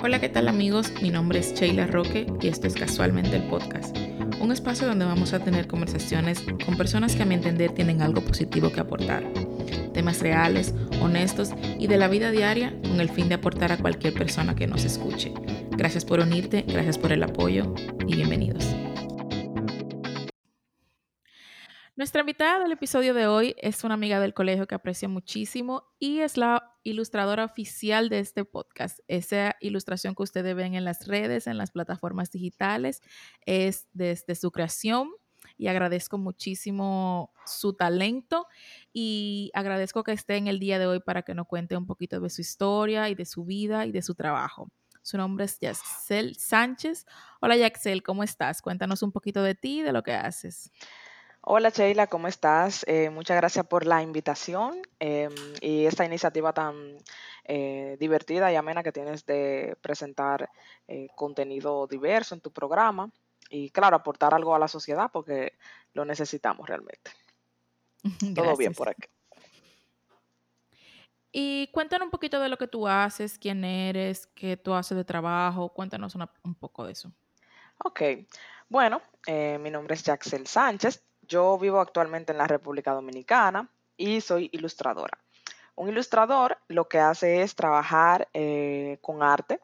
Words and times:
Hola, 0.00 0.20
¿qué 0.20 0.28
tal 0.28 0.46
amigos? 0.46 0.92
Mi 1.02 1.10
nombre 1.10 1.40
es 1.40 1.54
Sheila 1.54 1.88
Roque 1.88 2.24
y 2.40 2.46
esto 2.46 2.68
es 2.68 2.74
Casualmente 2.74 3.34
el 3.34 3.42
Podcast, 3.42 3.96
un 4.40 4.52
espacio 4.52 4.86
donde 4.86 5.04
vamos 5.04 5.32
a 5.32 5.40
tener 5.40 5.66
conversaciones 5.66 6.40
con 6.64 6.76
personas 6.76 7.16
que 7.16 7.24
a 7.24 7.26
mi 7.26 7.34
entender 7.34 7.72
tienen 7.72 8.00
algo 8.00 8.20
positivo 8.20 8.70
que 8.70 8.78
aportar, 8.78 9.24
temas 9.92 10.20
reales, 10.20 10.72
honestos 11.02 11.50
y 11.80 11.88
de 11.88 11.96
la 11.96 12.06
vida 12.06 12.30
diaria 12.30 12.72
con 12.82 13.00
el 13.00 13.08
fin 13.08 13.28
de 13.28 13.34
aportar 13.34 13.72
a 13.72 13.76
cualquier 13.76 14.14
persona 14.14 14.54
que 14.54 14.68
nos 14.68 14.84
escuche. 14.84 15.32
Gracias 15.72 16.04
por 16.04 16.20
unirte, 16.20 16.64
gracias 16.68 16.96
por 16.96 17.10
el 17.10 17.24
apoyo 17.24 17.74
y 18.06 18.14
bienvenidos. 18.14 18.64
Nuestra 21.98 22.20
invitada 22.20 22.60
del 22.60 22.70
episodio 22.70 23.12
de 23.12 23.26
hoy 23.26 23.56
es 23.58 23.82
una 23.82 23.94
amiga 23.94 24.20
del 24.20 24.32
colegio 24.32 24.68
que 24.68 24.76
aprecio 24.76 25.08
muchísimo 25.08 25.82
y 25.98 26.20
es 26.20 26.36
la 26.36 26.76
ilustradora 26.84 27.44
oficial 27.44 28.08
de 28.08 28.20
este 28.20 28.44
podcast. 28.44 29.00
Esa 29.08 29.56
ilustración 29.58 30.14
que 30.14 30.22
ustedes 30.22 30.54
ven 30.54 30.76
en 30.76 30.84
las 30.84 31.08
redes, 31.08 31.48
en 31.48 31.58
las 31.58 31.72
plataformas 31.72 32.30
digitales, 32.30 33.02
es 33.46 33.88
desde 33.94 34.36
su 34.36 34.52
creación 34.52 35.10
y 35.56 35.66
agradezco 35.66 36.18
muchísimo 36.18 37.32
su 37.44 37.72
talento 37.72 38.46
y 38.92 39.50
agradezco 39.52 40.04
que 40.04 40.12
esté 40.12 40.36
en 40.36 40.46
el 40.46 40.60
día 40.60 40.78
de 40.78 40.86
hoy 40.86 41.00
para 41.00 41.22
que 41.22 41.34
nos 41.34 41.48
cuente 41.48 41.76
un 41.76 41.86
poquito 41.86 42.20
de 42.20 42.30
su 42.30 42.42
historia 42.42 43.08
y 43.08 43.16
de 43.16 43.24
su 43.24 43.44
vida 43.44 43.86
y 43.86 43.90
de 43.90 44.02
su 44.02 44.14
trabajo. 44.14 44.70
Su 45.02 45.16
nombre 45.16 45.46
es 45.46 45.58
Yaxel 45.58 46.36
Sánchez. 46.36 47.06
Hola 47.40 47.56
Yaxel, 47.56 48.04
¿cómo 48.04 48.22
estás? 48.22 48.62
Cuéntanos 48.62 49.02
un 49.02 49.10
poquito 49.10 49.42
de 49.42 49.56
ti 49.56 49.80
y 49.80 49.82
de 49.82 49.92
lo 49.92 50.04
que 50.04 50.12
haces. 50.12 50.70
Hola 51.50 51.70
Sheila, 51.70 52.08
¿cómo 52.08 52.28
estás? 52.28 52.84
Eh, 52.86 53.08
muchas 53.08 53.38
gracias 53.38 53.66
por 53.66 53.86
la 53.86 54.02
invitación 54.02 54.82
em, 54.98 55.32
y 55.62 55.86
esta 55.86 56.04
iniciativa 56.04 56.52
tan 56.52 56.98
eh, 57.44 57.96
divertida 57.98 58.52
y 58.52 58.56
amena 58.56 58.82
que 58.82 58.92
tienes 58.92 59.24
de 59.24 59.74
presentar 59.80 60.50
eh, 60.86 61.08
contenido 61.16 61.86
diverso 61.86 62.34
en 62.34 62.42
tu 62.42 62.52
programa 62.52 63.10
y 63.48 63.70
claro, 63.70 63.96
aportar 63.96 64.34
algo 64.34 64.54
a 64.54 64.58
la 64.58 64.68
sociedad 64.68 65.08
porque 65.10 65.54
lo 65.94 66.04
necesitamos 66.04 66.68
realmente. 66.68 67.12
Todo 68.36 68.54
bien 68.54 68.74
por 68.74 68.90
aquí. 68.90 69.08
Y 71.32 71.70
cuéntanos 71.72 72.04
un 72.04 72.10
poquito 72.10 72.40
de 72.40 72.50
lo 72.50 72.58
que 72.58 72.68
tú 72.68 72.86
haces, 72.86 73.38
quién 73.38 73.64
eres, 73.64 74.26
qué 74.34 74.58
tú 74.58 74.74
haces 74.74 74.98
de 74.98 75.04
trabajo, 75.04 75.70
cuéntanos 75.70 76.14
un 76.14 76.54
poco 76.56 76.84
de 76.84 76.92
eso. 76.92 77.10
Ok, 77.78 78.02
bueno, 78.68 79.00
mi 79.26 79.70
nombre 79.70 79.94
es 79.94 80.02
Jaxel 80.02 80.46
Sánchez, 80.46 81.07
yo 81.28 81.58
vivo 81.58 81.80
actualmente 81.80 82.32
en 82.32 82.38
la 82.38 82.46
República 82.46 82.92
Dominicana 82.92 83.68
y 83.96 84.20
soy 84.20 84.48
ilustradora. 84.52 85.18
Un 85.74 85.88
ilustrador 85.88 86.58
lo 86.68 86.88
que 86.88 86.98
hace 86.98 87.42
es 87.42 87.54
trabajar 87.54 88.28
eh, 88.32 88.98
con 89.00 89.22
arte 89.22 89.60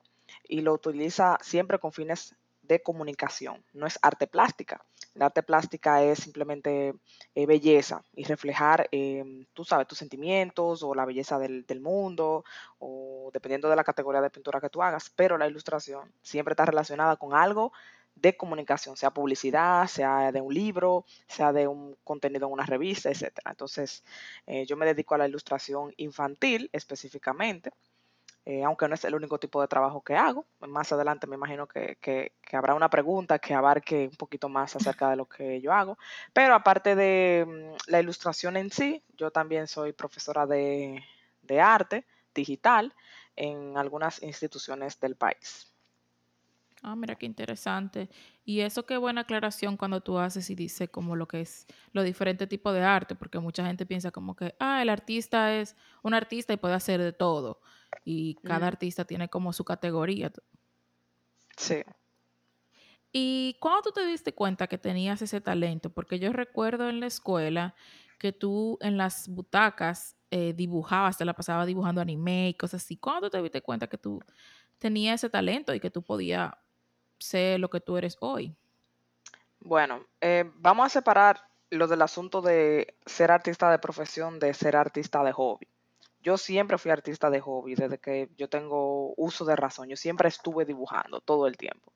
y 0.47 0.61
lo 0.61 0.75
utiliza 0.75 1.39
siempre 1.41 1.79
con 1.79 1.93
fines 1.93 2.37
de 2.63 2.83
comunicación, 2.83 3.63
no 3.73 3.87
es 3.87 3.99
arte 4.01 4.27
plástica. 4.27 4.85
La 5.15 5.27
arte 5.27 5.43
plástica 5.43 6.03
es 6.03 6.19
simplemente 6.19 6.95
eh, 7.35 7.47
belleza 7.47 8.03
y 8.15 8.25
reflejar, 8.25 8.89
em, 8.91 9.47
tú 9.53 9.65
sabes, 9.65 9.87
tus 9.87 9.99
sentimientos 9.99 10.83
o 10.83 10.95
la 10.95 11.05
belleza 11.05 11.39
del, 11.39 11.65
del, 11.67 11.81
mundo 11.81 12.45
o 12.79 13.31
dependiendo 13.33 13.69
de 13.69 13.77
la 13.77 13.85
categoría 13.85 14.21
de 14.21 14.31
pintura 14.31 14.61
que 14.61 14.71
tú 14.71 14.83
hagas, 14.83 15.11
pero 15.15 15.39
la 15.39 15.47
ilustración 15.47 16.13
siempre 16.23 16.53
está 16.53 16.65
relacionada 16.65 17.17
con 17.17 17.35
algo 17.35 17.73
de 18.15 18.37
comunicación, 18.37 18.97
sea 18.97 19.11
publicidad, 19.11 19.87
sea 19.87 20.33
de 20.33 20.41
un 20.41 20.55
libro, 20.55 21.05
sea 21.27 21.53
de 21.53 21.67
un 21.67 21.97
contenido 22.05 22.47
en 22.47 22.53
una 22.53 22.67
revista, 22.67 23.11
etc. 23.11 23.39
Entonces, 23.47 24.05
eh, 24.47 24.65
yo 24.67 24.77
me 24.77 24.87
dedico 24.87 25.15
a 25.15 25.19
la 25.19 25.29
ilustración 25.29 25.93
infantil 25.97 26.71
específicamente, 26.73 27.71
eh, 28.47 28.63
aunque 28.63 28.89
no 28.89 28.95
es 28.95 29.05
el 29.05 29.15
único 29.15 29.39
tipo 29.39 29.61
de 29.61 29.69
trabajo 29.69 30.03
que 30.03 30.15
hago. 30.15 30.47
Más 30.61 30.93
adelante 30.93 31.27
me 31.27 31.37
imagino 31.37 31.67
que, 31.67 32.33
habrá 32.53 32.75
una 32.75 32.91
pregunta 32.91 33.39
que 33.39 33.55
abarque 33.55 34.09
un 34.11 34.17
poquito 34.17 34.49
más 34.49 34.77
acerca 34.77 35.11
de 35.11 35.17
lo 35.17 35.27
que 35.27 35.61
yo 35.61 35.73
hago. 35.73 35.99
Pero 36.33 36.55
aparte 36.55 36.95
de 36.95 37.45
mm, 37.47 37.91
la 37.91 38.01
ilustración 38.01 38.57
en 38.57 38.71
sí, 38.71 39.03
yo 39.17 39.31
también 39.31 39.67
soy 39.67 39.93
profesora 39.93 40.47
de 40.47 41.03
arte 41.61 42.07
digital 42.35 42.95
en 43.37 43.77
algunas 43.79 44.23
instituciones 44.23 45.01
del 45.01 45.17
país. 45.17 45.74
Ah, 46.87 46.95
mira 46.97 47.15
qué 47.15 47.25
interesante. 47.25 48.11
Y 48.45 48.61
eso 48.61 48.85
qué 48.85 48.99
buena 48.99 49.23
aclaración 49.23 49.79
cuando 49.79 50.03
tú 50.03 50.19
haces 50.19 50.51
y 50.51 50.55
dices 50.55 50.91
como 50.91 51.17
lo 51.17 51.27
que 51.27 51.41
es 51.41 51.67
lo 51.93 52.03
diferente 52.03 52.47
tipo 52.47 52.75
de 52.75 52.83
arte, 52.83 53.15
porque 53.15 53.39
mucha 53.39 53.65
gente 53.65 53.87
piensa 53.87 54.11
como 54.11 54.37
que, 54.37 54.55
ah, 54.61 54.83
el 54.83 54.91
artista 54.91 55.55
es 55.55 55.77
un 56.03 56.13
artista 56.13 56.53
y 56.53 56.59
puede 56.59 56.75
hacer 56.75 57.01
de 57.01 57.15
todo. 57.15 57.63
Y 58.05 58.35
cada 58.45 58.67
artista 58.67 59.07
tiene 59.07 59.31
como 59.31 59.55
su 59.55 59.65
categoría. 59.65 60.31
Sí. 61.57 61.83
¿Y 63.11 63.57
cuándo 63.61 63.81
tú 63.81 63.93
te 63.93 64.05
diste 64.05 64.35
cuenta 64.35 64.67
que 64.67 64.77
tenías 64.77 65.23
ese 65.23 65.41
talento? 65.41 65.89
Porque 65.89 66.19
yo 66.19 66.35
recuerdo 66.35 66.91
en 66.91 67.01
la 67.01 67.07
escuela 67.07 67.75
que 68.19 68.33
tú 68.33 68.77
en 68.83 68.99
las 68.99 69.27
butacas 69.29 70.17
eh, 70.31 70.53
dibujabas, 70.53 71.17
te 71.17 71.25
la 71.25 71.33
pasabas 71.33 71.67
dibujando 71.67 72.03
anime 72.03 72.51
y 72.51 72.55
cosas 72.55 72.85
así. 72.85 72.99
¿Cuándo 72.99 73.31
tú 73.31 73.39
te 73.39 73.43
diste 73.43 73.63
cuenta 73.63 73.87
que 73.87 73.97
tú 73.97 74.21
tenías 74.77 75.23
ese 75.23 75.31
talento 75.31 75.73
y 75.75 75.81
que 75.81 75.91
tú 75.91 76.03
podías 76.03 76.53
sé 77.25 77.59
lo 77.59 77.71
que 77.71 77.81
tú 77.81 77.97
eres 77.97 78.17
hoy? 78.21 78.55
Bueno, 79.61 80.07
eh, 80.21 80.51
vamos 80.57 80.87
a 80.87 80.89
separar 80.91 81.41
lo 81.71 81.89
del 81.89 82.03
asunto 82.03 82.43
de 82.43 82.97
ser 83.07 83.31
artista 83.31 83.71
de 83.71 83.79
profesión 83.79 84.39
de 84.39 84.53
ser 84.55 84.77
artista 84.77 85.25
de 85.25 85.33
hobby. 85.33 85.67
Yo 86.21 86.39
siempre 86.39 86.79
fui 86.79 86.91
artista 86.91 87.31
de 87.31 87.41
hobby 87.41 87.75
desde 87.75 87.99
que 87.99 88.31
yo 88.37 88.49
tengo 88.49 89.15
uso 89.17 89.45
de 89.45 89.57
razón. 89.57 89.89
Yo 89.89 89.97
siempre 89.97 90.29
estuve 90.29 90.65
dibujando 90.65 91.21
todo 91.21 91.47
el 91.47 91.57
tiempo. 91.57 91.93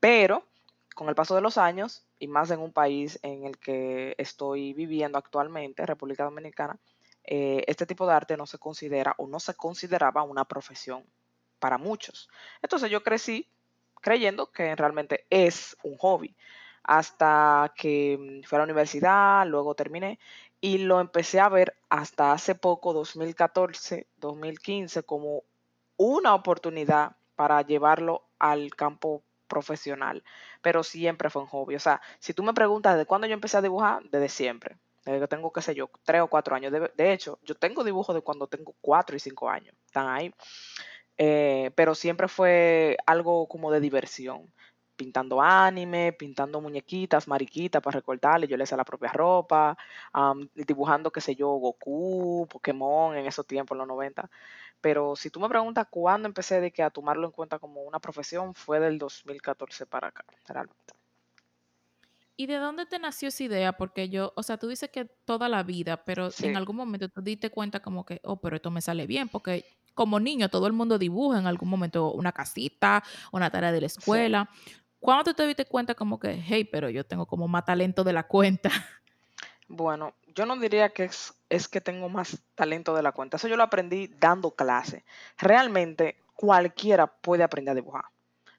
Pero 0.00 0.46
con 0.94 1.08
el 1.08 1.14
paso 1.14 1.34
de 1.34 1.40
los 1.40 1.58
años, 1.58 2.06
y 2.18 2.28
más 2.28 2.50
en 2.50 2.60
un 2.60 2.72
país 2.72 3.18
en 3.22 3.44
el 3.44 3.58
que 3.58 4.14
estoy 4.18 4.72
viviendo 4.74 5.18
actualmente, 5.18 5.86
República 5.86 6.24
Dominicana, 6.24 6.78
eh, 7.24 7.64
este 7.66 7.86
tipo 7.86 8.06
de 8.06 8.12
arte 8.12 8.36
no 8.36 8.46
se 8.46 8.58
considera 8.58 9.14
o 9.18 9.26
no 9.26 9.40
se 9.40 9.54
consideraba 9.54 10.22
una 10.22 10.44
profesión 10.44 11.04
para 11.58 11.78
muchos. 11.78 12.28
Entonces 12.62 12.90
yo 12.90 13.02
crecí 13.02 13.48
creyendo 14.04 14.52
que 14.52 14.76
realmente 14.76 15.24
es 15.30 15.76
un 15.82 15.96
hobby. 15.96 16.36
Hasta 16.82 17.72
que 17.74 18.18
mm, 18.20 18.46
fui 18.46 18.56
a 18.56 18.58
la 18.58 18.64
universidad, 18.64 19.46
luego 19.46 19.74
terminé 19.74 20.18
y 20.60 20.78
lo 20.78 21.00
empecé 21.00 21.40
a 21.40 21.48
ver 21.48 21.74
hasta 21.88 22.32
hace 22.32 22.54
poco, 22.54 22.92
2014, 22.92 24.06
2015, 24.18 25.02
como 25.04 25.42
una 25.96 26.34
oportunidad 26.34 27.16
para 27.34 27.62
llevarlo 27.62 28.24
al 28.38 28.74
campo 28.74 29.22
profesional, 29.48 30.22
pero 30.60 30.82
siempre 30.82 31.30
fue 31.30 31.42
un 31.42 31.48
hobby. 31.48 31.74
O 31.74 31.80
sea, 31.80 32.02
si 32.18 32.34
tú 32.34 32.42
me 32.42 32.52
preguntas 32.52 32.98
de 32.98 33.06
cuándo 33.06 33.26
yo 33.26 33.34
empecé 33.34 33.56
a 33.56 33.62
dibujar, 33.62 34.02
desde 34.10 34.28
siempre, 34.28 34.76
desde 35.04 35.20
que 35.20 35.28
tengo, 35.28 35.50
qué 35.52 35.62
sé 35.62 35.74
yo, 35.74 35.88
tres 36.04 36.20
o 36.20 36.28
cuatro 36.28 36.54
años. 36.54 36.72
De, 36.72 36.90
de 36.94 37.12
hecho, 37.12 37.38
yo 37.42 37.54
tengo 37.54 37.84
dibujos 37.84 38.14
de 38.14 38.20
cuando 38.20 38.46
tengo 38.46 38.74
cuatro 38.80 39.16
y 39.16 39.20
cinco 39.20 39.48
años, 39.48 39.74
están 39.86 40.08
ahí. 40.08 40.34
Eh, 41.16 41.70
pero 41.74 41.94
siempre 41.94 42.28
fue 42.28 42.96
algo 43.06 43.46
como 43.46 43.70
de 43.70 43.80
diversión. 43.80 44.52
Pintando 44.96 45.42
anime, 45.42 46.12
pintando 46.12 46.60
muñequitas, 46.60 47.26
mariquitas 47.26 47.82
para 47.82 47.96
recortarle, 47.96 48.46
yo 48.46 48.56
le 48.56 48.62
hacía 48.62 48.76
la 48.76 48.84
propia 48.84 49.12
ropa, 49.12 49.76
dibujando, 50.54 51.10
qué 51.10 51.20
sé 51.20 51.34
yo, 51.34 51.48
Goku, 51.48 52.46
Pokémon 52.48 53.16
en 53.16 53.26
esos 53.26 53.44
tiempos, 53.44 53.74
en 53.74 53.78
los 53.80 53.88
90. 53.88 54.30
Pero 54.80 55.16
si 55.16 55.30
tú 55.30 55.40
me 55.40 55.48
preguntas 55.48 55.88
cuándo 55.90 56.28
empecé 56.28 56.60
de 56.60 56.70
que 56.70 56.82
a 56.82 56.90
tomarlo 56.90 57.26
en 57.26 57.32
cuenta 57.32 57.58
como 57.58 57.82
una 57.82 57.98
profesión, 57.98 58.54
fue 58.54 58.78
del 58.78 58.98
2014 58.98 59.86
para 59.86 60.08
acá, 60.08 60.24
realmente. 60.46 60.94
¿Y 62.36 62.46
de 62.46 62.56
dónde 62.56 62.84
te 62.86 62.98
nació 62.98 63.28
esa 63.28 63.44
idea? 63.44 63.72
Porque 63.72 64.08
yo, 64.08 64.32
o 64.36 64.42
sea, 64.42 64.58
tú 64.58 64.68
dices 64.68 64.90
que 64.90 65.04
toda 65.06 65.48
la 65.48 65.62
vida, 65.62 66.04
pero 66.04 66.28
en 66.40 66.56
algún 66.56 66.76
momento 66.76 67.08
tú 67.08 67.22
diste 67.22 67.50
cuenta 67.50 67.80
como 67.80 68.04
que, 68.04 68.20
oh, 68.24 68.36
pero 68.40 68.56
esto 68.56 68.70
me 68.70 68.80
sale 68.80 69.06
bien, 69.06 69.28
porque 69.28 69.64
como 69.94 70.20
niño 70.20 70.48
todo 70.48 70.66
el 70.66 70.72
mundo 70.72 70.98
dibuja 70.98 71.38
en 71.38 71.46
algún 71.46 71.68
momento 71.68 72.12
una 72.12 72.32
casita, 72.32 73.02
una 73.32 73.50
tarea 73.50 73.72
de 73.72 73.80
la 73.80 73.86
escuela. 73.86 74.50
¿Cuándo 75.00 75.34
te 75.34 75.46
diste 75.46 75.66
cuenta 75.66 75.94
como 75.94 76.18
que, 76.18 76.42
hey, 76.46 76.64
pero 76.64 76.88
yo 76.88 77.04
tengo 77.04 77.26
como 77.26 77.46
más 77.46 77.64
talento 77.64 78.04
de 78.04 78.12
la 78.12 78.24
cuenta? 78.24 78.70
Bueno, 79.68 80.14
yo 80.34 80.46
no 80.46 80.56
diría 80.56 80.90
que 80.90 81.04
es, 81.04 81.34
es 81.48 81.68
que 81.68 81.80
tengo 81.80 82.08
más 82.08 82.38
talento 82.54 82.94
de 82.94 83.02
la 83.02 83.12
cuenta. 83.12 83.36
Eso 83.36 83.48
yo 83.48 83.56
lo 83.56 83.62
aprendí 83.62 84.08
dando 84.08 84.50
clase. 84.50 85.04
Realmente 85.38 86.18
cualquiera 86.34 87.06
puede 87.06 87.42
aprender 87.42 87.72
a 87.72 87.76
dibujar. 87.76 88.04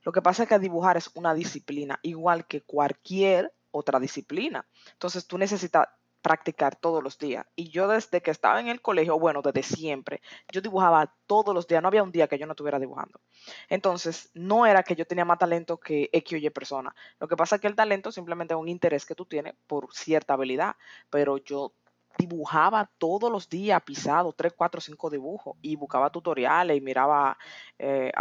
Lo 0.04 0.12
que 0.12 0.22
pasa 0.22 0.44
es 0.44 0.50
que 0.50 0.60
dibujar 0.60 0.98
es 0.98 1.10
una 1.16 1.34
disciplina, 1.34 2.00
igual 2.04 2.46
que 2.46 2.62
cualquier 2.62 3.52
otra 3.72 4.00
disciplina. 4.00 4.66
Entonces 4.94 5.26
tú 5.28 5.38
necesitas 5.38 5.88
practicar 6.26 6.76
todos 6.76 7.04
los 7.04 7.20
días. 7.20 7.46
Y 7.56 7.70
yo 7.70 7.88
desde 7.88 8.20
que 8.20 8.32
estaba 8.32 8.60
en 8.60 8.68
el 8.68 8.82
colegio, 8.82 9.20
bueno, 9.20 9.44
desde 9.44 9.62
siempre, 9.62 10.24
yo 10.52 10.60
dibujaba 10.60 11.14
todos 11.28 11.54
los 11.54 11.68
días, 11.68 11.84
no 11.84 11.88
había 11.88 12.02
un 12.02 12.12
día 12.12 12.28
que 12.28 12.40
yo 12.40 12.48
no 12.48 12.54
estuviera 12.54 12.80
dibujando. 12.80 13.22
Entonces, 13.70 14.32
no 14.34 14.66
era 14.66 14.82
que 14.82 14.96
yo 14.96 15.06
tenía 15.06 15.24
más 15.24 15.38
talento 15.38 15.80
que 15.80 16.10
X 16.12 16.34
o 16.34 16.38
Y 16.38 16.50
persona. 16.50 16.96
Lo 17.20 17.28
que 17.28 17.38
pasa 17.38 17.58
es 17.58 17.62
que 17.62 17.68
el 17.68 17.76
talento 17.76 18.12
simplemente 18.12 18.56
es 18.56 18.60
un 18.60 18.68
interés 18.68 19.06
que 19.06 19.14
tú 19.14 19.28
tienes 19.28 19.54
por 19.68 19.94
cierta 19.94 20.34
habilidad, 20.34 20.76
pero 21.12 21.38
yo 21.38 21.74
dibujaba 22.18 22.90
todos 22.98 23.32
los 23.32 23.48
días 23.48 23.80
pisado, 23.84 24.34
3, 24.34 24.54
4, 24.58 24.82
5 24.82 25.10
dibujos 25.12 25.58
y 25.62 25.76
buscaba 25.76 26.10
tutoriales 26.10 26.76
y 26.76 26.82
miraba... 26.82 27.38
Eh, 27.78 28.12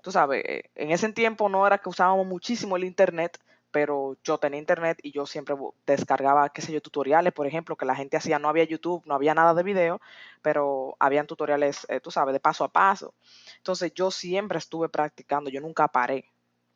tú 0.00 0.12
sabes, 0.12 0.44
eh, 0.46 0.70
en 0.76 0.92
ese 0.92 1.12
tiempo 1.12 1.48
no 1.48 1.66
era 1.66 1.78
que 1.78 1.88
usábamos 1.88 2.24
muchísimo 2.24 2.76
el 2.76 2.84
internet, 2.84 3.40
pero 3.76 4.16
yo 4.24 4.38
tenía 4.38 4.58
internet 4.58 4.98
y 5.02 5.12
yo 5.12 5.26
siempre 5.26 5.54
descargaba, 5.86 6.48
qué 6.48 6.62
sé 6.62 6.72
yo, 6.72 6.80
tutoriales, 6.80 7.34
por 7.34 7.46
ejemplo, 7.46 7.76
que 7.76 7.84
la 7.84 7.94
gente 7.94 8.16
hacía, 8.16 8.38
no 8.38 8.48
había 8.48 8.64
YouTube, 8.64 9.02
no 9.04 9.14
había 9.14 9.34
nada 9.34 9.52
de 9.52 9.62
video, 9.62 10.00
pero 10.40 10.96
habían 10.98 11.26
tutoriales, 11.26 11.86
eh, 11.90 12.00
tú 12.00 12.10
sabes, 12.10 12.32
de 12.32 12.40
paso 12.40 12.64
a 12.64 12.72
paso. 12.72 13.12
Entonces 13.58 13.92
yo 13.92 14.10
siempre 14.10 14.56
estuve 14.56 14.88
practicando, 14.88 15.50
yo 15.50 15.60
nunca 15.60 15.88
paré. 15.88 16.24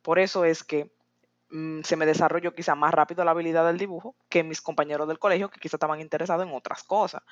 Por 0.03 0.19
eso 0.19 0.45
es 0.45 0.63
que 0.63 0.91
mm, 1.49 1.81
se 1.85 1.97
me 1.97 2.05
desarrolló 2.05 2.55
quizá 2.55 2.75
más 2.75 2.93
rápido 2.93 3.25
la 3.25 3.31
habilidad 3.31 3.67
del 3.67 3.79
dibujo 3.79 4.15
que 4.29 4.45
mis 4.45 4.61
compañeros 4.61 5.09
del 5.09 5.19
colegio 5.19 5.49
que 5.49 5.59
quizá 5.59 5.77
estaban 5.77 6.03
interesados 6.03 6.47
en 6.47 6.55
otras 6.55 6.83
cosas. 6.83 7.23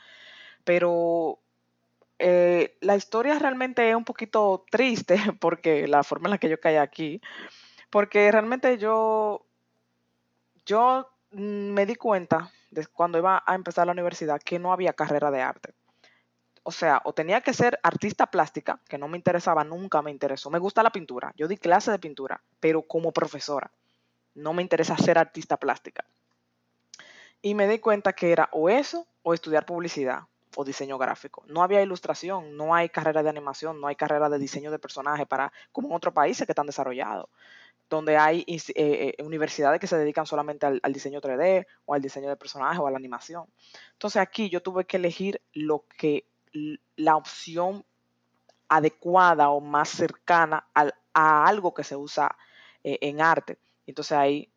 Pero 0.65 1.41
eh, 2.19 2.79
la 2.81 2.97
historia 2.97 3.39
realmente 3.39 3.91
es 3.91 3.95
un 3.95 4.07
poquito 4.07 4.65
triste 4.71 5.19
porque 5.41 5.87
la 5.87 6.03
forma 6.05 6.29
en 6.29 6.31
la 6.31 6.39
que 6.39 6.49
yo 6.49 6.59
caí 6.59 6.77
aquí, 6.77 7.21
porque 7.91 8.33
realmente 8.33 8.79
yo 8.79 9.45
yo 10.69 11.09
mm, 11.31 11.73
me 11.73 11.87
di 11.87 11.97
cuenta 11.97 12.53
de 12.71 12.87
cuando 12.87 13.19
iba 13.19 13.43
a 13.45 13.55
empezar 13.55 13.87
la 13.87 13.95
universidad 13.95 14.41
que 14.41 14.59
no 14.59 14.73
había 14.73 14.93
carrera 14.93 15.31
de 15.31 15.41
arte. 15.41 15.75
O 16.63 16.71
sea, 16.71 17.01
o 17.05 17.15
tenía 17.15 17.41
que 17.41 17.55
ser 17.55 17.81
artista 17.83 18.27
plástica, 18.27 18.79
que 18.87 18.99
no 18.99 19.09
me 19.09 19.17
interesaba, 19.17 19.65
nunca 19.65 20.03
me 20.03 20.11
interesó. 20.11 20.51
Me 20.51 20.59
gusta 20.59 20.83
la 20.83 20.91
pintura, 20.91 21.33
yo 21.37 21.49
di 21.49 21.57
clase 21.57 21.91
de 21.91 21.99
pintura, 21.99 22.43
pero 22.61 22.83
como 22.83 23.13
profesora. 23.13 23.71
No 24.35 24.53
me 24.53 24.61
interesa 24.61 24.97
ser 24.99 25.17
artista 25.17 25.57
plástica. 25.57 26.05
Y 27.41 27.55
me 27.55 27.67
di 27.67 27.79
cuenta 27.79 28.13
que 28.13 28.31
era 28.31 28.51
o 28.53 28.69
eso 28.69 29.07
o 29.23 29.33
estudiar 29.33 29.65
publicidad 29.65 30.25
o 30.57 30.65
diseño 30.65 30.99
gráfico. 30.99 31.43
No 31.47 31.63
había 31.63 31.81
ilustración, 31.81 32.57
no 32.57 32.75
hay 32.75 32.91
carrera 32.91 33.23
de 33.23 33.31
animación, 33.31 33.81
no 33.81 33.87
hay 33.87 33.97
carrera 33.97 34.29
de 34.29 34.39
diseño 34.39 34.71
de 34.71 34.79
personaje 34.79 35.25
para 35.25 35.51
como 35.73 35.89
en 35.89 35.95
otros 35.95 36.13
países 36.13 36.47
que 36.47 36.53
están 36.53 36.67
desarrollados 36.67 37.31
donde 37.89 38.17
hay 38.17 38.45
eh, 38.47 38.65
eh, 38.75 39.23
universidades 39.23 39.81
que 39.81 39.87
se 39.87 39.97
dedican 39.97 40.27
solamente 40.27 40.67
al, 40.67 40.93
diseño 40.93 41.21
3D 41.21 41.67
o 41.87 41.95
al 41.95 42.03
diseño 42.03 42.29
de 42.29 42.37
personajes 42.37 42.79
o 42.79 42.87
a 42.87 42.91
la 42.91 42.99
animación. 42.99 43.47
Entonces 43.93 44.21
aquí 44.21 44.51
yo 44.51 44.63
tuve 44.63 44.85
que 44.85 44.99
elegir 44.99 45.41
lo 45.53 45.85
que 45.97 46.27
la 46.97 47.17
opción 47.17 47.85
adecuada 48.69 49.51
o 49.51 49.61
más 49.61 49.89
cercana 49.89 50.67
a 50.75 51.47
algo 51.47 51.73
que 51.73 51.85
se 51.85 51.97
usa 51.97 52.37
eh, 52.85 52.99
en 53.01 53.21
arte. 53.21 53.59
Entonces 53.87 54.13
ahí 54.13 54.51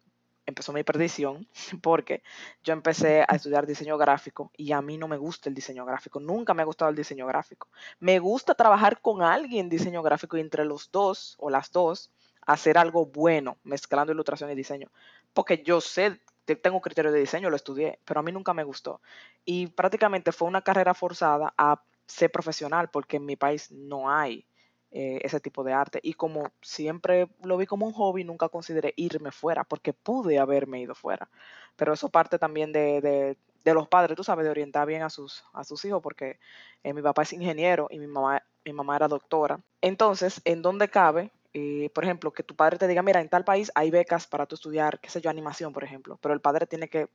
empezó 0.45 0.73
mi 0.73 0.83
perdición 0.83 1.47
porque 1.81 2.23
yo 2.63 2.73
empecé 2.73 3.21
a 3.27 3.35
estudiar 3.35 3.65
diseño 3.65 3.97
gráfico 3.97 4.51
y 4.57 4.71
a 4.73 4.81
mí 4.81 4.97
no 4.97 5.07
me 5.07 5.17
gusta 5.17 5.49
el 5.49 5.55
diseño 5.55 5.85
gráfico, 5.85 6.19
nunca 6.19 6.53
me 6.53 6.61
ha 6.61 6.65
gustado 6.65 6.89
el 6.89 6.95
diseño 6.95 7.25
gráfico. 7.25 7.69
Me 7.99 8.19
gusta 8.19 8.55
trabajar 8.55 9.01
con 9.01 9.21
alguien 9.21 9.69
diseño 9.69 10.03
gráfico 10.03 10.37
y 10.37 10.41
entre 10.41 10.65
los 10.65 10.91
dos 10.91 11.35
o 11.39 11.49
las 11.49 11.71
dos 11.71 12.11
hacer 12.45 12.77
algo 12.77 13.05
bueno 13.05 13.57
mezclando 13.63 14.13
ilustración 14.13 14.51
y 14.51 14.55
diseño. 14.55 14.89
Porque 15.33 15.63
yo 15.63 15.81
sé, 15.81 16.19
tengo 16.61 16.81
criterio 16.81 17.11
de 17.11 17.19
diseño, 17.19 17.49
lo 17.49 17.55
estudié, 17.55 17.99
pero 18.05 18.19
a 18.19 18.23
mí 18.23 18.31
nunca 18.31 18.53
me 18.53 18.63
gustó. 18.63 19.01
Y 19.45 19.67
prácticamente 19.67 20.31
fue 20.31 20.47
una 20.47 20.61
carrera 20.61 20.93
forzada 20.93 21.53
a 21.57 21.81
ser 22.05 22.31
profesional 22.31 22.89
porque 22.89 23.17
en 23.17 23.25
mi 23.25 23.35
país 23.35 23.71
no 23.71 24.09
hay 24.09 24.45
eh, 24.91 25.19
ese 25.23 25.39
tipo 25.39 25.63
de 25.63 25.73
arte. 25.73 25.99
Y 26.03 26.13
como 26.13 26.51
siempre 26.61 27.29
lo 27.43 27.57
vi 27.57 27.65
como 27.65 27.85
un 27.88 27.93
hobby, 27.93 28.23
nunca 28.23 28.49
consideré 28.49 28.93
irme 28.97 29.31
fuera 29.31 29.63
porque 29.63 29.93
pude 29.93 30.39
haberme 30.39 30.81
ido 30.81 30.95
fuera. 30.95 31.29
Pero 31.77 31.93
eso 31.93 32.09
parte 32.09 32.38
también 32.38 32.73
de, 32.73 33.38
los 33.63 33.88
padres, 33.88 34.17
tú 34.17 34.23
sabes, 34.23 34.43
de 34.43 34.51
orientar 34.51 34.85
bien 34.88 35.03
a 35.03 35.09
sus, 35.09 35.45
a 35.53 35.63
sus 35.63 35.85
hijos 35.85 36.01
porque 36.01 36.39
eh, 36.83 36.93
mi 36.93 37.01
papá 37.01 37.21
es 37.21 37.31
ingeniero 37.31 37.88
y 37.89 37.99
mi 37.99 38.07
mamá, 38.07 38.43
mi 38.65 38.73
mamá 38.73 38.97
era 38.97 39.07
doctora. 39.07 39.61
Entonces, 39.79 40.41
¿en 40.43 40.61
dónde 40.61 40.89
cabe 40.89 41.31
eh, 41.53 41.89
por 41.94 42.03
ejemplo, 42.03 42.31
que 42.31 42.44
tu 42.44 42.56
padre 42.56 42.77
te 42.77 42.88
diga, 42.88 43.01
mira, 43.01 43.19
en 43.21 43.30
tal 43.30 43.44
país 43.44 43.71
hay 43.75 43.92
becas 43.92 44.27
para 44.27 44.45
tu 44.45 44.56
estudiar, 44.56 45.00
qué 45.00 45.09
sé 45.09 45.21
yo, 45.21 45.30
animación, 45.30 45.74
por 45.74 45.83
ejemplo, 45.83 46.18
pero 46.21 46.33
el 46.33 46.42
padre 46.42 46.65
tiene 46.65 46.88
que 46.88 47.09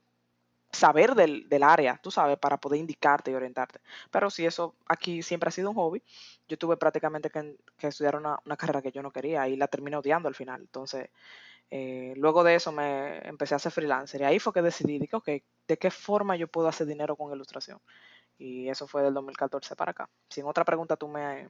saber 0.73 1.15
del, 1.15 1.63
área, 1.63 1.99
tú 2.03 2.11
sabes, 2.11 2.39
para 2.39 2.59
poder 2.59 2.81
indicarte 2.81 3.31
y 3.31 3.35
orientarte. 3.35 3.81
Pero 4.11 4.31
si 4.31 4.45
eso 4.47 4.75
aquí 4.87 5.23
siempre 5.23 5.49
ha 5.49 5.53
sido 5.53 5.71
un 5.71 5.77
hobby, 5.77 6.03
yo 6.49 6.59
tuve 6.59 6.77
prácticamente 6.77 7.31
que, 7.31 7.57
estudiar 7.81 8.17
una, 8.17 8.39
carrera 8.57 8.83
que 8.83 8.93
yo 8.93 9.03
no 9.03 9.11
quería 9.11 9.49
y 9.49 9.57
la 9.57 9.69
terminé 9.69 9.97
odiando 9.97 10.29
al 10.29 10.35
final. 10.35 10.61
Entonces, 10.61 11.09
eh, 11.71 12.15
luego 12.17 12.45
de 12.45 12.57
eso 12.57 12.73
me 12.73 13.19
empecé 13.27 13.55
a 13.55 13.57
hacer 13.57 13.73
freelancer 13.73 14.21
y 14.21 14.25
ahí 14.25 14.39
fue 14.39 14.53
que 14.53 14.63
decidí, 14.63 14.99
dije, 14.99 15.17
ok, 15.17 15.29
¿de 15.67 15.79
qué 15.79 15.91
forma 15.91 16.37
yo 16.37 16.49
puedo 16.49 16.69
hacer 16.69 16.87
dinero 16.87 17.17
con 17.17 17.33
ilustración? 17.33 17.81
Y 18.39 18.69
eso 18.69 18.87
fue 18.87 19.03
del 19.03 19.15
2014 19.15 19.77
para 19.77 19.93
acá. 19.93 20.11
Si 20.29 20.41
en 20.41 20.47
otra 20.47 20.65
pregunta 20.65 20.97
tú 20.97 21.09
me, 21.09 21.49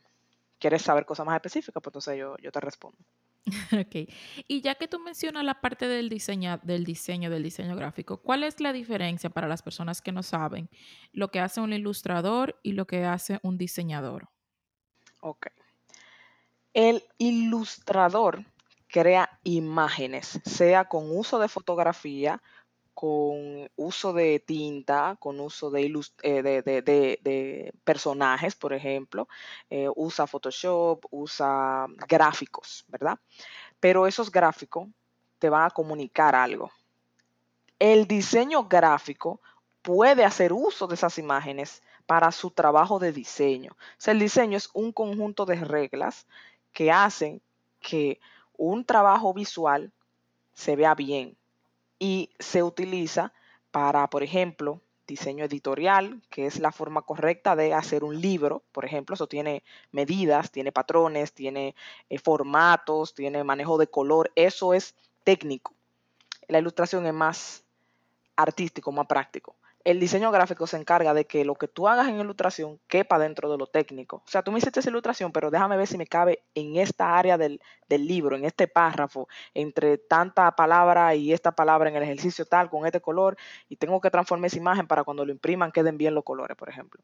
quieres 0.58 0.82
saber 0.82 1.04
cosas 1.04 1.26
más 1.26 1.36
específicas, 1.36 1.82
pues 1.82 1.90
entonces 1.90 2.18
yo, 2.18 2.36
yo 2.38 2.52
te 2.52 2.60
respondo. 2.60 2.98
Ok. 3.72 4.10
Y 4.48 4.60
ya 4.60 4.74
que 4.74 4.88
tú 4.88 4.98
mencionas 4.98 5.44
la 5.44 5.60
parte 5.60 5.86
del 5.86 6.08
diseño, 6.08 6.58
del 6.62 6.84
diseño, 6.84 7.30
del 7.30 7.42
diseño 7.42 7.76
gráfico, 7.76 8.16
¿cuál 8.18 8.42
es 8.42 8.60
la 8.60 8.72
diferencia 8.72 9.30
para 9.30 9.46
las 9.46 9.62
personas 9.62 10.02
que 10.02 10.12
no 10.12 10.22
saben 10.22 10.68
lo 11.12 11.30
que 11.30 11.40
hace 11.40 11.60
un 11.60 11.72
ilustrador 11.72 12.58
y 12.62 12.72
lo 12.72 12.86
que 12.86 13.04
hace 13.04 13.38
un 13.42 13.56
diseñador? 13.56 14.28
Ok. 15.20 15.46
El 16.72 17.04
ilustrador 17.18 18.44
crea 18.88 19.38
imágenes, 19.44 20.40
sea 20.44 20.86
con 20.86 21.04
uso 21.16 21.38
de 21.38 21.48
fotografía, 21.48 22.42
con 22.96 23.70
uso 23.76 24.14
de 24.14 24.40
tinta, 24.40 25.18
con 25.20 25.38
uso 25.38 25.70
de, 25.70 25.84
eh, 26.22 26.42
de, 26.42 27.74
personajes, 27.84 28.54
por 28.54 28.72
ejemplo, 28.72 29.28
eh, 29.68 29.86
usa 29.94 30.26
Photoshop, 30.26 31.04
usa 31.10 31.88
gráficos, 32.08 32.86
¿verdad? 32.88 33.18
Pero 33.80 34.06
esos 34.06 34.32
gráficos 34.32 34.88
te 35.38 35.50
van 35.50 35.66
a 35.66 35.70
comunicar 35.70 36.34
algo. 36.34 36.70
El 37.78 38.06
diseño 38.06 38.64
gráfico 38.64 39.42
puede 39.82 40.24
hacer 40.24 40.54
uso 40.54 40.86
de 40.86 40.94
esas 40.94 41.18
imágenes 41.18 41.82
para 42.06 42.32
su 42.32 42.50
trabajo 42.50 42.98
de 42.98 43.12
diseño. 43.12 43.72
O 43.72 43.98
sea, 43.98 44.12
el 44.12 44.20
diseño 44.20 44.56
es 44.56 44.70
un 44.72 44.90
conjunto 44.90 45.44
de 45.44 45.56
reglas 45.56 46.26
que 46.72 46.90
hacen 46.90 47.42
que 47.78 48.20
un 48.56 48.86
trabajo 48.86 49.34
visual 49.34 49.92
se 50.54 50.76
vea 50.76 50.94
bien, 50.94 51.36
y 51.98 52.30
se 52.38 52.62
utiliza 52.62 53.32
para, 53.70 54.08
por 54.08 54.22
ejemplo, 54.22 54.80
diseño 55.06 55.44
editorial, 55.44 56.20
que 56.30 56.46
es 56.46 56.58
la 56.58 56.72
forma 56.72 57.02
correcta 57.02 57.54
de 57.54 57.74
hacer 57.74 58.02
un 58.02 58.20
libro, 58.20 58.64
por 58.72 58.84
ejemplo, 58.84 59.14
eso 59.14 59.28
tiene 59.28 59.62
medidas, 59.92 60.50
tiene 60.50 60.72
patrones, 60.72 61.32
tiene 61.32 61.74
eh, 62.10 62.18
formatos, 62.18 63.14
tiene 63.14 63.44
manejo 63.44 63.78
de 63.78 63.86
color, 63.86 64.32
eso 64.34 64.74
es 64.74 64.94
técnico. 65.22 65.74
La 66.48 66.58
ilustración 66.58 67.06
es 67.06 67.14
más 67.14 67.64
artístico, 68.36 68.92
más 68.92 69.06
práctico 69.06 69.56
el 69.86 70.00
diseño 70.00 70.32
gráfico 70.32 70.66
se 70.66 70.76
encarga 70.76 71.14
de 71.14 71.26
que 71.26 71.44
lo 71.44 71.54
que 71.54 71.68
tú 71.68 71.86
hagas 71.86 72.08
en 72.08 72.18
ilustración 72.18 72.80
quepa 72.88 73.20
dentro 73.20 73.48
de 73.48 73.56
lo 73.56 73.68
técnico. 73.68 74.16
O 74.16 74.28
sea, 74.28 74.42
tú 74.42 74.50
me 74.50 74.58
hiciste 74.58 74.80
esa 74.80 74.90
ilustración, 74.90 75.30
pero 75.30 75.48
déjame 75.48 75.76
ver 75.76 75.86
si 75.86 75.96
me 75.96 76.08
cabe 76.08 76.42
en 76.56 76.74
esta 76.76 77.16
área 77.16 77.38
del, 77.38 77.60
libro, 77.88 78.34
en 78.34 78.44
este 78.44 78.66
párrafo, 78.66 79.28
entre 79.54 79.96
tanta 79.96 80.50
palabra 80.56 81.14
y 81.14 81.32
esta 81.32 81.52
palabra 81.52 81.88
en 81.88 81.94
el 81.94 82.02
ejercicio 82.02 82.44
tal, 82.46 82.68
con 82.68 82.84
este 82.84 83.00
color, 83.00 83.36
y 83.68 83.76
tengo 83.76 84.00
que 84.00 84.10
transformar 84.10 84.48
esa 84.48 84.56
imagen 84.56 84.88
para 84.88 85.04
cuando 85.04 85.24
lo 85.24 85.30
impriman 85.30 85.70
queden 85.70 85.96
bien 85.96 86.16
los 86.16 86.24
colores, 86.24 86.56
por 86.56 86.68
ejemplo. 86.68 87.00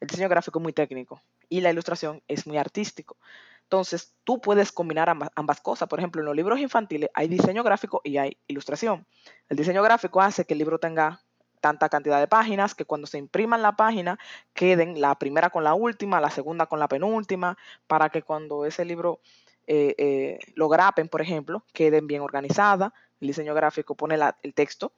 El 0.00 0.08
diseño 0.08 0.30
gráfico 0.30 0.58
es 0.58 0.62
muy 0.62 0.72
técnico 0.72 1.20
y 1.50 1.60
la 1.60 1.70
ilustración 1.70 2.22
es 2.28 2.46
muy 2.46 2.56
artístico. 2.56 3.18
Entonces, 3.64 4.14
tú 4.24 4.40
puedes 4.40 4.72
combinar 4.72 5.14
ambas, 5.34 5.60
cosas. 5.60 5.86
Por 5.86 5.98
ejemplo, 5.98 6.22
en 6.22 6.26
los 6.26 6.36
libros 6.36 6.58
infantiles 6.60 7.10
hay 7.12 7.28
diseño 7.28 7.62
gráfico 7.62 8.00
y 8.02 8.16
hay 8.16 8.38
ilustración. 8.46 9.06
El 9.50 9.58
diseño 9.58 9.82
gráfico 9.82 10.22
hace 10.22 10.46
que 10.46 10.54
el 10.54 10.58
libro 10.58 10.78
tenga 10.78 11.20
tanta 11.62 11.88
cantidad 11.88 12.18
de 12.20 12.26
páginas 12.26 12.74
que 12.74 12.84
cuando 12.84 13.06
se 13.06 13.16
impriman 13.16 13.62
la 13.62 13.76
página 13.76 14.18
queden 14.52 15.00
la 15.00 15.14
primera 15.14 15.48
con 15.48 15.62
la 15.64 15.74
última, 15.74 16.20
la 16.20 16.28
segunda 16.28 16.66
con 16.66 16.80
la 16.80 16.88
penúltima, 16.88 17.56
para 17.86 18.10
que 18.10 18.22
cuando 18.22 18.66
ese 18.66 18.84
libro 18.84 19.20
eh, 19.66 19.94
eh, 19.96 20.38
lo 20.56 20.68
grapen, 20.68 21.08
por 21.08 21.22
ejemplo, 21.22 21.64
queden 21.72 22.06
bien 22.08 22.20
organizadas. 22.20 22.92
El 23.20 23.28
diseño 23.28 23.54
gráfico 23.54 23.94
pone 23.94 24.18
el 24.42 24.54
texto, 24.54 24.92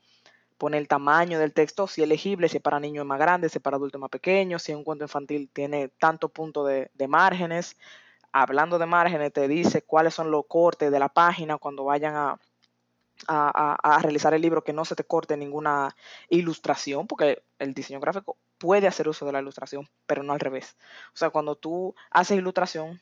pone 0.57 0.79
el 0.79 0.89
tamaño 0.89 1.39
del 1.39 1.53
texto, 1.53 1.87
si 1.87 2.03
es 2.03 2.09
legible, 2.09 2.49
si 2.49 2.57
es 2.57 2.63
para 2.63 2.81
niños 2.81 3.05
más 3.05 3.19
grandes, 3.19 3.53
si 3.53 3.59
es 3.59 3.63
para 3.63 3.77
adultos 3.77 4.01
más 4.01 4.11
pequeños, 4.11 4.63
si 4.63 4.73
es 4.73 4.79
un 4.79 4.85
cuento 4.85 5.05
infantil 5.05 5.51
tiene 5.53 5.89
tanto 5.89 6.31
punto 6.31 6.65
de, 6.65 6.91
de 6.95 7.09
márgenes. 7.09 7.77
Hablando 8.33 8.79
de 8.79 8.87
márgenes, 8.87 9.33
te 9.33 9.47
dice 9.49 9.83
cuáles 9.83 10.15
son 10.15 10.31
los 10.31 10.47
cortes 10.49 10.91
de 10.91 10.99
la 10.99 11.11
página 11.11 11.59
cuando 11.59 11.85
vayan 11.85 12.17
a, 12.17 12.41
a, 13.29 13.99
realizar 14.03 14.35
el 14.35 14.43
libro 14.43 14.65
que 14.65 14.73
no 14.73 14.85
se 14.85 14.97
te 14.97 15.05
corte 15.05 15.37
ninguna 15.37 15.95
ilustración, 16.29 17.07
porque 17.07 17.43
el 17.59 17.75
diseño 17.75 18.01
gráfico 18.01 18.37
puede 18.59 18.87
hacer 18.87 19.09
uso 19.09 19.27
de 19.27 19.33
la 19.33 19.41
ilustración, 19.41 19.89
pero 20.07 20.23
no 20.23 20.33
al 20.33 20.41
revés. 20.41 20.77
O 21.15 21.17
sea, 21.17 21.31
cuando 21.31 21.57
tú 21.57 21.95
haces 22.11 22.39
ilustración, 22.39 23.01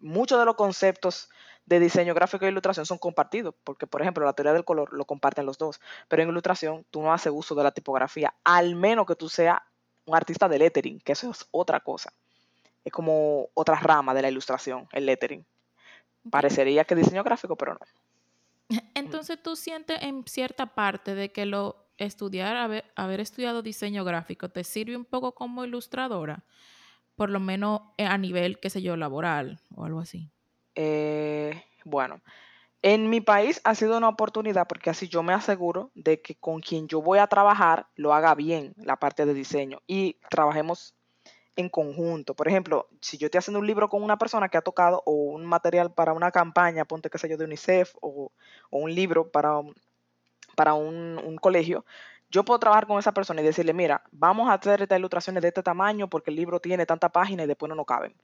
muchos 0.00 0.38
de 0.38 0.44
los 0.44 0.56
conceptos 0.56 1.30
de 1.66 1.78
diseño 1.78 2.14
gráfico 2.14 2.44
e 2.44 2.48
ilustración 2.48 2.86
son 2.86 2.98
compartidos, 2.98 3.54
porque 3.64 3.86
por 3.86 4.02
ejemplo 4.02 4.24
la 4.24 4.32
teoría 4.32 4.52
del 4.52 4.64
color 4.64 4.92
lo 4.92 5.04
comparten 5.04 5.46
los 5.46 5.58
dos, 5.58 5.80
pero 6.08 6.22
en 6.22 6.30
ilustración 6.30 6.84
tú 6.90 7.02
no 7.02 7.12
haces 7.12 7.32
uso 7.34 7.54
de 7.54 7.62
la 7.62 7.70
tipografía, 7.70 8.34
al 8.44 8.74
menos 8.74 9.06
que 9.06 9.14
tú 9.14 9.28
seas 9.28 9.58
un 10.06 10.16
artista 10.16 10.48
de 10.48 10.58
lettering, 10.58 11.00
que 11.00 11.12
eso 11.12 11.30
es 11.30 11.46
otra 11.50 11.80
cosa. 11.80 12.12
Es 12.84 12.92
como 12.92 13.48
otra 13.54 13.76
rama 13.76 14.14
de 14.14 14.22
la 14.22 14.30
ilustración, 14.30 14.88
el 14.92 15.06
lettering 15.06 15.44
Parecería 16.28 16.84
que 16.84 16.94
diseño 16.94 17.24
gráfico, 17.24 17.56
pero 17.56 17.74
no. 17.74 17.80
Entonces 18.94 19.42
tú 19.42 19.56
sientes 19.56 20.02
en 20.02 20.24
cierta 20.26 20.74
parte 20.74 21.14
de 21.14 21.32
que 21.32 21.46
lo 21.46 21.90
estudiar, 21.98 22.56
haber, 22.56 22.84
haber 22.96 23.20
estudiado 23.20 23.62
diseño 23.62 24.04
gráfico 24.04 24.48
te 24.48 24.64
sirve 24.64 24.96
un 24.96 25.04
poco 25.04 25.34
como 25.34 25.64
ilustradora, 25.64 26.44
por 27.14 27.30
lo 27.30 27.40
menos 27.40 27.82
eh, 27.98 28.06
a 28.06 28.16
nivel, 28.16 28.58
qué 28.58 28.70
sé 28.70 28.82
yo, 28.82 28.96
laboral 28.96 29.60
o 29.74 29.84
algo 29.84 30.00
así. 30.00 30.30
Eh, 30.74 31.62
bueno, 31.84 32.22
en 32.82 33.10
mi 33.10 33.20
país 33.20 33.60
ha 33.64 33.74
sido 33.74 33.98
una 33.98 34.08
oportunidad 34.08 34.66
porque 34.66 34.88
así 34.88 35.08
yo 35.08 35.22
me 35.22 35.34
aseguro 35.34 35.90
de 35.94 36.22
que 36.22 36.34
con 36.36 36.60
quien 36.60 36.88
yo 36.88 37.02
voy 37.02 37.18
a 37.18 37.26
trabajar 37.26 37.88
lo 37.94 38.14
haga 38.14 38.34
bien 38.34 38.72
la 38.78 38.96
parte 38.96 39.26
de 39.26 39.34
diseño 39.34 39.82
y 39.86 40.16
trabajemos 40.30 40.94
en 41.56 41.68
conjunto. 41.68 42.34
Por 42.34 42.48
ejemplo, 42.48 42.88
si 43.00 43.18
yo 43.18 43.26
estoy 43.26 43.38
haciendo 43.38 43.60
un 43.60 43.66
libro 43.66 43.88
con 43.88 44.02
una 44.02 44.18
persona 44.18 44.48
que 44.48 44.58
ha 44.58 44.62
tocado 44.62 45.02
o 45.06 45.12
un 45.12 45.44
material 45.44 45.92
para 45.92 46.12
una 46.12 46.30
campaña, 46.30 46.84
ponte 46.84 47.10
qué 47.10 47.18
sé 47.18 47.28
yo, 47.28 47.36
de 47.36 47.44
UNICEF 47.44 47.94
o, 48.00 48.32
un 48.70 48.94
libro 48.94 49.30
para, 49.30 49.60
para 50.56 50.74
un, 50.74 51.38
colegio, 51.40 51.84
yo 52.30 52.44
puedo 52.44 52.60
trabajar 52.60 52.86
con 52.86 52.98
esa 52.98 53.12
persona 53.12 53.40
y 53.42 53.44
decirle, 53.44 53.72
mira, 53.72 54.04
vamos 54.12 54.48
a 54.48 54.54
hacer 54.54 54.82
estas 54.82 54.98
ilustraciones 54.98 55.42
de 55.42 55.48
este 55.48 55.62
tamaño 55.62 56.08
porque 56.08 56.30
el 56.30 56.36
libro 56.36 56.60
tiene 56.60 56.86
tanta 56.86 57.08
página 57.08 57.44
y 57.44 57.46
después 57.46 57.68
no 57.68 57.74
nos 57.74 57.86
caben. 57.86 58.14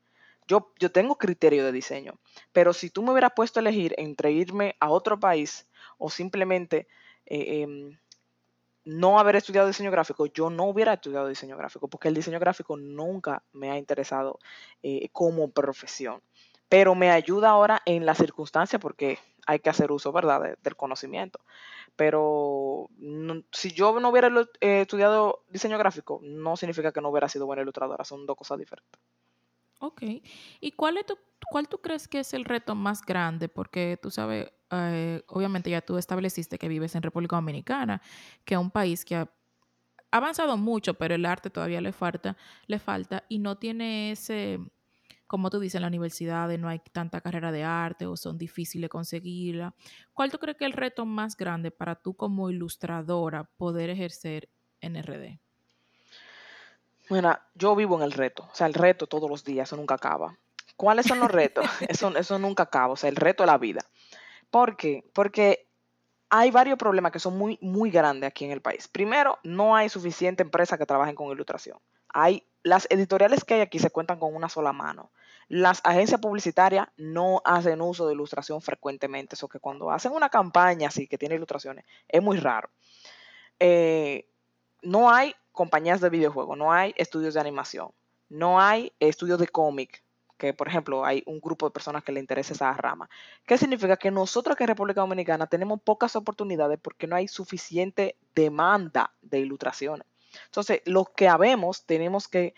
Yo, 0.49 0.73
yo 0.79 0.93
tengo 0.93 1.19
criterio 1.19 1.65
de 1.65 1.73
diseño, 1.73 2.15
pero 2.53 2.73
si 2.73 2.89
tú 2.89 3.03
me 3.03 3.11
hubieras 3.11 3.33
puesto 3.35 3.59
a 3.59 3.63
elegir 3.63 3.95
entre 3.99 4.31
irme 4.31 4.77
a 4.79 4.91
otro 4.91 5.19
país 5.19 5.67
o 5.99 6.09
simplemente 6.09 6.87
eh, 7.27 7.63
em, 7.63 7.99
no 8.87 9.19
haber 9.19 9.35
estudiado 9.35 9.67
diseño 9.67 9.91
gráfico, 9.91 10.27
yo 10.27 10.49
no 10.49 10.65
hubiera 10.65 10.95
estudiado 10.95 11.27
diseño 11.27 11.57
gráfico, 11.57 11.89
porque 11.89 12.07
el 12.07 12.15
diseño 12.15 12.39
gráfico 12.39 12.77
nunca 12.77 13.43
me 13.53 13.71
ha 13.71 13.77
interesado 13.77 14.39
eh, 14.83 15.09
como 15.13 15.51
profesión. 15.51 16.23
Pero 16.69 16.95
me 16.95 17.11
ayuda 17.11 17.51
ahora 17.51 17.83
en 17.85 18.07
la 18.07 18.15
circunstancia 18.15 18.79
porque 18.79 19.19
hay 19.47 19.59
que 19.59 19.71
hacer 19.71 19.91
uso, 19.91 20.13
¿verdad?, 20.13 20.57
del 20.63 20.77
conocimiento. 20.77 21.41
Pero 21.97 22.89
si 23.51 23.73
yo 23.73 23.99
no 23.99 24.11
hubiera 24.11 24.29
eh, 24.61 24.83
estudiado 24.83 25.45
diseño 25.51 25.79
gráfico, 25.79 26.21
no 26.23 26.57
significa 26.57 26.93
que 26.93 27.01
no 27.01 27.09
hubiera 27.09 27.29
sido 27.29 27.47
buena 27.47 27.63
ilustradora, 27.63 28.05
son 28.05 28.25
dos 28.25 28.37
cosas 28.37 28.59
diferentes. 28.59 29.01
Ok. 29.81 30.03
¿Y 30.61 30.73
cuál, 30.73 30.97
es 30.99 31.07
tu, 31.07 31.19
cuál 31.51 31.69
tú 31.69 31.79
crees 31.79 32.07
que 32.07 32.21
es 32.21 32.35
el 32.35 32.45
reto 32.45 32.77
más 32.77 33.03
grande? 33.03 33.49
Porque 33.49 33.99
tú 34.01 34.11
sabes, 34.13 34.53
eh, 34.71 35.23
obviamente 35.29 35.71
ya 35.71 35.81
tú 35.81 35.97
estableciste 35.99 36.59
que 36.59 36.69
vives 36.69 36.95
en 36.95 37.03
República 37.03 37.37
Dominicana, 37.37 38.03
que 38.45 38.55
es 38.55 38.61
un 38.61 38.71
país 38.71 39.05
que 39.05 39.17
ha 39.17 39.31
avanzado 40.11 40.57
mucho, 40.57 40.95
pero 40.95 41.15
el 41.15 41.27
arte 41.27 41.51
todavía 41.51 41.81
le 41.81 41.93
falta, 41.93 42.37
le 42.67 42.79
falta 42.79 43.25
y 43.29 43.39
no 43.39 43.57
tiene 43.59 44.13
ese, 44.13 44.59
como 45.27 45.51
tú 45.51 45.61
dices, 45.61 45.77
en 45.77 45.83
la 45.83 45.89
universidad 45.89 46.49
no 46.59 46.69
hay 46.69 46.81
tanta 46.93 47.21
carrera 47.21 47.53
de 47.53 47.65
arte 47.65 48.07
o 48.07 48.17
son 48.17 48.39
difíciles 48.39 48.91
conseguirla. 48.91 49.75
¿Cuál 50.13 50.31
tú 50.31 50.39
crees 50.39 50.57
que 50.57 50.65
es 50.65 50.71
el 50.71 50.77
reto 50.77 51.05
más 51.05 51.37
grande 51.37 51.71
para 51.71 51.95
tú 51.97 52.15
como 52.15 52.51
ilustradora 52.51 53.45
poder 53.57 53.91
ejercer 53.91 54.49
en 54.81 54.97
RD? 55.03 55.39
Bueno, 57.09 57.39
yo 57.55 57.77
vivo 57.77 57.97
en 57.97 58.03
el 58.03 58.13
reto, 58.13 58.49
o 58.51 58.55
sea, 58.55 58.67
el 58.67 58.75
reto 58.75 59.07
todos 59.07 59.31
los 59.31 59.45
días, 59.45 59.69
eso 59.69 59.77
nunca 59.77 59.95
acaba. 59.95 60.37
¿Cuáles 60.77 61.07
son 61.07 61.21
los 61.21 61.31
retos? 61.31 61.65
eso, 61.89 62.15
eso 62.17 62.39
nunca 62.39 62.65
acaba, 62.65 62.93
o 62.93 62.97
sea, 62.97 63.09
el 63.09 63.17
reto 63.17 63.45
de 63.45 63.47
la 63.47 63.59
vida. 63.59 63.81
¿Por 64.57 64.75
qué? 64.79 65.05
Porque 65.13 65.69
hay 66.31 66.51
varios 66.51 66.79
problemas 66.79 67.13
que 67.13 67.19
son 67.19 67.37
muy, 67.37 67.59
muy 67.61 67.91
grandes 67.91 68.29
aquí 68.29 68.47
en 68.47 68.53
el 68.53 68.63
país. 68.63 68.89
Primero, 68.89 69.39
no 69.43 69.77
hay 69.77 69.91
suficiente 69.91 70.43
empresas 70.43 70.79
que 70.79 70.87
trabajen 70.87 71.15
con 71.15 71.31
ilustración. 71.31 71.79
Hay, 72.09 72.43
las 72.63 72.87
editoriales 72.89 73.45
que 73.45 73.53
hay 73.53 73.61
aquí 73.61 73.79
se 73.79 73.91
cuentan 73.91 74.19
con 74.19 74.35
una 74.35 74.49
sola 74.49 74.73
mano. 74.73 75.11
Las 75.49 75.83
agencias 75.85 76.23
publicitarias 76.23 76.89
no 76.97 77.43
hacen 77.45 77.83
uso 77.83 78.07
de 78.07 78.15
ilustración 78.15 78.63
frecuentemente, 78.63 79.35
eso 79.35 79.47
que 79.47 79.61
cuando 79.61 79.91
hacen 79.91 80.13
una 80.13 80.31
campaña 80.31 80.89
así 80.89 81.07
que 81.07 81.19
tiene 81.19 81.35
ilustraciones, 81.35 81.85
es 82.09 82.23
muy 82.23 82.39
raro. 82.39 82.71
Eh, 83.61 84.27
no 84.81 85.11
hay 85.11 85.35
compañías 85.53 86.01
de 86.01 86.09
videojuegos, 86.09 86.57
no 86.57 86.73
hay 86.73 86.95
estudios 86.97 87.35
de 87.35 87.41
animación, 87.41 87.91
no 88.31 88.59
hay 88.59 88.91
estudios 89.01 89.39
de 89.39 89.49
cómic, 89.49 90.03
que 90.37 90.55
por 90.55 90.69
ejemplo 90.69 91.05
hay 91.05 91.23
un 91.27 91.41
grupo 91.41 91.67
de 91.67 91.73
personas 91.73 92.05
que 92.05 92.13
le 92.13 92.21
interesa 92.21 92.55
esa 92.55 92.73
rama. 92.73 93.09
¿Qué 93.47 93.59
significa? 93.59 93.97
Que 93.97 94.11
nosotros 94.11 94.57
que 94.57 94.65
en 94.65 94.69
República 94.69 95.01
Dominicana 95.01 95.47
tenemos 95.47 95.81
pocas 95.83 96.17
oportunidades 96.17 96.79
porque 96.81 97.07
no 97.07 97.17
hay 97.17 97.29
suficiente 97.29 98.17
demanda 98.35 99.13
de 99.23 99.41
ilustraciones. 99.41 100.07
Entonces, 100.45 100.83
lo 100.85 101.05
que 101.05 101.29
habemos, 101.29 101.85
tenemos 101.87 102.29
que 102.29 102.55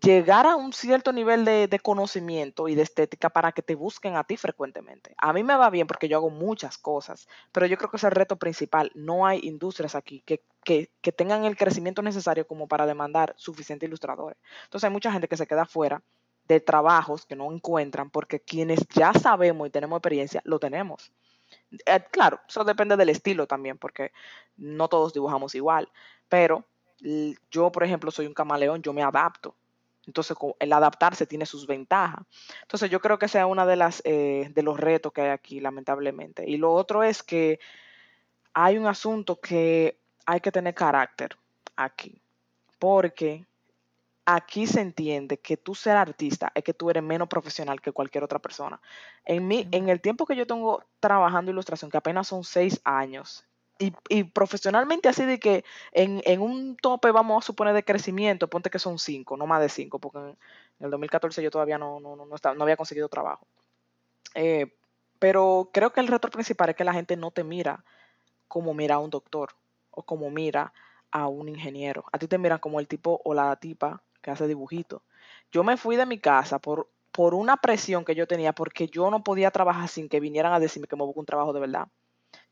llegar 0.00 0.46
a 0.46 0.56
un 0.56 0.72
cierto 0.72 1.12
nivel 1.12 1.44
de, 1.44 1.80
conocimiento 1.82 2.68
y 2.68 2.74
de 2.74 2.82
estética 2.82 3.30
para 3.30 3.52
que 3.52 3.62
te 3.62 3.74
busquen 3.74 4.16
a 4.16 4.24
ti 4.24 4.36
frecuentemente. 4.36 5.14
A 5.18 5.32
mí 5.32 5.42
me 5.42 5.56
va 5.56 5.70
bien 5.70 5.86
porque 5.86 6.08
yo 6.08 6.16
hago 6.18 6.30
muchas 6.30 6.78
cosas, 6.78 7.28
pero 7.52 7.66
yo 7.66 7.76
creo 7.76 7.90
que 7.90 7.96
es 7.96 8.04
el 8.04 8.12
reto 8.12 8.36
principal. 8.36 8.90
No 8.94 9.26
hay 9.26 9.40
industrias 9.42 9.94
aquí 9.94 10.22
que, 10.24 10.40
que 10.64 11.12
tengan 11.12 11.44
el 11.44 11.56
crecimiento 11.56 12.02
necesario 12.02 12.46
como 12.46 12.68
para 12.68 12.86
demandar 12.86 13.34
suficientes 13.36 13.88
ilustradores. 13.88 14.38
Entonces 14.64 14.86
hay 14.86 14.92
mucha 14.92 15.12
gente 15.12 15.28
que 15.28 15.36
se 15.36 15.46
queda 15.46 15.66
fuera 15.66 16.02
de 16.48 16.60
trabajos 16.60 17.26
que 17.26 17.36
no 17.36 17.52
encuentran 17.52 18.10
porque 18.10 18.40
quienes 18.40 18.80
ya 18.88 19.12
sabemos 19.12 19.68
y 19.68 19.70
tenemos 19.70 19.98
experiencia, 19.98 20.40
lo 20.44 20.58
tenemos. 20.58 21.12
Eh, 21.70 22.04
claro, 22.10 22.40
eso 22.48 22.64
depende 22.64 22.96
del 22.96 23.10
estilo 23.10 23.46
también, 23.46 23.78
porque 23.78 24.12
no 24.56 24.88
todos 24.88 25.12
dibujamos 25.12 25.54
igual, 25.54 25.88
pero 26.28 26.64
yo, 27.50 27.70
por 27.70 27.84
ejemplo, 27.84 28.10
soy 28.10 28.26
un 28.26 28.34
camaleón, 28.34 28.82
yo 28.82 28.92
me 28.92 29.02
adapto. 29.02 29.54
Entonces, 30.06 30.36
el 30.58 30.72
adaptarse 30.72 31.26
tiene 31.26 31.46
sus 31.46 31.66
ventajas. 31.66 32.24
Entonces, 32.62 32.90
yo 32.90 32.98
creo 33.00 33.18
que 33.18 33.28
sea 33.28 33.46
una 33.46 33.66
de 33.66 33.76
las 33.76 34.02
eh, 34.04 34.50
de 34.52 34.62
los 34.62 34.80
retos 34.80 35.12
que 35.12 35.20
hay 35.20 35.28
aquí, 35.28 35.60
lamentablemente. 35.60 36.48
Y 36.48 36.56
lo 36.56 36.72
otro 36.72 37.04
es 37.04 37.22
que 37.22 37.60
hay 38.54 38.78
un 38.78 38.86
asunto 38.86 39.38
que 39.38 40.00
hay 40.26 40.40
que 40.40 40.50
tener 40.50 40.74
carácter 40.74 41.36
aquí, 41.76 42.20
porque 42.78 43.44
aquí 44.30 44.66
se 44.66 44.82
entiende 44.82 45.38
que 45.38 45.56
tú 45.56 45.74
ser 45.74 45.96
artista 45.96 46.52
es 46.54 46.62
que 46.62 46.74
tú 46.74 46.90
eres 46.90 47.02
menos 47.02 47.28
profesional 47.28 47.80
que 47.80 47.92
cualquier 47.92 48.24
otra 48.24 48.38
persona. 48.38 48.78
En, 49.24 49.48
mí, 49.48 49.66
en 49.72 49.88
el 49.88 50.02
tiempo 50.02 50.26
que 50.26 50.36
yo 50.36 50.46
tengo 50.46 50.84
trabajando 51.00 51.50
ilustración, 51.50 51.90
que 51.90 51.96
apenas 51.96 52.28
son 52.28 52.44
seis 52.44 52.78
años, 52.84 53.46
y, 53.78 54.24
profesionalmente 54.24 55.08
así 55.08 55.24
de 55.24 55.38
que 55.38 55.64
en, 55.92 56.40
un 56.40 56.76
tope 56.76 57.10
vamos 57.10 57.42
a 57.42 57.46
suponer 57.46 57.72
de 57.72 57.84
crecimiento, 57.84 58.48
ponte 58.48 58.70
que 58.70 58.78
son 58.78 58.98
cinco, 58.98 59.36
no 59.38 59.46
más 59.46 59.62
de 59.62 59.70
cinco, 59.70 59.98
porque 59.98 60.18
en, 60.18 60.36
el 60.80 60.90
2014 60.90 61.42
yo 61.42 61.50
todavía 61.50 61.78
no, 61.78 61.98
no, 61.98 62.14
no, 62.14 62.34
estaba, 62.34 62.54
no 62.54 62.64
había 62.64 62.76
conseguido 62.76 63.08
trabajo. 63.08 63.46
Eh, 64.34 64.74
pero 65.18 65.70
creo 65.72 65.92
que 65.92 66.00
el 66.00 66.08
reto 66.08 66.28
principal 66.28 66.68
es 66.68 66.76
que 66.76 66.84
la 66.84 66.92
gente 66.92 67.16
no 67.16 67.30
te 67.30 67.44
mira 67.44 67.82
como 68.46 68.74
mira 68.74 68.96
a 68.96 68.98
un 68.98 69.10
doctor 69.10 69.50
o 69.90 70.02
como 70.02 70.28
mira 70.28 70.74
a 71.12 71.28
un 71.28 71.48
ingeniero. 71.48 72.04
A 72.12 72.18
ti 72.18 72.26
te 72.28 72.36
miran 72.36 72.58
como 72.58 72.78
el 72.80 72.88
tipo 72.88 73.22
o 73.24 73.32
la 73.32 73.56
tipa 73.56 74.02
que 74.20 74.30
hace 74.30 74.46
dibujitos. 74.46 75.02
Yo 75.50 75.64
me 75.64 75.76
fui 75.76 75.96
de 75.96 76.06
mi 76.06 76.18
casa 76.18 76.58
por, 76.58 76.88
por 77.12 77.34
una 77.34 77.56
presión 77.56 78.04
que 78.04 78.14
yo 78.14 78.26
tenía 78.26 78.52
porque 78.52 78.86
yo 78.86 79.10
no 79.10 79.24
podía 79.24 79.50
trabajar 79.50 79.88
sin 79.88 80.08
que 80.08 80.20
vinieran 80.20 80.52
a 80.52 80.60
decirme 80.60 80.86
que 80.88 80.96
me 80.96 81.04
busco 81.04 81.20
un 81.20 81.26
trabajo 81.26 81.52
de 81.52 81.60
verdad. 81.60 81.88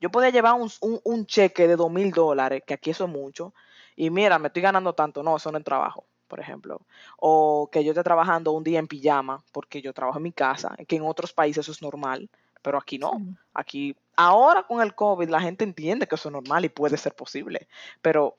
Yo 0.01 0.11
podía 0.11 0.31
llevar 0.31 0.55
un, 0.55 1.27
cheque 1.27 1.67
de 1.69 1.77
dos 1.77 1.91
mil 1.91 2.11
dólares, 2.11 2.63
que 2.67 2.75
aquí 2.75 2.91
eso 2.91 3.05
es 3.05 3.11
mucho, 3.11 3.55
y 3.95 4.11
mira, 4.11 4.39
me 4.39 4.49
estoy 4.49 4.63
ganando 4.63 4.93
tanto. 4.95 5.23
No, 5.23 5.37
eso 5.37 5.51
no 5.51 5.59
es 5.59 5.65
trabajo, 5.65 6.05
por 6.29 6.41
ejemplo. 6.41 6.81
O 7.19 7.69
que 7.71 7.83
yo 7.85 7.93
esté 7.93 8.03
trabajando 8.03 8.53
un 8.53 8.63
día 8.63 8.79
en 8.79 8.87
pijama, 8.87 9.43
porque 9.53 9.81
yo 9.81 9.93
trabajo 9.93 10.19
en 10.19 10.25
mi 10.25 10.33
casa, 10.33 10.77
que 10.87 10.97
en 10.97 11.03
otros 11.03 11.33
países 11.33 11.65
eso 11.65 11.73
es 11.73 11.83
normal, 11.83 12.29
pero 12.63 12.79
aquí 12.79 12.99
no. 12.99 13.13
Aquí, 13.55 13.97
ahora 14.17 14.65
con 14.65 14.83
el 14.83 14.95
COVID, 14.95 15.29
la 15.29 15.41
gente 15.41 15.65
entiende 15.65 16.07
que 16.07 16.17
eso 16.17 16.29
es 16.29 16.33
normal 16.33 16.65
y 16.65 16.69
puede 16.69 16.97
ser 16.97 17.15
posible, 17.15 17.69
pero 18.03 18.37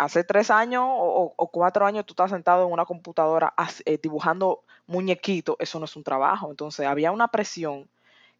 hace 0.00 0.24
tres 0.24 0.50
años 0.50 0.84
o, 0.86 1.50
cuatro 1.52 1.84
años 1.84 2.06
tú 2.06 2.12
estás 2.12 2.30
sentado 2.30 2.66
en 2.66 2.72
una 2.72 2.86
computadora 2.86 3.52
eh, 3.84 3.98
dibujando 4.02 4.64
muñequitos, 4.86 5.56
eso 5.58 5.78
no 5.78 5.84
es 5.84 5.94
un 5.94 6.02
trabajo. 6.02 6.50
Entonces 6.50 6.86
había 6.86 7.12
una 7.12 7.28
presión 7.28 7.88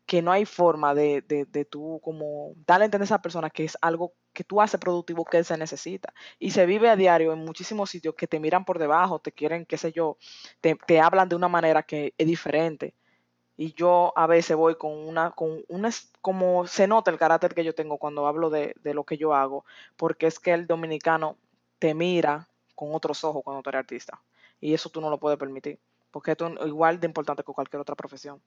que 0.07 0.23
no 0.23 0.33
hay 0.33 0.47
forma 0.47 0.95
de, 0.95 1.23
de, 1.23 1.65
tú 1.67 2.01
como 2.03 2.55
darle 2.67 2.85
a 2.85 2.87
entender 2.87 3.05
a 3.05 3.11
esa 3.11 3.23
persona 3.23 3.51
que 3.51 3.65
es 3.65 3.79
algo 3.81 4.15
que 4.33 4.43
tú 4.43 4.61
haces 4.61 4.81
productivo 4.81 5.25
que 5.25 5.39
él 5.39 5.45
se 5.45 5.57
necesita. 5.59 6.15
Y 6.39 6.51
se 6.53 6.67
vive 6.67 6.89
a 6.89 6.97
diario 6.97 7.33
en 7.33 7.45
muchísimos 7.45 7.91
sitios 7.91 8.15
que 8.15 8.27
te 8.27 8.41
miran 8.41 8.65
por 8.65 8.79
debajo, 8.79 9.19
te 9.21 9.31
quieren, 9.31 9.67
qué 9.67 9.77
sé 9.77 9.93
yo, 9.93 10.17
te, 10.61 11.01
hablan 11.01 11.29
de 11.29 11.37
una 11.37 11.49
manera 11.49 11.83
que 11.83 12.15
es 12.19 12.27
diferente. 12.27 12.95
Y 13.57 13.75
yo 13.75 14.13
a 14.17 14.27
veces 14.27 14.57
voy 14.57 14.77
con 14.77 14.93
una, 14.93 15.33
con 15.33 15.63
una, 15.69 15.91
como 16.23 16.67
se 16.67 16.89
nota 16.89 17.11
el 17.11 17.19
carácter 17.19 17.55
que 17.55 17.65
yo 17.65 17.75
tengo 17.75 17.99
cuando 17.99 18.27
hablo 18.27 18.49
de, 18.51 18.75
de 18.83 18.95
lo 18.95 19.05
que 19.05 19.19
yo 19.19 19.35
hago, 19.35 19.65
porque 19.97 20.27
es 20.27 20.41
que 20.41 20.53
el 20.53 20.67
dominicano 20.67 21.37
te 21.81 21.95
mira 21.95 22.47
con 22.77 22.95
otros 22.95 23.25
ojos 23.25 23.43
cuando 23.43 23.63
tú 23.63 23.71
eres 23.71 23.81
artista. 23.81 24.23
Y 24.61 24.73
eso 24.73 24.89
tú 24.91 25.01
no 25.01 25.11
lo 25.11 25.19
puedes 25.19 25.39
permitir, 25.39 25.81
porque 26.13 26.33
esto 26.33 26.47
es 26.47 26.67
igual 26.69 27.01
de 27.01 27.09
importante 27.09 27.43
que 27.43 27.53
cualquier 27.53 27.81
otra 27.81 27.97
profesión. 27.97 28.41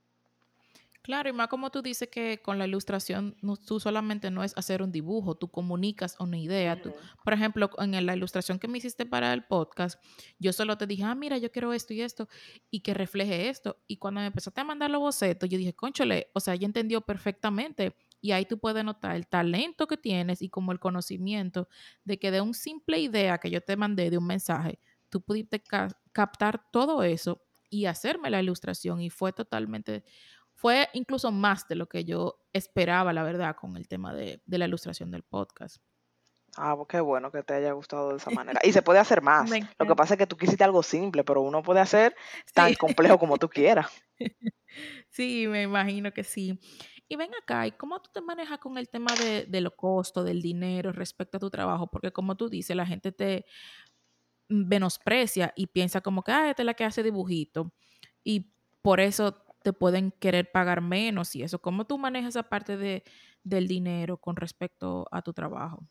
Claro, 1.03 1.27
y 1.27 1.33
más 1.33 1.49
como 1.49 1.69
tú 1.69 1.81
dices 1.81 2.07
que 2.07 2.41
con 2.41 2.57
la 2.57 2.65
ilustración 2.65 3.35
no, 3.41 3.57
tú 3.57 3.81
solamente 3.81 4.31
no 4.31 4.41
es 4.41 4.57
hacer 4.57 4.81
un 4.81 4.89
dibujo, 4.89 5.35
tú 5.35 5.49
comunicas 5.49 6.15
una 6.17 6.37
idea. 6.37 6.81
Tú, 6.81 6.93
por 7.25 7.33
ejemplo, 7.33 7.69
en 7.77 8.05
la 8.05 8.15
ilustración 8.15 8.57
que 8.57 8.69
me 8.69 8.77
hiciste 8.77 9.05
para 9.05 9.33
el 9.33 9.43
podcast, 9.43 10.01
yo 10.39 10.53
solo 10.53 10.77
te 10.77 10.87
dije, 10.87 11.03
ah, 11.03 11.13
mira, 11.13 11.37
yo 11.37 11.51
quiero 11.51 11.73
esto 11.73 11.93
y 11.93 11.99
esto, 11.99 12.29
y 12.71 12.79
que 12.79 12.93
refleje 12.93 13.49
esto. 13.49 13.75
Y 13.85 13.97
cuando 13.97 14.21
me 14.21 14.27
empezaste 14.27 14.61
a 14.61 14.63
mandar 14.63 14.91
los 14.91 15.01
bocetos, 15.01 15.49
yo 15.49 15.57
dije, 15.57 15.73
conchole, 15.73 16.29
o 16.31 16.39
sea, 16.39 16.55
ya 16.55 16.65
entendió 16.65 17.01
perfectamente. 17.01 17.97
Y 18.24 18.32
ahí 18.32 18.46
tú 18.46 18.58
puedes 18.58 18.86
notar 18.86 19.18
el 19.18 19.27
talento 19.27 19.86
que 19.86 19.98
tienes 19.98 20.42
y 20.42 20.48
como 20.48 20.72
el 20.72 20.80
conocimiento 20.80 21.68
de 22.06 22.18
que 22.18 22.32
de 22.32 22.39
un 22.39 22.53
simple 22.53 22.98
idea 22.98 23.38
que 23.38 23.50
yo 23.50 23.60
te 23.60 23.75
mandé 23.75 24.10
de 24.10 24.18
un 24.18 24.25
mensaje, 24.25 24.80
tú 25.10 25.20
pudiste 25.20 25.62
captar 26.13 26.72
todo 26.72 27.03
eso 27.03 27.44
y 27.70 27.86
hacerme 27.86 28.30
la 28.30 28.42
ilustración 28.42 29.01
y 29.01 29.10
fue 29.10 29.34
totalmente 29.34 30.06
fue 30.56 30.88
incluso 30.94 31.34
más 31.34 31.68
de 31.68 31.75
lo 31.75 31.89
que 31.89 32.06
yo 32.06 32.39
esperaba, 32.53 33.12
la 33.12 33.24
verdad, 33.24 33.58
con 33.58 33.75
el 33.75 33.89
tema 33.89 34.13
de, 34.13 34.42
la 34.46 34.65
ilustración 34.65 35.12
del 35.12 35.24
podcast. 35.24 35.84
Ah, 36.56 36.75
pues 36.77 36.88
qué 36.88 37.01
bueno 37.01 37.30
que 37.30 37.44
te 37.44 37.56
haya 37.56 37.74
gustado 37.74 38.12
de 38.12 38.18
esa 38.18 38.30
manera. 38.30 38.62
Y 38.63 38.72
se 38.72 38.82
puede 38.82 39.00
hacer 39.00 39.22
más. 39.22 39.50
Lo 39.50 39.86
que 39.86 39.96
pasa 39.98 40.13
es 40.13 40.18
que 40.18 40.27
tú 40.27 40.38
quisiste 40.38 40.63
algo 40.63 40.82
simple, 40.82 41.25
pero 41.25 41.42
uno 41.42 41.62
puede 41.62 41.82
hacer 41.82 42.15
tan 42.53 42.74
complejo 42.75 43.20
como 43.20 43.38
tú 43.38 43.50
quieras. 43.50 43.92
Sí, 45.10 45.46
me 45.48 45.62
imagino 45.62 46.12
que 46.12 46.24
sí. 46.24 46.60
Y 47.07 47.15
ven 47.15 47.31
acá, 47.41 47.67
¿y 47.67 47.72
cómo 47.72 48.01
tú 48.01 48.10
te 48.13 48.22
manejas 48.22 48.60
con 48.60 48.77
el 48.77 48.89
tema 48.89 49.13
de, 49.15 49.45
de 49.45 49.62
los 49.62 49.74
costos, 49.74 50.25
del 50.25 50.41
dinero 50.41 50.91
respecto 50.91 51.38
a 51.38 51.39
tu 51.39 51.50
trabajo? 51.50 51.88
Porque 51.88 52.12
como 52.12 52.36
tú 52.36 52.50
dices, 52.50 52.75
la 52.75 52.86
gente 52.86 53.12
te 53.12 53.45
menosprecia 54.48 55.53
y 55.55 55.67
piensa 55.67 56.01
como 56.01 56.24
que, 56.24 56.31
ah, 56.31 56.50
es 56.50 56.65
la 56.65 56.74
que 56.74 56.86
hace 56.86 57.03
dibujito. 57.03 57.72
Y 58.24 58.53
por 58.81 59.00
eso 59.00 59.43
te 59.63 59.74
pueden 59.74 60.12
querer 60.12 60.51
pagar 60.51 60.81
menos 60.81 61.36
y 61.36 61.43
eso. 61.43 61.60
¿Cómo 61.60 61.86
tú 61.86 61.98
manejas 61.98 62.29
esa 62.29 62.43
parte 62.43 62.77
de, 62.77 63.03
del 63.43 63.67
dinero 63.67 64.17
con 64.17 64.36
respecto 64.36 65.07
a 65.12 65.22
tu 65.22 65.33
trabajo? 65.33 65.88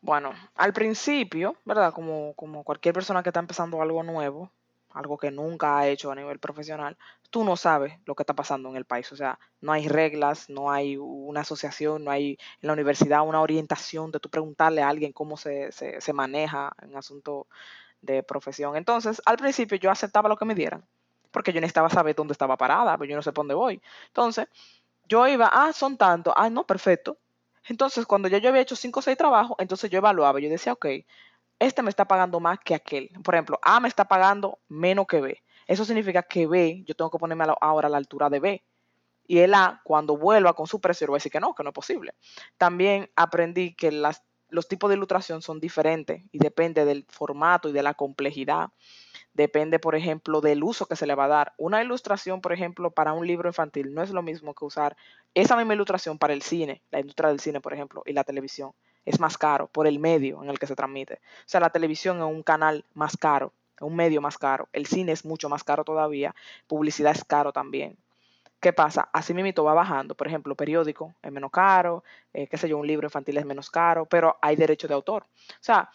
Bueno, 0.00 0.32
al 0.54 0.72
principio, 0.72 1.56
¿verdad? 1.64 1.92
Como, 1.92 2.34
como 2.34 2.64
cualquier 2.64 2.94
persona 2.94 3.22
que 3.22 3.28
está 3.28 3.40
empezando 3.40 3.82
algo 3.82 4.02
nuevo, 4.02 4.50
algo 4.94 5.16
que 5.18 5.30
nunca 5.30 5.78
ha 5.78 5.88
hecho 5.88 6.10
a 6.10 6.14
nivel 6.14 6.38
profesional, 6.38 6.96
tú 7.30 7.44
no 7.44 7.56
sabes 7.56 7.94
lo 8.04 8.14
que 8.14 8.22
está 8.22 8.34
pasando 8.34 8.68
en 8.68 8.76
el 8.76 8.84
país. 8.84 9.10
O 9.12 9.16
sea, 9.16 9.38
no 9.60 9.72
hay 9.72 9.88
reglas, 9.88 10.48
no 10.48 10.70
hay 10.70 10.96
una 10.96 11.40
asociación, 11.40 12.04
no 12.04 12.10
hay 12.10 12.38
en 12.60 12.66
la 12.66 12.72
universidad 12.72 13.26
una 13.26 13.40
orientación 13.40 14.10
de 14.10 14.20
tú 14.20 14.28
preguntarle 14.28 14.82
a 14.82 14.88
alguien 14.88 15.12
cómo 15.12 15.36
se, 15.36 15.72
se, 15.72 16.12
maneja 16.12 16.72
en 16.82 16.96
asunto 16.96 17.46
de 18.00 18.22
profesión. 18.22 18.76
Entonces, 18.76 19.22
al 19.24 19.36
principio 19.36 19.78
yo 19.78 19.90
aceptaba 19.90 20.28
lo 20.28 20.36
que 20.36 20.44
me 20.44 20.54
dieran 20.54 20.84
porque 21.30 21.52
yo 21.52 21.60
necesitaba 21.60 21.88
saber 21.88 22.14
dónde 22.14 22.32
estaba 22.32 22.56
parada, 22.58 22.96
pero 22.98 23.08
yo 23.10 23.16
no 23.16 23.22
sé 23.22 23.32
dónde 23.32 23.54
voy. 23.54 23.80
Entonces, 24.08 24.48
yo 25.08 25.26
iba, 25.26 25.50
ah, 25.52 25.72
son 25.72 25.96
tantos, 25.96 26.34
ah, 26.36 26.50
no, 26.50 26.66
perfecto. 26.66 27.18
Entonces, 27.68 28.06
cuando 28.06 28.28
ya 28.28 28.38
yo 28.38 28.48
había 28.48 28.62
hecho 28.62 28.76
cinco 28.76 29.00
o 29.00 29.02
seis 29.02 29.16
trabajos, 29.16 29.56
entonces 29.58 29.90
yo 29.90 29.98
evaluaba, 29.98 30.40
yo 30.40 30.48
decía, 30.50 30.72
ok, 30.72 30.86
este 31.62 31.82
me 31.82 31.90
está 31.90 32.06
pagando 32.06 32.40
más 32.40 32.58
que 32.60 32.74
aquel. 32.74 33.10
Por 33.22 33.34
ejemplo, 33.34 33.58
A 33.62 33.80
me 33.80 33.88
está 33.88 34.06
pagando 34.06 34.58
menos 34.68 35.06
que 35.06 35.20
B. 35.20 35.42
Eso 35.66 35.84
significa 35.84 36.22
que 36.22 36.46
B, 36.46 36.82
yo 36.86 36.94
tengo 36.94 37.10
que 37.10 37.18
ponerme 37.18 37.44
ahora 37.60 37.88
a 37.88 37.90
la 37.90 37.96
altura 37.96 38.28
de 38.30 38.40
B. 38.40 38.64
Y 39.26 39.38
el 39.38 39.54
A, 39.54 39.80
cuando 39.84 40.16
vuelva 40.16 40.54
con 40.54 40.66
su 40.66 40.80
precio, 40.80 41.06
va 41.06 41.14
a 41.14 41.18
decir 41.18 41.32
que 41.32 41.40
no, 41.40 41.54
que 41.54 41.62
no 41.62 41.70
es 41.70 41.74
posible. 41.74 42.14
También 42.58 43.10
aprendí 43.16 43.74
que 43.74 43.92
los 43.92 44.68
tipos 44.68 44.90
de 44.90 44.96
ilustración 44.96 45.40
son 45.42 45.60
diferentes 45.60 46.22
y 46.32 46.38
depende 46.38 46.84
del 46.84 47.06
formato 47.08 47.68
y 47.68 47.72
de 47.72 47.82
la 47.82 47.94
complejidad 47.94 48.70
Depende, 49.34 49.78
por 49.78 49.94
ejemplo, 49.94 50.42
del 50.42 50.62
uso 50.62 50.86
que 50.86 50.96
se 50.96 51.06
le 51.06 51.14
va 51.14 51.24
a 51.24 51.28
dar. 51.28 51.54
Una 51.56 51.82
ilustración, 51.82 52.42
por 52.42 52.52
ejemplo, 52.52 52.90
para 52.90 53.14
un 53.14 53.26
libro 53.26 53.48
infantil 53.48 53.94
no 53.94 54.02
es 54.02 54.10
lo 54.10 54.22
mismo 54.22 54.54
que 54.54 54.64
usar 54.64 54.96
esa 55.34 55.56
misma 55.56 55.74
ilustración 55.74 56.18
para 56.18 56.34
el 56.34 56.42
cine, 56.42 56.82
la 56.90 57.00
industria 57.00 57.30
del 57.30 57.40
cine, 57.40 57.60
por 57.60 57.72
ejemplo, 57.72 58.02
y 58.04 58.12
la 58.12 58.24
televisión. 58.24 58.72
Es 59.04 59.20
más 59.20 59.36
caro 59.38 59.66
por 59.66 59.86
el 59.86 59.98
medio 59.98 60.42
en 60.42 60.50
el 60.50 60.58
que 60.58 60.66
se 60.66 60.76
transmite. 60.76 61.14
O 61.14 61.46
sea, 61.46 61.60
la 61.60 61.70
televisión 61.70 62.18
es 62.18 62.24
un 62.24 62.42
canal 62.42 62.84
más 62.94 63.16
caro, 63.16 63.52
un 63.80 63.96
medio 63.96 64.20
más 64.20 64.38
caro. 64.38 64.68
El 64.72 64.86
cine 64.86 65.12
es 65.12 65.24
mucho 65.24 65.48
más 65.48 65.64
caro 65.64 65.84
todavía. 65.84 66.34
Publicidad 66.66 67.12
es 67.12 67.24
caro 67.24 67.52
también. 67.52 67.96
¿Qué 68.60 68.72
pasa? 68.72 69.08
Así 69.12 69.34
mismo 69.34 69.64
va 69.64 69.74
bajando. 69.74 70.14
Por 70.14 70.28
ejemplo, 70.28 70.54
periódico 70.54 71.14
es 71.20 71.32
menos 71.32 71.50
caro, 71.50 72.04
eh, 72.32 72.46
qué 72.46 72.56
sé 72.56 72.68
yo, 72.68 72.78
un 72.78 72.86
libro 72.86 73.06
infantil 73.06 73.36
es 73.38 73.44
menos 73.44 73.70
caro, 73.70 74.06
pero 74.06 74.36
hay 74.40 74.54
derecho 74.54 74.86
de 74.86 74.94
autor. 74.94 75.24
O 75.24 75.64
sea, 75.64 75.90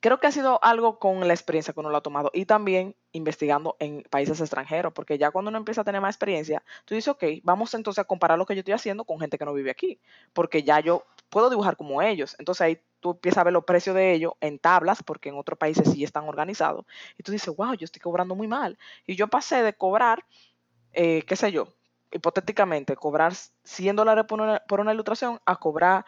Creo 0.00 0.20
que 0.20 0.28
ha 0.28 0.32
sido 0.32 0.62
algo 0.62 1.00
con 1.00 1.26
la 1.26 1.34
experiencia 1.34 1.74
que 1.74 1.80
uno 1.80 1.90
lo 1.90 1.96
ha 1.96 2.02
tomado 2.02 2.30
y 2.32 2.44
también 2.44 2.94
investigando 3.10 3.76
en 3.80 4.04
países 4.08 4.40
extranjeros, 4.40 4.92
porque 4.92 5.18
ya 5.18 5.32
cuando 5.32 5.48
uno 5.48 5.58
empieza 5.58 5.80
a 5.80 5.84
tener 5.84 6.00
más 6.00 6.14
experiencia, 6.14 6.62
tú 6.84 6.94
dices, 6.94 7.08
ok, 7.08 7.24
vamos 7.42 7.74
entonces 7.74 7.98
a 7.98 8.04
comparar 8.04 8.38
lo 8.38 8.46
que 8.46 8.54
yo 8.54 8.60
estoy 8.60 8.74
haciendo 8.74 9.04
con 9.04 9.18
gente 9.18 9.38
que 9.38 9.44
no 9.44 9.52
vive 9.52 9.72
aquí, 9.72 9.98
porque 10.32 10.62
ya 10.62 10.78
yo 10.78 11.04
puedo 11.28 11.50
dibujar 11.50 11.76
como 11.76 12.02
ellos. 12.02 12.36
Entonces 12.38 12.60
ahí 12.62 12.80
tú 13.00 13.12
empiezas 13.12 13.38
a 13.38 13.44
ver 13.44 13.52
los 13.52 13.64
precios 13.64 13.94
de 13.94 14.12
ellos 14.12 14.32
en 14.40 14.58
tablas, 14.58 15.02
porque 15.02 15.28
en 15.28 15.36
otros 15.36 15.58
países 15.58 15.90
sí 15.90 16.04
están 16.04 16.28
organizados, 16.28 16.84
y 17.16 17.22
tú 17.22 17.32
dices, 17.32 17.54
wow, 17.54 17.74
yo 17.74 17.84
estoy 17.84 18.00
cobrando 18.00 18.34
muy 18.34 18.48
mal. 18.48 18.78
Y 19.06 19.16
yo 19.16 19.28
pasé 19.28 19.62
de 19.62 19.72
cobrar, 19.74 20.24
eh, 20.92 21.22
qué 21.26 21.36
sé 21.36 21.52
yo, 21.52 21.68
hipotéticamente, 22.10 22.96
cobrar 22.96 23.34
100 23.64 23.96
dólares 23.96 24.24
por 24.26 24.40
una, 24.40 24.60
por 24.60 24.80
una 24.80 24.92
ilustración 24.92 25.40
a 25.44 25.56
cobrar 25.56 26.04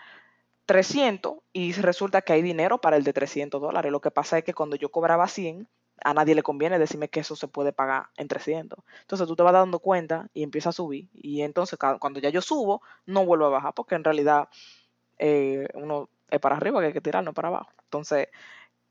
300 0.67 1.39
y 1.53 1.73
resulta 1.73 2.23
que 2.23 2.33
hay 2.33 2.43
dinero 2.43 2.81
para 2.81 2.97
el 2.97 3.05
de 3.05 3.13
300 3.13 3.61
dólares. 3.61 3.91
Lo 3.93 4.01
que 4.01 4.11
pasa 4.11 4.39
es 4.39 4.45
que 4.45 4.55
cuando 4.55 4.77
yo 4.77 4.91
cobraba 4.91 5.27
100, 5.27 5.69
a 6.03 6.15
nadie 6.15 6.35
le 6.35 6.43
conviene 6.43 6.79
decirme 6.79 7.09
que 7.09 7.21
eso 7.21 7.37
se 7.37 7.49
puede 7.49 7.73
pagar 7.73 8.09
en 8.17 8.29
300. 8.29 8.79
Entonces 9.03 9.27
tú 9.27 9.37
te 9.37 9.43
vas 9.43 9.53
dando 9.53 9.81
cuenta 9.81 10.29
y 10.33 10.43
empieza 10.43 10.71
a 10.71 10.73
subir. 10.73 11.09
Y 11.13 11.43
entonces 11.43 11.79
cuando 11.99 12.21
ya 12.21 12.31
yo 12.31 12.41
subo, 12.41 12.83
no 13.07 13.27
vuelvo 13.27 13.47
a 13.47 13.51
bajar 13.51 13.75
porque 13.75 13.97
en 13.97 14.05
realidad 14.05 14.49
eh, 15.21 15.69
uno 15.75 16.09
es 16.31 16.41
para 16.41 16.57
arriba 16.57 16.81
que 16.81 16.87
hay 16.87 16.93
que 16.93 17.01
tirar, 17.01 17.23
no 17.23 17.35
para 17.35 17.49
abajo. 17.49 17.71
Entonces, 17.85 18.29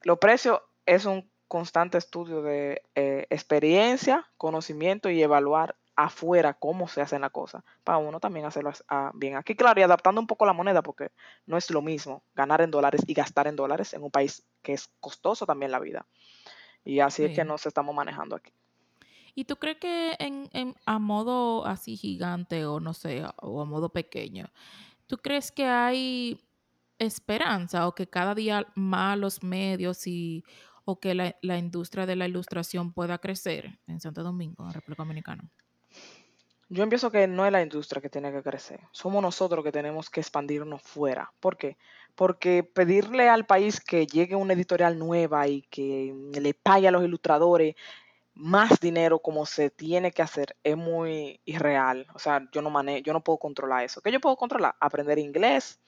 los 0.03 0.19
precios 0.19 0.61
es 0.85 1.05
un 1.05 1.29
constante 1.47 1.97
estudio 1.97 2.43
de 2.43 2.83
eh, 2.93 3.25
experiencia, 3.31 4.27
conocimiento 4.37 5.09
y 5.09 5.21
evaluar 5.21 5.75
afuera 5.95 6.53
cómo 6.53 6.87
se 6.87 7.01
hacen 7.01 7.21
las 7.21 7.31
cosas, 7.31 7.63
para 7.83 7.97
uno 7.97 8.19
también 8.19 8.45
hacerlo 8.45 8.71
ah, 8.87 9.11
bien 9.15 9.35
aquí, 9.35 9.55
claro, 9.55 9.79
y 9.81 9.83
adaptando 9.83 10.21
un 10.21 10.27
poco 10.27 10.45
la 10.45 10.53
moneda, 10.53 10.81
porque 10.81 11.11
no 11.45 11.57
es 11.57 11.69
lo 11.71 11.81
mismo 11.81 12.23
ganar 12.35 12.61
en 12.61 12.71
dólares 12.71 13.01
y 13.05 13.13
gastar 13.13 13.47
en 13.47 13.57
dólares 13.57 13.93
en 13.93 14.03
un 14.03 14.11
país 14.11 14.45
que 14.61 14.73
es 14.73 14.89
costoso 15.01 15.45
también 15.45 15.71
la 15.71 15.79
vida. 15.79 16.05
Y 16.85 17.01
así 17.01 17.25
es 17.25 17.35
que 17.35 17.43
nos 17.43 17.65
estamos 17.65 17.93
manejando 17.93 18.35
aquí. 18.35 18.53
¿Y 19.35 19.45
tú 19.45 19.57
crees 19.57 19.77
que 19.77 20.15
en, 20.19 20.75
a 20.85 20.99
modo 20.99 21.65
así 21.65 21.97
gigante 21.97 22.65
o 22.65 22.79
no 22.79 22.93
sé, 22.93 23.23
o 23.37 23.61
a 23.61 23.65
modo 23.65 23.89
pequeño, 23.89 24.49
tú 25.09 25.17
crees 25.17 25.51
que 25.51 25.65
hay 25.65 26.39
esperanza 26.99 27.87
o 27.87 27.95
que 27.95 28.07
cada 28.07 28.35
día 28.35 28.67
más 28.75 29.17
los 29.17 29.41
medios 29.43 30.05
y 30.05 30.43
o 30.85 30.99
que 30.99 31.15
la, 31.15 31.35
la 31.41 31.57
industria 31.57 32.05
de 32.05 32.15
la 32.15 32.27
ilustración 32.27 32.93
pueda 32.93 33.17
crecer 33.17 33.79
en 33.87 33.99
Santo 33.99 34.23
Domingo, 34.23 34.65
en 34.67 34.73
República 34.73 35.03
Dominicana? 35.03 35.49
Yo 36.69 36.83
empiezo 36.83 37.09
que 37.09 37.27
no 37.27 37.45
es 37.47 37.51
la 37.51 37.63
industria 37.63 38.01
que 38.01 38.09
tiene 38.09 38.31
que 38.31 38.43
crecer, 38.43 38.81
somos 38.91 39.23
nosotros 39.23 39.63
que 39.63 39.71
tenemos 39.71 40.11
que 40.11 40.19
expandirnos 40.19 40.83
fuera. 40.83 41.33
¿Por 41.39 41.57
qué? 41.57 41.77
Porque 42.13 42.63
pedirle 42.63 43.27
al 43.29 43.47
país 43.47 43.79
que 43.79 44.05
llegue 44.05 44.35
una 44.35 44.53
editorial 44.53 44.99
nueva 44.99 45.47
y 45.47 45.63
que 45.63 46.13
le 46.39 46.53
pague 46.53 46.87
a 46.87 46.91
los 46.91 47.03
ilustradores 47.03 47.75
más 48.39 48.79
dinero 48.79 49.19
como 49.19 49.45
se 49.45 49.69
tiene 49.69 50.11
que 50.11 50.21
hacer 50.21 50.55
es 50.63 50.77
muy 50.77 51.41
irreal. 51.43 52.07
O 52.13 52.19
sea, 52.19 52.47
yo 52.53 52.61
no 52.61 52.69
manejo, 52.69 53.03
yo 53.03 53.13
no 53.13 53.21
puedo 53.21 53.37
controlar 53.37 53.83
eso. 53.83 54.01
¿Qué 54.01 54.11
yo 54.11 54.21
puedo 54.21 54.37
controlar? 54.37 54.75
Aprender 54.79 55.19
inglés, 55.19 55.79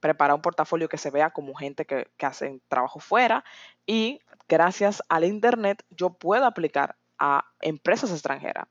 preparar 0.00 0.36
un 0.36 0.42
portafolio 0.42 0.88
que 0.88 0.98
se 0.98 1.10
vea 1.10 1.30
como 1.30 1.54
gente 1.54 1.86
que, 1.86 2.08
que 2.18 2.26
hace 2.26 2.60
trabajo 2.68 3.00
fuera 3.00 3.42
y 3.86 4.20
gracias 4.48 5.02
al 5.08 5.24
internet 5.24 5.82
yo 5.90 6.10
puedo 6.10 6.44
aplicar 6.44 6.96
a 7.18 7.46
empresas 7.62 8.10
extranjeras. 8.10 8.66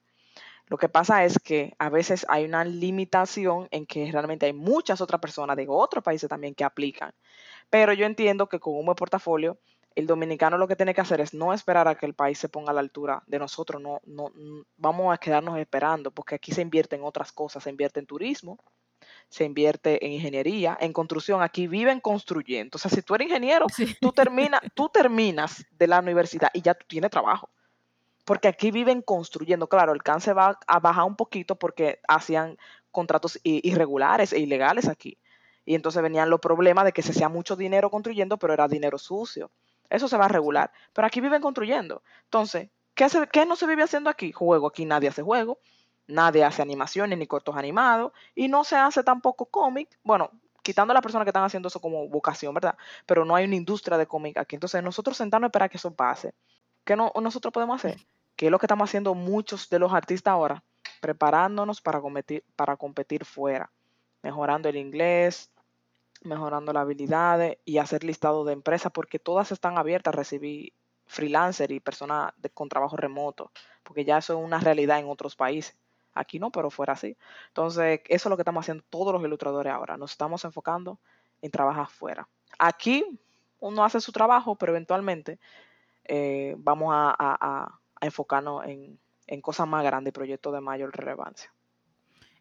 Lo 0.68 0.78
que 0.78 0.88
pasa 0.88 1.26
es 1.26 1.40
que 1.40 1.74
a 1.80 1.90
veces 1.90 2.26
hay 2.30 2.46
una 2.46 2.64
limitación 2.64 3.68
en 3.72 3.86
que 3.86 4.12
realmente 4.12 4.46
hay 4.46 4.54
muchas 4.54 5.02
otras 5.02 5.20
personas 5.20 5.58
de 5.58 5.66
otros 5.68 6.04
países 6.04 6.30
también 6.30 6.54
que 6.54 6.64
aplican. 6.64 7.14
Pero 7.70 7.94
yo 7.94 8.06
entiendo 8.06 8.48
que 8.48 8.60
con 8.60 8.76
un 8.76 8.86
buen 8.86 8.96
portafolio, 8.96 9.58
el 9.96 10.08
dominicano 10.08 10.58
lo 10.58 10.68
que 10.68 10.76
tiene 10.76 10.94
que 10.94 11.02
hacer 11.02 11.22
es 11.22 11.34
no 11.34 11.54
esperar 11.54 11.88
a 11.88 11.96
que 11.96 12.06
el 12.06 12.14
país 12.14 12.38
se 12.40 12.50
ponga 12.50 12.72
a 12.72 12.74
la 12.74 12.80
altura 12.80 13.24
de 13.28 13.40
nosotros, 13.40 13.82
no, 13.82 14.02
no, 14.06 14.32
vamos 14.78 15.14
a 15.14 15.18
quedarnos 15.18 15.58
esperando, 15.58 16.12
porque 16.12 16.36
aquí 16.36 16.52
se 16.52 16.62
invierte 16.62 16.96
en 16.96 17.04
otras 17.04 17.32
cosas, 17.32 17.64
se 17.64 17.70
invierte 17.70 18.00
en 18.00 18.06
turismo, 18.06 18.58
se 19.30 19.46
invierte 19.46 20.06
en 20.06 20.14
ingeniería, 20.14 20.78
en 20.80 20.94
construcción, 20.94 21.42
aquí 21.42 21.68
viven 21.68 22.00
construyendo. 22.00 22.76
O 22.76 22.80
sea, 22.80 22.90
si 22.90 23.02
tú 23.02 23.16
eres 23.16 23.28
ingeniero, 23.28 23.68
tú, 24.00 24.12
termina, 24.12 24.62
tú 24.74 24.90
terminas 24.90 25.66
de 25.72 25.88
la 25.88 26.00
universidad 26.00 26.50
y 26.54 26.62
ya 26.62 26.74
tú 26.74 26.86
tienes 26.88 27.12
trabajo 27.12 27.50
porque 28.26 28.48
aquí 28.48 28.72
viven 28.72 29.02
construyendo. 29.02 29.68
Claro, 29.68 29.94
el 29.94 30.02
cáncer 30.02 30.38
va 30.38 30.58
a 30.68 30.80
bajar 30.80 31.04
un 31.04 31.16
poquito 31.16 31.56
porque 31.56 32.00
hacían 32.08 32.58
contratos 32.92 33.40
irregulares 33.44 34.34
e 34.34 34.40
ilegales 34.40 34.88
aquí. 34.88 35.18
Y 35.66 35.76
entonces 35.76 36.02
venían 36.02 36.30
los 36.30 36.40
problemas 36.40 36.86
de 36.86 36.92
que 36.92 37.02
se 37.02 37.12
hacía 37.12 37.30
mucho 37.30 37.56
dinero 37.56 37.90
construyendo, 37.90 38.38
pero 38.38 38.54
era 38.54 38.68
dinero 38.68 38.98
sucio. 38.98 39.50
Eso 39.94 40.08
se 40.08 40.18
va 40.18 40.26
a 40.26 40.28
regular. 40.28 40.72
Pero 40.92 41.06
aquí 41.06 41.22
viven 41.22 41.40
construyendo. 41.40 42.02
Entonces, 42.24 42.70
¿qué, 42.96 43.08
¿qué 43.32 43.46
no 43.46 43.56
se 43.56 43.68
vive 43.68 43.84
haciendo 43.84 44.10
aquí? 44.10 44.32
Juego. 44.32 44.68
Aquí 44.68 44.86
nadie 44.86 45.08
hace 45.08 45.22
juego. 45.22 45.60
Nadie 46.08 46.44
hace 46.44 46.64
animaciones 46.64 47.18
ni 47.20 47.28
cortos 47.28 47.56
animados 47.56 48.12
y 48.34 48.48
no 48.48 48.64
se 48.64 48.76
hace 48.76 49.04
tampoco 49.04 49.46
cómic. 49.46 49.88
Bueno, 50.04 50.32
quitando 50.64 50.92
a 50.92 50.96
las 50.96 51.04
personas 51.04 51.26
que 51.26 51.30
están 51.30 51.44
haciendo 51.44 51.68
eso 51.68 51.80
como 51.80 52.08
vocación, 52.10 52.56
¿verdad? 52.56 52.76
Pero 53.06 53.24
no 53.24 53.36
hay 53.36 53.46
una 53.46 53.56
industria 53.56 54.00
de 54.00 54.08
cómic 54.08 54.38
aquí. 54.38 54.56
Entonces, 54.56 54.82
nosotros 54.82 55.16
sentarnos 55.16 55.46
a 55.46 55.50
esperar 55.50 55.70
que 55.70 55.78
eso 55.78 55.94
pase. 55.94 56.34
¿Qué 56.84 56.96
no, 56.96 57.14
nosotros 57.22 57.54
podemos 57.54 57.76
hacer? 57.76 58.00
Que 58.36 58.48
es 58.48 58.52
lo 58.52 58.58
que 58.58 58.66
estamos 58.66 58.90
haciendo 58.90 59.14
muchos 59.14 59.70
de 59.70 59.78
los 59.78 59.94
artistas 59.94 60.32
ahora, 60.32 60.64
preparándonos 61.02 61.82
para 61.82 62.02
competir, 62.02 62.44
para 62.56 62.76
competir 62.78 63.26
fuera, 63.26 63.72
mejorando 64.24 64.68
el 64.70 64.76
inglés, 64.76 65.52
mejorando 66.26 66.74
las 66.74 66.82
habilidades 66.82 67.58
y 67.66 67.78
hacer 67.78 68.04
listado 68.04 68.44
de 68.46 68.54
empresas, 68.54 68.92
porque 68.92 69.20
todas 69.20 69.52
están 69.52 69.78
abiertas 69.78 70.14
a 70.14 70.18
recibir 70.18 70.74
freelancer 71.06 71.72
y 71.72 71.80
personas 71.80 72.34
con 72.54 72.70
trabajo 72.70 72.98
remoto, 72.98 73.52
porque 73.84 74.06
ya 74.06 74.18
eso 74.18 74.38
es 74.38 74.46
una 74.46 74.60
realidad 74.60 75.00
en 75.00 75.08
otros 75.08 75.36
países. 75.36 75.76
Aquí 76.14 76.40
no, 76.40 76.52
pero 76.52 76.70
fuera 76.70 76.94
así. 76.94 77.18
Entonces, 77.48 78.02
eso 78.08 78.28
es 78.28 78.30
lo 78.30 78.38
que 78.38 78.42
estamos 78.42 78.64
haciendo 78.64 78.84
todos 78.90 79.14
los 79.14 79.24
ilustradores 79.24 79.74
ahora. 79.74 79.98
Nos 79.98 80.12
estamos 80.12 80.46
enfocando 80.46 81.00
en 81.42 81.52
trabajar 81.52 81.88
fuera. 81.88 82.28
Aquí 82.60 83.20
uno 83.60 83.84
hace 83.84 84.00
su 84.00 84.12
trabajo, 84.12 84.56
pero 84.56 84.72
eventualmente 84.74 85.40
eh, 86.04 86.56
vamos 86.58 86.94
a, 86.94 87.80
enfocarnos 88.02 88.66
en, 88.66 89.00
en, 89.28 89.42
cosas 89.42 89.68
más 89.68 89.84
grandes 89.84 90.12
y 90.12 90.14
proyectos 90.14 90.54
de 90.54 90.62
mayor 90.62 90.96
relevancia. 90.96 91.52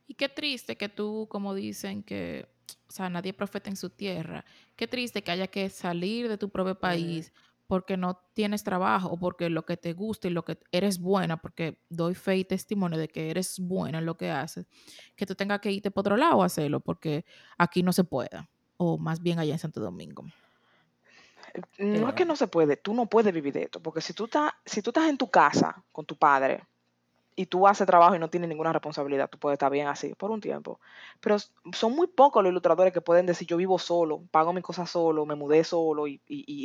Y 0.07 0.15
qué 0.15 0.29
triste 0.29 0.77
que 0.77 0.89
tú, 0.89 1.27
como 1.31 1.55
dicen, 1.55 2.03
que, 2.03 2.49
o 2.93 2.95
sea, 2.95 3.09
nadie 3.09 3.33
profeta 3.33 3.71
en 3.71 3.77
su 3.77 3.89
tierra. 3.89 4.45
Qué 4.77 4.87
triste 4.87 5.23
que 5.23 5.31
haya 5.31 5.47
que 5.47 5.71
salir 5.71 6.29
de 6.29 6.37
tu 6.37 6.51
propio 6.51 6.79
país 6.79 7.33
porque 7.67 7.97
no 7.97 8.21
tienes 8.35 8.65
trabajo 8.65 9.09
o 9.09 9.19
porque 9.19 9.49
lo 9.49 9.65
que 9.65 9.79
te 9.79 9.95
gusta 9.95 10.29
y 10.29 10.31
lo 10.31 10.45
que 10.45 10.59
eres 10.73 10.99
buena, 11.01 11.39
porque 11.39 11.79
doy 11.89 12.15
fe 12.15 12.37
y 12.37 12.45
testimonio 12.45 12.99
de 12.99 13.09
que 13.09 13.31
eres 13.31 13.59
buena 13.59 14.01
en 14.01 14.05
lo 14.05 14.19
que 14.19 14.31
haces, 14.31 14.67
que 15.17 15.25
tú 15.25 15.35
tengas 15.35 15.61
que 15.61 15.73
irte 15.73 15.91
por 15.91 16.03
otro 16.03 16.19
lado 16.19 16.43
a 16.43 16.47
hacerlo, 16.47 16.81
porque 16.81 17.25
aquí 17.57 17.83
no 17.83 17.95
se 17.95 18.05
pueda, 18.05 18.51
o 18.77 18.99
más 18.99 19.23
bien 19.23 19.39
allá 19.39 19.55
en 19.55 19.59
Santo 19.59 19.81
Domingo. 19.81 20.27
No 21.79 22.09
es 22.11 22.15
que 22.15 22.27
no 22.27 22.37
se 22.37 22.47
puede, 22.47 22.77
tú 22.77 22.93
no 22.93 23.07
puedes 23.07 23.33
vivir 23.33 23.55
de 23.55 23.63
esto, 23.63 23.81
porque 23.81 24.03
si 24.03 24.13
tú, 24.13 24.27
estás, 24.27 24.53
si 24.67 24.83
tú 24.83 24.91
estás 24.91 25.09
en 25.09 25.17
tu 25.17 25.31
casa 25.31 25.83
con 25.93 26.05
tu 26.05 26.15
padre 26.15 26.63
y 27.35 27.47
tú 27.47 27.67
haces 27.67 27.87
trabajo 27.87 28.15
y 28.15 28.19
no 28.19 28.29
tienes 28.29 28.49
ninguna 28.49 28.73
responsabilidad, 28.73 29.29
tú 29.31 29.39
puedes 29.39 29.57
estar 29.57 29.71
bien 29.71 29.87
así 29.87 30.15
por 30.15 30.31
un 30.31 30.41
tiempo. 30.41 30.81
Pero 31.21 31.37
son 31.73 31.93
muy 31.95 32.07
pocos 32.07 32.43
los 32.43 32.51
ilustradores 32.51 32.93
que 32.93 33.01
pueden 33.01 33.27
decir 33.27 33.47
yo 33.47 33.57
vivo 33.57 33.79
solo, 33.79 34.23
pago 34.31 34.53
mis 34.53 34.63
cosas 34.63 34.91
solo, 34.91 35.27
me 35.27 35.35
mudé 35.35 35.65
solo 35.65 36.07
y, 36.07 36.21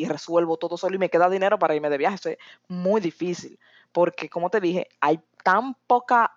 resuelvo 0.07 0.57
todo 0.57 0.77
solo 0.77 0.95
y 0.95 0.99
me 0.99 1.09
queda 1.09 1.29
dinero 1.29 1.59
para 1.59 1.75
irme 1.75 1.89
de 1.89 1.97
viaje. 1.97 2.15
Eso 2.15 2.29
es 2.29 2.37
muy 2.67 3.01
difícil, 3.01 3.59
porque 3.91 4.29
como 4.29 4.49
te 4.49 4.59
dije, 4.59 4.87
hay 4.99 5.19
tan 5.43 5.75
poca 5.87 6.33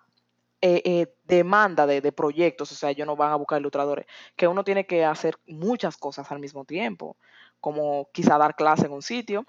eh, 0.61 0.81
eh, 0.85 1.15
demanda 1.25 1.87
de, 1.87 2.01
de, 2.01 2.11
proyectos, 2.11 2.71
o 2.71 2.75
sea, 2.75 2.91
ellos 2.91 3.07
no 3.07 3.15
van 3.15 3.31
a 3.31 3.35
buscar 3.35 3.59
ilustradores, 3.59 4.05
que 4.35 4.47
uno 4.47 4.63
tiene 4.63 4.85
que 4.85 5.03
hacer 5.03 5.35
muchas 5.47 5.97
cosas 5.97 6.31
al 6.31 6.39
mismo 6.39 6.65
tiempo, 6.65 7.17
como 7.59 8.09
quizá 8.11 8.37
dar 8.37 8.55
clase 8.55 8.85
en 8.85 8.91
un 8.91 9.01
sitio, 9.01 9.45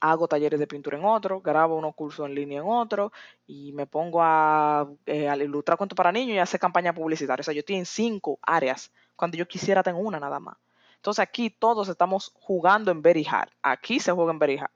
hago 0.00 0.28
talleres 0.28 0.58
de 0.58 0.66
pintura 0.66 0.98
en 0.98 1.04
otro, 1.04 1.40
grabo 1.40 1.76
unos 1.76 1.94
cursos 1.94 2.26
en 2.26 2.34
línea 2.34 2.60
en 2.60 2.66
otro 2.66 3.12
y 3.46 3.72
me 3.72 3.86
pongo 3.86 4.20
a, 4.22 4.88
eh, 5.06 5.32
ilustrar 5.40 5.78
cuentos 5.78 5.96
para 5.96 6.12
niños 6.12 6.34
y 6.34 6.38
hacer 6.38 6.60
campaña 6.60 6.92
publicitaria. 6.92 7.40
O 7.40 7.44
sea, 7.44 7.54
yo 7.54 7.60
estoy 7.60 7.76
en 7.76 7.86
cinco 7.86 8.38
áreas. 8.42 8.92
Cuando 9.16 9.36
yo 9.36 9.46
quisiera 9.46 9.82
tengo 9.82 10.00
una 10.00 10.18
nada 10.18 10.40
más. 10.40 10.56
Entonces 10.96 11.22
aquí 11.22 11.50
todos 11.50 11.88
estamos 11.88 12.32
jugando 12.34 12.90
en 12.90 13.02
Very 13.02 13.26
Hard. 13.28 13.50
Aquí 13.62 13.98
se 13.98 14.12
juega 14.12 14.32
en 14.32 14.38
Very 14.38 14.58
Hard. 14.58 14.70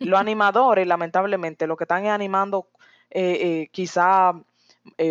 Los 0.00 0.20
animadores, 0.20 0.86
lamentablemente, 0.86 1.66
lo 1.66 1.76
que 1.76 1.84
están 1.84 2.06
animando 2.06 2.68
eh, 3.10 3.38
eh, 3.40 3.68
quizá 3.70 4.32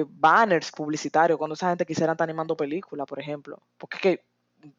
banners 0.08 0.72
publicitarios, 0.72 1.38
cuando 1.38 1.54
esa 1.54 1.70
gente 1.70 1.86
quisiera 1.86 2.14
estar 2.14 2.28
animando 2.28 2.58
películas, 2.58 3.06
por 3.08 3.20
ejemplo. 3.20 3.62
Porque 3.78 3.98
que 4.00 4.24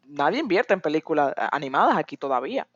nadie 0.04 0.40
invierte 0.40 0.74
en 0.74 0.80
películas 0.80 1.32
animadas 1.52 1.96
aquí 1.96 2.16
todavía. 2.16 2.66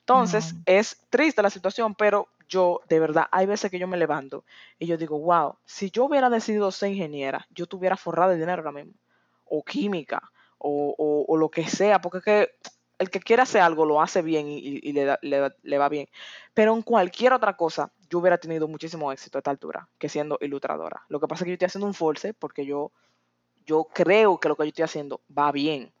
Entonces, 0.00 0.54
es 0.66 1.00
triste 1.10 1.42
la 1.42 1.50
situación, 1.50 1.94
pero 1.94 2.28
yo, 2.48 2.80
de 2.88 3.00
verdad, 3.00 3.26
hay 3.32 3.46
veces 3.46 3.70
que 3.70 3.78
yo 3.78 3.88
me 3.88 3.96
levanto 3.96 4.44
y 4.78 4.86
yo 4.86 4.96
digo, 4.96 5.18
wow, 5.18 5.56
si 5.64 5.90
yo 5.90 6.04
hubiera 6.04 6.30
decidido 6.30 6.70
ser 6.70 6.92
ingeniera, 6.92 7.46
yo 7.50 7.66
tuviera 7.66 7.96
forrado 7.96 8.30
de 8.30 8.38
dinero 8.38 8.62
ahora 8.62 8.72
mismo, 8.72 8.92
o 9.46 9.64
química, 9.64 10.22
o, 10.58 11.36
lo 11.36 11.48
que 11.50 11.68
sea, 11.68 12.00
porque 12.00 12.18
es 12.18 12.24
que 12.24 12.50
el 12.98 13.10
que 13.10 13.20
quiere 13.20 13.42
hacer 13.42 13.60
algo 13.60 13.84
lo 13.84 14.00
hace 14.00 14.22
bien 14.22 14.46
y, 14.48 14.92
le, 14.92 15.18
le, 15.20 15.78
va 15.78 15.88
bien. 15.88 16.08
Pero 16.54 16.72
en 16.72 16.82
cualquier 16.82 17.32
otra 17.32 17.56
cosa, 17.56 17.90
yo 18.08 18.20
hubiera 18.20 18.38
tenido 18.38 18.68
muchísimo 18.68 19.12
éxito 19.12 19.38
a 19.38 19.40
esta 19.40 19.50
altura 19.50 19.88
que 19.98 20.08
siendo 20.08 20.38
ilustradora. 20.40 21.04
Lo 21.08 21.20
que 21.20 21.28
pasa 21.28 21.42
es 21.42 21.44
que 21.44 21.50
yo 21.50 21.54
estoy 21.54 21.66
haciendo 21.66 21.86
un 21.86 21.94
force 21.94 22.32
porque 22.32 22.64
yo, 22.64 22.92
yo 23.66 23.88
creo 23.92 24.38
que 24.38 24.48
lo 24.48 24.56
que 24.56 24.62
yo 24.62 24.68
estoy 24.68 24.84
haciendo 24.84 25.20
va 25.36 25.52
bien 25.52 25.92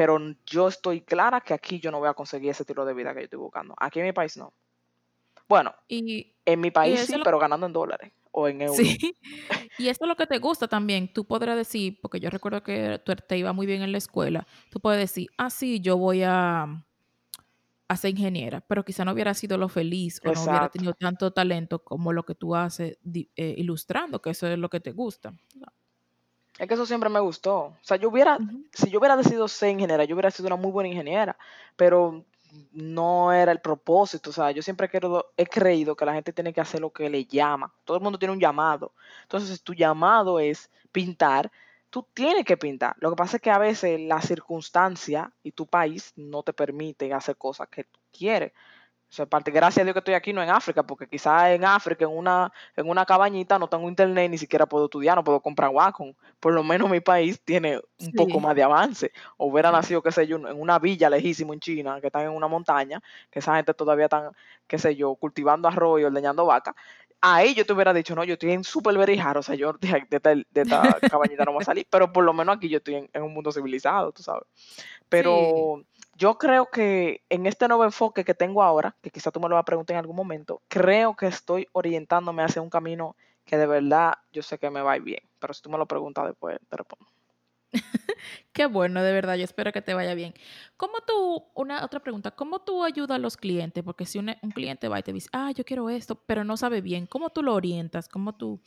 pero 0.00 0.18
yo 0.46 0.68
estoy 0.68 1.02
clara 1.02 1.42
que 1.42 1.52
aquí 1.52 1.78
yo 1.78 1.90
no 1.90 1.98
voy 1.98 2.08
a 2.08 2.14
conseguir 2.14 2.48
ese 2.48 2.62
estilo 2.62 2.86
de 2.86 2.94
vida 2.94 3.12
que 3.12 3.20
yo 3.20 3.24
estoy 3.24 3.38
buscando. 3.38 3.74
Aquí 3.78 3.98
en 3.98 4.06
mi 4.06 4.12
país 4.14 4.34
no. 4.34 4.50
Bueno, 5.46 5.74
y, 5.88 6.32
en 6.46 6.58
mi 6.58 6.70
país 6.70 7.00
sí, 7.00 7.16
pero 7.22 7.38
ganando 7.38 7.66
en 7.66 7.74
dólares 7.74 8.10
o 8.32 8.48
en 8.48 8.62
euros. 8.62 8.78
Sí. 8.78 8.96
Y 9.78 9.88
eso 9.88 10.04
es 10.04 10.08
lo 10.08 10.16
que 10.16 10.26
te 10.26 10.38
gusta 10.38 10.68
también. 10.68 11.12
Tú 11.12 11.26
podrás 11.26 11.54
decir, 11.54 11.98
porque 12.00 12.18
yo 12.18 12.30
recuerdo 12.30 12.62
que 12.62 12.98
tú 13.04 13.14
te 13.14 13.36
iba 13.36 13.52
muy 13.52 13.66
bien 13.66 13.82
en 13.82 13.92
la 13.92 13.98
escuela, 13.98 14.46
tú 14.70 14.80
puedes 14.80 15.00
decir, 15.00 15.28
ah, 15.36 15.50
sí, 15.50 15.80
yo 15.80 15.98
voy 15.98 16.22
a, 16.22 16.82
a 17.88 17.96
ser 17.96 18.12
ingeniera, 18.12 18.62
pero 18.62 18.82
quizá 18.86 19.04
no 19.04 19.12
hubiera 19.12 19.34
sido 19.34 19.58
lo 19.58 19.68
feliz 19.68 20.18
o 20.24 20.32
no 20.32 20.42
hubiera 20.42 20.70
tenido 20.70 20.94
tanto 20.94 21.30
talento 21.30 21.84
como 21.84 22.14
lo 22.14 22.24
que 22.24 22.34
tú 22.34 22.56
haces 22.56 22.98
eh, 23.14 23.54
ilustrando, 23.58 24.22
que 24.22 24.30
eso 24.30 24.46
es 24.46 24.58
lo 24.58 24.70
que 24.70 24.80
te 24.80 24.92
gusta. 24.92 25.34
Es 26.60 26.68
que 26.68 26.74
eso 26.74 26.84
siempre 26.84 27.08
me 27.08 27.20
gustó. 27.20 27.56
O 27.56 27.78
sea, 27.80 27.96
yo 27.96 28.10
hubiera, 28.10 28.36
si 28.74 28.90
yo 28.90 28.98
hubiera 28.98 29.16
decidido 29.16 29.48
ser 29.48 29.70
ingeniera, 29.70 30.04
yo 30.04 30.14
hubiera 30.14 30.30
sido 30.30 30.46
una 30.46 30.56
muy 30.56 30.70
buena 30.70 30.90
ingeniera, 30.90 31.34
pero 31.74 32.22
no 32.72 33.32
era 33.32 33.50
el 33.50 33.60
propósito. 33.60 34.28
O 34.28 34.32
sea, 34.34 34.50
yo 34.50 34.60
siempre 34.60 34.90
he, 35.38 35.46
creído 35.46 35.96
que 35.96 36.04
la 36.04 36.12
gente 36.12 36.34
tiene 36.34 36.52
que 36.52 36.60
hacer 36.60 36.80
lo 36.82 36.90
que 36.90 37.08
le 37.08 37.24
llama. 37.24 37.72
Todo 37.86 37.96
el 37.96 38.02
mundo 38.02 38.18
tiene 38.18 38.34
un 38.34 38.40
llamado. 38.40 38.92
Entonces, 39.22 39.56
si 39.56 39.64
tu 39.64 39.72
llamado 39.72 40.38
es 40.38 40.70
pintar, 40.92 41.50
tú 41.88 42.06
tienes 42.12 42.44
que 42.44 42.58
pintar. 42.58 42.94
Lo 42.98 43.08
que 43.08 43.16
pasa 43.16 43.38
es 43.38 43.42
que 43.42 43.50
a 43.50 43.56
veces 43.56 43.98
la 43.98 44.20
circunstancia 44.20 45.32
y 45.42 45.52
tu 45.52 45.64
país 45.66 46.12
no 46.16 46.42
te 46.42 46.52
permiten 46.52 47.14
hacer 47.14 47.36
cosas 47.36 47.68
que 47.68 47.84
tú 47.84 47.98
quieres. 48.12 48.52
Parte, 49.28 49.50
gracias 49.50 49.82
a 49.82 49.84
Dios 49.84 49.92
que 49.92 49.98
estoy 49.98 50.14
aquí, 50.14 50.32
no 50.32 50.40
en 50.40 50.50
África, 50.50 50.84
porque 50.84 51.08
quizás 51.08 51.50
en 51.50 51.64
África, 51.64 52.04
en 52.04 52.16
una, 52.16 52.52
en 52.76 52.88
una 52.88 53.04
cabañita, 53.04 53.58
no 53.58 53.68
tengo 53.68 53.88
internet, 53.88 54.30
ni 54.30 54.38
siquiera 54.38 54.66
puedo 54.66 54.84
estudiar, 54.84 55.16
no 55.16 55.24
puedo 55.24 55.40
comprar 55.40 55.70
Wacom. 55.70 56.14
Por 56.38 56.52
lo 56.52 56.62
menos 56.62 56.88
mi 56.88 57.00
país 57.00 57.40
tiene 57.44 57.80
un 57.98 58.12
poco 58.12 58.38
más 58.38 58.54
de 58.54 58.62
avance. 58.62 59.10
O 59.36 59.46
hubiera 59.46 59.72
nacido, 59.72 60.00
qué 60.00 60.12
sé 60.12 60.28
yo, 60.28 60.36
en 60.36 60.60
una 60.60 60.78
villa 60.78 61.10
lejísima 61.10 61.52
en 61.54 61.60
China, 61.60 62.00
que 62.00 62.06
están 62.06 62.22
en 62.22 62.30
una 62.30 62.46
montaña, 62.46 63.02
que 63.30 63.40
esa 63.40 63.56
gente 63.56 63.74
todavía 63.74 64.04
están, 64.04 64.30
qué 64.68 64.78
sé 64.78 64.94
yo, 64.94 65.16
cultivando 65.16 65.66
arroz 65.66 66.00
y 66.00 66.04
ordeñando 66.04 66.46
vaca. 66.46 66.76
Ahí 67.20 67.52
yo 67.54 67.66
te 67.66 67.72
hubiera 67.72 67.92
dicho, 67.92 68.14
no, 68.14 68.22
yo 68.22 68.34
estoy 68.34 68.52
en 68.52 68.62
super 68.62 68.96
verijar, 68.96 69.36
o 69.36 69.42
sea, 69.42 69.56
yo 69.56 69.72
de, 69.74 70.06
esta, 70.10 70.34
cabañita 71.10 71.44
no 71.44 71.52
voy 71.52 71.62
a 71.62 71.64
salir, 71.64 71.86
pero 71.90 72.12
por 72.12 72.24
lo 72.24 72.32
menos 72.32 72.56
aquí 72.56 72.68
yo 72.68 72.78
estoy 72.78 73.08
en, 73.12 73.22
un 73.22 73.34
mundo 73.34 73.50
civilizado, 73.50 74.12
tú 74.12 74.22
sabes. 74.22 74.44
Pero 75.08 75.84
yo 76.20 76.36
creo 76.36 76.66
que 76.66 77.24
en 77.30 77.46
este 77.46 77.66
nuevo 77.66 77.82
enfoque 77.82 78.24
que 78.26 78.34
tengo 78.34 78.62
ahora, 78.62 78.94
que 79.00 79.10
quizá 79.10 79.30
tú 79.30 79.40
me 79.40 79.48
lo 79.48 79.54
vas 79.54 79.62
a 79.62 79.64
preguntar 79.64 79.94
en 79.94 80.00
algún 80.00 80.16
momento, 80.16 80.60
creo 80.68 81.16
que 81.16 81.26
estoy 81.26 81.66
orientándome 81.72 82.42
hacia 82.42 82.60
un 82.60 82.68
camino 82.68 83.16
que 83.46 83.56
de 83.56 83.66
verdad 83.66 84.12
yo 84.30 84.42
sé 84.42 84.58
que 84.58 84.68
me 84.68 84.82
va 84.82 84.98
bien. 84.98 85.22
Pero 85.38 85.54
si 85.54 85.62
tú 85.62 85.70
me 85.70 85.78
lo 85.78 85.86
preguntas 85.86 86.26
después, 86.26 86.58
te 86.68 86.76
respondo. 86.76 87.06
Qué 88.52 88.66
bueno, 88.66 89.02
de 89.02 89.14
verdad, 89.14 89.36
yo 89.36 89.44
espero 89.44 89.72
que 89.72 89.80
te 89.80 89.94
vaya 89.94 90.12
bien. 90.12 90.34
¿Cómo 90.76 90.92
tú, 91.06 91.42
una 91.54 91.82
otra 91.86 92.00
pregunta, 92.00 92.32
cómo 92.32 92.58
tú 92.58 92.84
ayudas 92.84 93.16
a 93.16 93.18
los 93.18 93.38
clientes? 93.38 93.82
Porque 93.82 94.04
si 94.04 94.18
un, 94.18 94.34
cliente 94.54 94.88
va 94.88 94.98
y 94.98 95.02
te 95.02 95.14
dice, 95.14 95.30
ah, 95.32 95.52
yo 95.52 95.64
quiero 95.64 95.88
esto, 95.88 96.16
pero 96.26 96.44
no 96.44 96.58
sabe 96.58 96.82
bien, 96.82 97.06
¿cómo 97.06 97.30
tú 97.30 97.42
lo 97.42 97.54
orientas? 97.54 98.10
¿Cómo 98.10 98.34
tú 98.34 98.60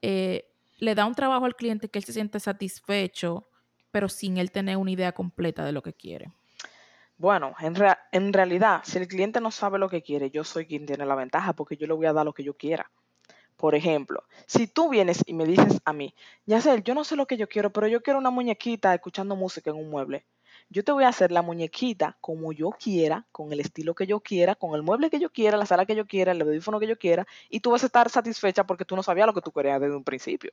eh, 0.00 0.48
le 0.78 0.94
da 0.94 1.06
un 1.06 1.16
trabajo 1.16 1.44
al 1.44 1.56
cliente 1.56 1.88
que 1.88 1.98
él 1.98 2.04
se 2.04 2.12
siente 2.12 2.38
satisfecho, 2.38 3.48
pero 3.90 4.08
sin 4.08 4.38
él 4.38 4.52
tener 4.52 4.76
una 4.76 4.92
idea 4.92 5.10
completa 5.10 5.64
de 5.64 5.72
lo 5.72 5.82
que 5.82 5.92
quiere? 5.92 6.30
Bueno, 7.16 7.54
en, 7.60 7.74
en 8.12 8.32
realidad, 8.32 8.80
si 8.84 8.98
el 8.98 9.08
cliente 9.08 9.40
no 9.40 9.50
sabe 9.50 9.78
lo 9.78 9.88
que 9.88 10.02
quiere, 10.02 10.30
yo 10.30 10.44
soy 10.44 10.66
quien 10.66 10.86
tiene 10.86 11.06
la 11.06 11.14
ventaja 11.14 11.52
porque 11.52 11.76
yo 11.76 11.86
le 11.86 11.94
voy 11.94 12.06
a 12.06 12.12
dar 12.12 12.24
lo 12.24 12.32
que 12.32 12.42
yo 12.42 12.54
quiera. 12.54 12.90
Por 13.56 13.74
ejemplo, 13.74 14.24
si 14.46 14.66
tú 14.66 14.88
vienes 14.88 15.22
y 15.26 15.32
me 15.32 15.44
dices 15.46 15.80
a 15.84 15.92
mí, 15.92 16.14
Yacel, 16.44 16.82
yo 16.82 16.94
no 16.94 17.04
sé 17.04 17.14
lo 17.16 17.26
que 17.26 17.36
yo 17.36 17.48
quiero, 17.48 17.72
pero 17.72 17.86
yo 17.86 18.02
quiero 18.02 18.18
una 18.18 18.30
muñequita 18.30 18.92
escuchando 18.94 19.36
música 19.36 19.70
en 19.70 19.76
un 19.76 19.90
mueble. 19.90 20.26
Yo 20.70 20.82
te 20.82 20.92
voy 20.92 21.04
a 21.04 21.08
hacer 21.08 21.30
la 21.30 21.42
muñequita 21.42 22.16
como 22.20 22.52
yo 22.52 22.70
quiera, 22.70 23.26
con 23.30 23.52
el 23.52 23.60
estilo 23.60 23.94
que 23.94 24.06
yo 24.06 24.20
quiera, 24.20 24.56
con 24.56 24.74
el 24.74 24.82
mueble 24.82 25.08
que 25.08 25.20
yo 25.20 25.30
quiera, 25.30 25.56
la 25.56 25.66
sala 25.66 25.86
que 25.86 25.94
yo 25.94 26.06
quiera, 26.06 26.32
el 26.32 26.42
audífono 26.42 26.80
que 26.80 26.86
yo 26.88 26.98
quiera, 26.98 27.26
y 27.48 27.60
tú 27.60 27.70
vas 27.70 27.84
a 27.84 27.86
estar 27.86 28.10
satisfecha 28.10 28.64
porque 28.64 28.84
tú 28.84 28.96
no 28.96 29.02
sabías 29.02 29.26
lo 29.26 29.34
que 29.34 29.40
tú 29.40 29.52
querías 29.52 29.80
desde 29.80 29.94
un 29.96 30.04
principio. 30.04 30.52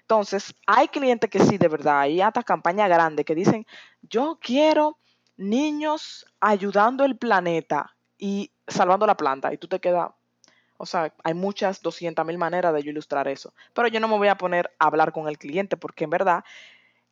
Entonces, 0.00 0.54
hay 0.66 0.88
clientes 0.88 1.30
que 1.30 1.40
sí, 1.40 1.58
de 1.58 1.68
verdad, 1.68 2.00
hay 2.00 2.20
hasta 2.20 2.42
campaña 2.42 2.88
grande 2.88 3.24
que 3.24 3.34
dicen, 3.34 3.66
yo 4.02 4.38
quiero 4.40 4.98
niños 5.36 6.26
ayudando 6.40 7.04
el 7.04 7.16
planeta 7.16 7.96
y 8.18 8.52
salvando 8.66 9.06
la 9.06 9.16
planta. 9.16 9.52
Y 9.52 9.58
tú 9.58 9.68
te 9.68 9.80
quedas, 9.80 10.10
O 10.78 10.86
sea, 10.86 11.14
hay 11.24 11.34
muchas, 11.34 11.80
200 11.82 12.24
mil 12.26 12.38
maneras 12.38 12.74
de 12.74 12.82
yo 12.82 12.90
ilustrar 12.90 13.28
eso. 13.28 13.54
Pero 13.72 13.88
yo 13.88 14.00
no 14.00 14.08
me 14.08 14.18
voy 14.18 14.28
a 14.28 14.36
poner 14.36 14.74
a 14.78 14.86
hablar 14.86 15.12
con 15.12 15.28
el 15.28 15.38
cliente 15.38 15.76
porque 15.76 16.04
en 16.04 16.10
verdad 16.10 16.44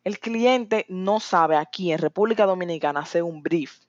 el 0.04 0.18
cliente 0.18 0.84
no 0.88 1.18
sabe 1.18 1.56
aquí 1.56 1.90
en 1.90 1.98
República 1.98 2.44
Dominicana 2.44 3.00
hacer 3.00 3.22
un 3.22 3.42
brief. 3.42 3.80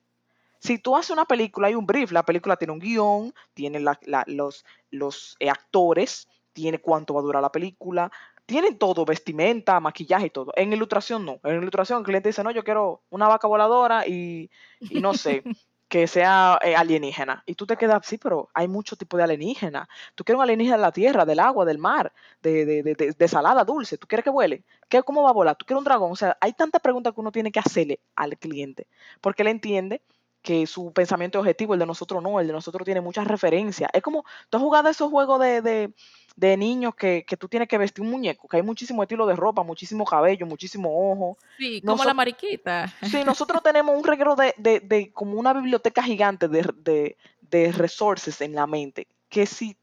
Si 0.58 0.78
tú 0.78 0.96
haces 0.96 1.10
una 1.10 1.26
película, 1.26 1.68
hay 1.68 1.74
un 1.74 1.86
brief. 1.86 2.10
La 2.10 2.24
película 2.24 2.56
tiene 2.56 2.72
un 2.72 2.78
guion, 2.78 3.34
tiene 3.52 3.80
los, 3.80 4.64
los 4.90 5.36
eh, 5.38 5.50
actores, 5.50 6.26
tiene 6.54 6.80
cuánto 6.80 7.12
va 7.12 7.20
a 7.20 7.22
durar 7.22 7.42
la 7.42 7.52
película, 7.52 8.10
tienen 8.46 8.78
todo, 8.78 9.04
vestimenta, 9.04 9.80
maquillaje 9.80 10.26
y 10.26 10.30
todo. 10.30 10.52
En 10.56 10.72
ilustración 10.72 11.24
no. 11.24 11.40
En 11.44 11.58
ilustración 11.62 11.98
el 12.00 12.04
cliente 12.04 12.28
dice, 12.28 12.42
no, 12.44 12.50
yo 12.52 12.64
quiero 12.64 13.02
una 13.10 13.28
vaca 13.28 13.48
voladora 13.48 14.06
y, 14.06 14.50
y 14.80 15.00
no 15.00 15.14
sé, 15.14 15.42
que 15.88 16.06
sea 16.06 16.58
eh, 16.62 16.74
alienígena. 16.76 17.42
Y 17.46 17.54
tú 17.54 17.66
te 17.66 17.76
quedas, 17.76 18.06
sí, 18.06 18.18
pero 18.18 18.48
hay 18.54 18.68
mucho 18.68 18.96
tipo 18.96 19.16
de 19.16 19.24
alienígena. 19.24 19.88
Tú 20.14 20.24
quieres 20.24 20.38
un 20.38 20.42
alienígena 20.44 20.76
de 20.76 20.82
la 20.82 20.92
tierra, 20.92 21.24
del 21.24 21.40
agua, 21.40 21.64
del 21.64 21.78
mar, 21.78 22.12
de, 22.42 22.64
de, 22.64 22.82
de, 22.82 23.12
de 23.18 23.28
salada, 23.28 23.64
dulce. 23.64 23.98
¿Tú 23.98 24.06
quieres 24.06 24.24
que 24.24 24.30
vuele? 24.30 24.64
¿Qué, 24.88 25.02
¿Cómo 25.02 25.22
va 25.22 25.30
a 25.30 25.32
volar? 25.32 25.56
¿Tú 25.56 25.66
quieres 25.66 25.78
un 25.78 25.84
dragón? 25.84 26.12
O 26.12 26.16
sea, 26.16 26.36
hay 26.40 26.52
tantas 26.52 26.80
preguntas 26.80 27.12
que 27.14 27.20
uno 27.20 27.32
tiene 27.32 27.52
que 27.52 27.60
hacerle 27.60 28.00
al 28.14 28.38
cliente. 28.38 28.86
Porque 29.20 29.42
él 29.42 29.48
entiende 29.48 30.02
que 30.46 30.64
su 30.68 30.92
pensamiento 30.92 31.38
es 31.38 31.40
objetivo, 31.40 31.74
el 31.74 31.80
de 31.80 31.86
nosotros 31.86 32.22
no, 32.22 32.38
el 32.38 32.46
de 32.46 32.52
nosotros 32.52 32.84
tiene 32.84 33.00
muchas 33.00 33.26
referencias. 33.26 33.90
Es 33.92 34.00
como, 34.00 34.24
tú 34.48 34.58
has 34.58 34.62
jugado 34.62 34.88
esos 34.88 35.10
juegos 35.10 35.40
de, 35.40 35.90
de 36.36 36.56
niños 36.56 36.94
que, 36.94 37.24
que, 37.26 37.36
tú 37.36 37.48
tienes 37.48 37.68
que 37.68 37.76
vestir 37.76 38.04
un 38.04 38.12
muñeco, 38.12 38.46
que 38.46 38.58
hay 38.58 38.62
muchísimo 38.62 39.02
estilo 39.02 39.26
de 39.26 39.34
ropa, 39.34 39.64
muchísimo 39.64 40.04
cabello, 40.04 40.46
muchísimo 40.46 41.10
ojo. 41.10 41.36
Sí, 41.58 41.82
como 41.84 42.04
la 42.04 42.14
mariquita. 42.14 42.94
Sí, 43.02 43.24
nosotros 43.26 43.60
tenemos 43.60 43.96
un 43.96 44.04
reguero 44.04 44.36
de, 44.36 44.54
de, 44.56 44.78
de, 44.78 45.10
como 45.10 45.36
una 45.36 45.52
biblioteca 45.52 46.00
gigante 46.00 46.46
de, 46.46 46.64
de, 46.76 47.16
de 47.40 47.72
resources 47.72 48.40
en 48.40 48.54
la 48.54 48.68
mente, 48.68 49.08
que 49.28 49.46
si 49.46 49.76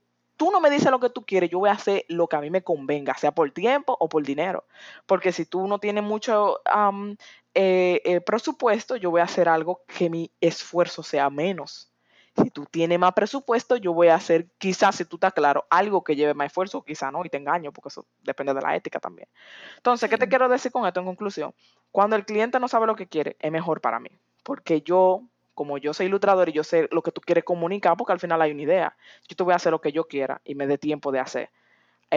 tú 0.43 0.51
no 0.51 0.59
me 0.59 0.69
dices 0.69 0.91
lo 0.91 0.99
que 0.99 1.09
tú 1.09 1.25
quieres, 1.25 1.49
yo 1.49 1.59
voy 1.59 1.69
a 1.69 1.73
hacer 1.73 2.03
lo 2.09 2.27
que 2.27 2.35
a 2.35 2.41
mí 2.41 2.49
me 2.49 2.63
convenga, 2.63 3.15
sea 3.15 3.31
por 3.31 3.49
tiempo 3.51 3.95
o 3.97 4.09
por 4.09 4.23
dinero. 4.23 4.65
Porque 5.05 5.31
si 5.31 5.45
tú 5.45 5.67
no 5.69 5.79
tienes 5.79 6.03
mucho 6.03 6.59
um, 6.75 7.15
eh, 7.53 8.01
eh, 8.03 8.19
presupuesto, 8.19 8.97
yo 8.97 9.09
voy 9.09 9.21
a 9.21 9.23
hacer 9.23 9.47
algo 9.47 9.83
que 9.87 10.09
mi 10.09 10.29
esfuerzo 10.41 11.01
sea 11.01 11.29
menos. 11.29 11.93
Si 12.35 12.49
tú 12.49 12.65
tienes 12.65 12.99
más 12.99 13.13
presupuesto, 13.13 13.77
yo 13.77 13.93
voy 13.93 14.09
a 14.09 14.15
hacer, 14.15 14.49
quizás 14.57 14.97
si 14.97 15.05
tú 15.05 15.15
estás 15.15 15.31
claro, 15.31 15.65
algo 15.69 16.03
que 16.03 16.17
lleve 16.17 16.33
más 16.33 16.47
esfuerzo, 16.47 16.83
quizás 16.83 17.13
no, 17.13 17.23
y 17.23 17.29
te 17.29 17.37
engaño, 17.37 17.71
porque 17.71 17.87
eso 17.87 18.05
depende 18.21 18.53
de 18.53 18.59
la 18.59 18.75
ética 18.75 18.99
también. 18.99 19.29
Entonces, 19.77 20.09
¿qué 20.09 20.17
te 20.17 20.27
quiero 20.27 20.49
decir 20.49 20.73
con 20.73 20.85
esto 20.85 20.99
en 20.99 21.05
conclusión? 21.05 21.55
Cuando 21.89 22.17
el 22.17 22.25
cliente 22.25 22.59
no 22.59 22.67
sabe 22.67 22.85
lo 22.85 22.97
que 22.97 23.07
quiere, 23.07 23.37
es 23.39 23.49
mejor 23.49 23.79
para 23.79 24.01
mí, 24.01 24.09
porque 24.43 24.81
yo, 24.81 25.21
como 25.53 25.77
yo 25.77 25.93
soy 25.93 26.07
ilustrador 26.07 26.49
y 26.49 26.53
yo 26.53 26.63
sé 26.63 26.87
lo 26.91 27.01
que 27.01 27.11
tú 27.11 27.21
quieres 27.21 27.43
comunicar, 27.43 27.95
porque 27.97 28.13
al 28.13 28.19
final 28.19 28.41
hay 28.41 28.51
una 28.51 28.63
idea, 28.63 28.97
yo 29.27 29.35
te 29.35 29.43
voy 29.43 29.53
a 29.53 29.57
hacer 29.57 29.71
lo 29.71 29.81
que 29.81 29.91
yo 29.91 30.07
quiera 30.07 30.41
y 30.43 30.55
me 30.55 30.67
dé 30.67 30.77
tiempo 30.77 31.11
de 31.11 31.19
hacer 31.19 31.49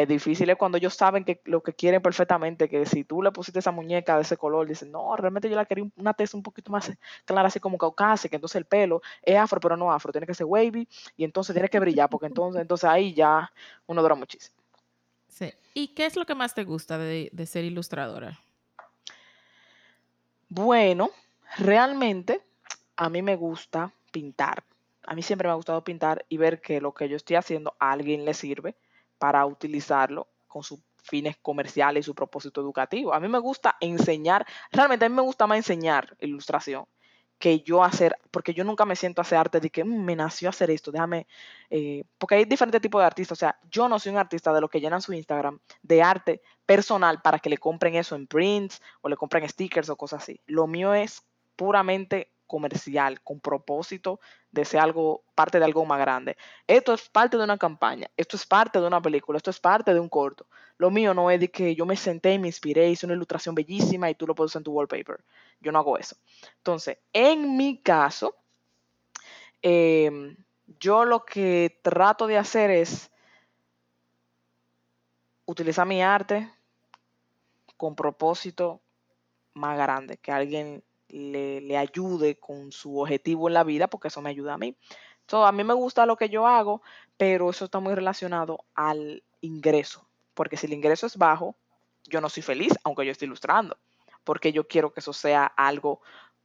es 0.03 0.09
difícil 0.09 0.51
es 0.51 0.57
cuando 0.57 0.77
ellos 0.77 0.95
saben 0.95 1.25
que 1.25 1.41
lo 1.45 1.63
que 1.63 1.73
quieren 1.73 2.03
perfectamente, 2.03 2.69
que 2.69 2.85
si 2.85 3.05
tú 3.05 3.23
le 3.23 3.33
pusiste 3.33 3.61
esa 3.61 3.71
muñeca 3.71 4.17
de 4.17 4.23
ese 4.23 4.37
color, 4.37 4.67
dicen, 4.67 4.93
no, 4.93 5.17
realmente 5.17 5.49
yo 5.49 5.57
la 5.57 5.65
quería 5.65 5.87
una 5.97 6.13
tez 6.13 6.35
un 6.35 6.43
poquito 6.43 6.71
más 6.71 6.93
clara, 7.25 7.49
así 7.49 7.61
como 7.61 7.79
caucásica, 7.79 8.37
entonces 8.37 8.57
el 8.57 8.67
pelo 8.67 9.01
es 9.23 9.37
afro, 9.37 9.59
pero 9.59 9.77
no 9.77 9.91
afro, 9.91 10.13
tiene 10.13 10.27
que 10.27 10.35
ser 10.35 10.47
wavy 10.47 10.87
y 11.17 11.25
entonces 11.25 11.55
tiene 11.55 11.71
que 11.71 11.81
brillar, 11.81 12.11
porque 12.11 12.27
entonces, 12.27 12.61
entonces 12.61 12.89
ahí 12.89 13.15
ya 13.15 13.51
uno 13.87 14.03
dura 14.03 14.15
muchísimo. 14.15 14.57
Sí. 15.29 15.53
¿Y 15.73 15.89
qué 15.89 16.05
es 16.05 16.17
lo 16.17 16.27
que 16.27 16.35
más 16.35 16.55
te 16.55 16.65
gusta 16.65 16.99
de, 16.99 17.31
de 17.33 17.47
ser 17.47 17.65
ilustradora? 17.65 18.39
Bueno, 20.49 21.11
realmente 21.57 22.43
a 22.97 23.09
mí 23.09 23.23
me 23.23 23.37
gusta 23.37 23.93
pintar. 24.11 24.65
A 25.07 25.15
mí 25.15 25.23
siempre 25.23 25.47
me 25.49 25.53
ha 25.53 25.57
gustado 25.57 25.85
pintar 25.85 26.25
y 26.29 26.37
ver 26.37 26.61
que 26.61 26.81
lo 26.81 26.93
que 26.93 27.09
yo 27.09 27.17
estoy 27.17 27.37
haciendo 27.37 27.75
a 27.79 27.93
alguien 27.93 28.25
le 28.25 28.35
sirve 28.35 28.77
para 29.19 29.45
utilizarlo 29.47 30.29
con 30.47 30.63
sus 30.63 30.81
fines 30.97 31.37
comerciales 31.41 32.05
y 32.05 32.07
su 32.07 32.15
propósito 32.15 32.61
educativo. 32.61 33.15
A 33.15 33.21
mí 33.21 33.29
me 33.29 33.39
gusta 33.39 33.77
enseñar, 33.81 34.45
realmente 34.73 35.05
a 35.05 35.09
mí 35.09 35.15
me 35.15 35.23
gusta 35.23 35.47
más 35.47 35.59
enseñar 35.59 36.17
ilustración 36.21 36.87
que 37.39 37.61
yo 37.61 37.85
hacer, 37.85 38.17
porque 38.31 38.55
yo 38.55 38.65
nunca 38.65 38.87
me 38.87 38.97
siento 38.97 39.21
a 39.21 39.23
hacer 39.23 39.39
arte 39.39 39.61
de 39.61 39.71
que 39.71 39.85
mm, 39.85 40.05
me 40.05 40.17
nació 40.17 40.49
hacer 40.49 40.71
esto, 40.71 40.91
déjame, 40.91 41.27
eh, 41.69 42.05
porque 42.19 42.37
hay 42.37 42.45
diferentes 42.47 42.81
tipos 42.81 43.01
de 43.01 43.07
artistas, 43.07 43.37
o 43.37 43.41
sea, 43.41 43.59
yo 43.71 43.89
no 43.89 43.99
soy 43.99 44.13
un 44.13 44.19
artista 44.19 44.53
de 44.55 44.61
los 44.61 44.71
que 44.71 44.81
llenan 44.81 45.03
su 45.03 45.13
Instagram 45.13 45.59
de 45.83 46.03
arte 46.03 46.41
personal 46.65 47.21
para 47.21 47.39
que 47.39 47.51
le 47.51 47.59
compren 47.59 47.95
eso 47.95 48.17
en 48.17 48.27
prints 48.27 48.81
o 49.03 49.09
le 49.09 49.17
compren 49.17 49.47
stickers 49.49 49.91
o 49.91 49.97
cosas 49.97 50.23
así. 50.23 50.41
Lo 50.47 50.67
mío 50.67 50.95
es 50.95 51.23
puramente 51.57 52.31
comercial, 52.47 53.21
con 53.23 53.41
propósito 53.41 54.21
de 54.51 54.65
ser 54.65 54.81
algo, 54.81 55.23
parte 55.35 55.59
de 55.59 55.65
algo 55.65 55.85
más 55.85 55.99
grande. 55.99 56.37
Esto 56.67 56.95
es 56.95 57.09
parte 57.09 57.37
de 57.37 57.45
una 57.45 57.59
campaña, 57.59 58.11
esto 58.17 58.37
es 58.37 58.47
parte 58.47 58.81
de 58.81 58.87
una 58.87 59.01
película, 59.03 59.37
esto 59.37 59.51
es 59.51 59.61
parte 59.61 59.93
de 59.93 60.01
un 60.01 60.09
corto. 60.09 60.47
Lo 60.79 60.91
mío 60.91 61.15
no 61.15 61.31
es 61.31 61.41
de 61.41 61.51
que 61.51 61.75
yo 61.75 61.87
me 61.87 61.97
senté 61.97 62.35
y 62.35 62.39
me 62.39 62.49
inspiré, 62.49 62.89
hice 62.89 63.07
una 63.07 63.15
ilustración 63.15 63.55
bellísima 63.55 64.11
y 64.11 64.15
tú 64.15 64.27
lo 64.27 64.35
puedes 64.35 64.53
usar 64.53 64.61
en 64.61 64.65
tu 64.65 64.73
wallpaper. 64.73 65.25
Yo 65.61 65.73
no 65.73 65.79
hago 65.79 65.99
eso. 65.99 66.17
Entonces, 66.59 66.99
en 67.13 67.57
mi 67.57 67.81
caso, 67.83 68.37
em, 69.63 70.37
yo 70.81 71.05
lo 71.05 71.25
que 71.25 71.81
trato 71.83 72.27
de 72.27 72.39
hacer 72.39 72.71
es 72.71 73.11
utilizar 75.47 75.87
mi 75.87 76.03
arte 76.03 76.51
con 77.77 77.95
propósito 77.95 78.81
más 79.55 79.77
grande, 79.77 80.19
que 80.19 80.33
alguien 80.33 80.85
le, 81.09 81.77
ayude 81.77 82.39
con 82.39 82.73
su 82.73 82.99
objetivo 82.99 83.49
en 83.49 83.55
la 83.55 83.65
vida, 83.65 83.89
porque 83.89 84.09
eso 84.09 84.23
me 84.23 84.31
ayuda 84.31 84.55
a 84.55 84.59
mí. 84.59 84.77
a 85.31 85.53
mí 85.53 85.65
me 85.65 85.75
gusta 85.75 86.07
lo 86.07 86.17
que 86.17 86.29
yo 86.29 86.47
hago, 86.47 86.83
pero 87.17 87.51
eso 87.51 87.67
está 87.67 87.81
muy 87.81 87.95
relacionado 87.95 88.65
al 88.75 89.23
ingreso, 89.41 90.07
porque 90.35 90.57
si 90.57 90.67
el 90.67 90.73
ingreso 90.73 91.07
es 91.07 91.17
bajo, 91.17 91.57
yo 92.05 92.21
no 92.21 92.29
soy 92.29 92.43
feliz, 92.43 92.73
aunque 92.85 93.05
yo 93.05 93.13
esté 93.13 93.25
ilustrando, 93.25 93.77
porque 94.25 94.53
yo 94.53 94.67
quiero 94.67 94.93
que 94.93 95.01
eso 95.01 95.13
sea 95.13 95.45
algo 95.45 96.01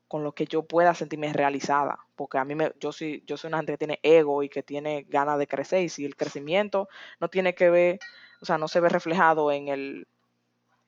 con 0.07 0.23
lo 0.23 0.33
que 0.33 0.45
yo 0.45 0.63
pueda 0.63 0.93
sentirme 0.93 1.31
realizada, 1.31 1.99
porque 2.15 2.37
a 2.37 2.43
mí 2.43 2.53
me, 2.53 2.73
yo 2.79 2.91
soy, 2.91 3.23
yo 3.25 3.37
soy 3.37 3.47
una 3.47 3.57
gente 3.57 3.73
que 3.73 3.77
tiene 3.77 3.99
ego 4.03 4.43
y 4.43 4.49
que 4.49 4.61
tiene 4.61 5.03
ganas 5.07 5.39
de 5.39 5.47
crecer, 5.47 5.83
y 5.83 5.89
si 5.89 6.03
el 6.05 6.15
crecimiento 6.15 6.89
no 7.19 7.29
tiene 7.29 7.55
que 7.55 7.69
ver, 7.69 7.99
o 8.41 8.45
sea, 8.45 8.57
no 8.57 8.67
se 8.67 8.79
ve 8.81 8.89
reflejado 8.89 9.51
en 9.51 9.69
el, 9.69 10.07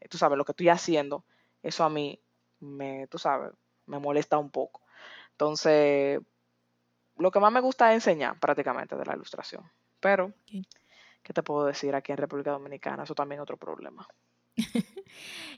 tú 0.09 0.17
sabes, 0.17 0.38
lo 0.38 0.43
que 0.43 0.51
estoy 0.51 0.69
haciendo, 0.69 1.23
eso 1.62 1.83
a 1.83 1.89
mí 1.89 2.19
me, 2.59 3.07
tú 3.07 3.17
sabes, 3.17 3.51
me 3.86 4.00
molesta 4.00 4.38
un 4.38 4.50
poco. 4.50 4.82
Entonces, 5.32 6.19
lo 7.17 7.32
que 7.32 7.39
más 7.39 7.52
me 7.52 7.60
gusta 7.60 7.91
es 7.91 7.96
enseñar 7.96 8.39
prácticamente 8.39 8.96
de 8.96 9.06
la 9.06 9.15
ilustración. 9.15 9.63
Pero, 10.00 10.34
¿qué 11.24 11.34
te 11.34 11.43
puedo 11.43 11.65
decir 11.65 11.96
aquí 11.96 12.12
en 12.12 12.17
República 12.17 12.52
Dominicana? 12.52 13.04
Eso 13.04 13.15
también 13.15 13.39
es 13.39 13.43
otro 13.43 13.58
problema. 13.58 14.08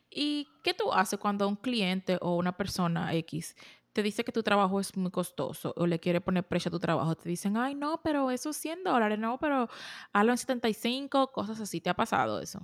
¿Y 0.09 0.47
qué 0.63 0.73
tú 0.73 0.91
haces 0.91 1.19
cuando 1.19 1.47
un 1.47 1.55
cliente 1.55 2.17
o 2.21 2.35
una 2.35 2.55
persona 2.55 3.13
X 3.13 3.55
te 3.93 4.03
dice 4.03 4.23
que 4.25 4.31
tu 4.31 4.43
trabajo 4.43 4.79
es 4.79 4.95
muy 4.97 5.09
costoso 5.09 5.73
o 5.77 5.87
le 5.87 5.99
quiere 5.99 6.19
poner 6.19 6.45
precio 6.45 6.69
a 6.69 6.71
tu 6.71 6.79
trabajo? 6.79 7.15
Te 7.15 7.29
dicen, 7.29 7.57
ay, 7.57 7.75
no, 7.75 8.01
pero 8.03 8.29
eso 8.29 8.49
es 8.49 8.57
100 8.57 8.83
dólares, 8.83 9.17
no, 9.17 9.37
pero 9.39 9.69
hazlo 10.11 10.31
en 10.31 10.37
75, 10.37 11.31
cosas 11.31 11.59
así. 11.59 11.81
¿Te 11.81 11.89
ha 11.89 11.93
pasado 11.93 12.39
eso? 12.41 12.59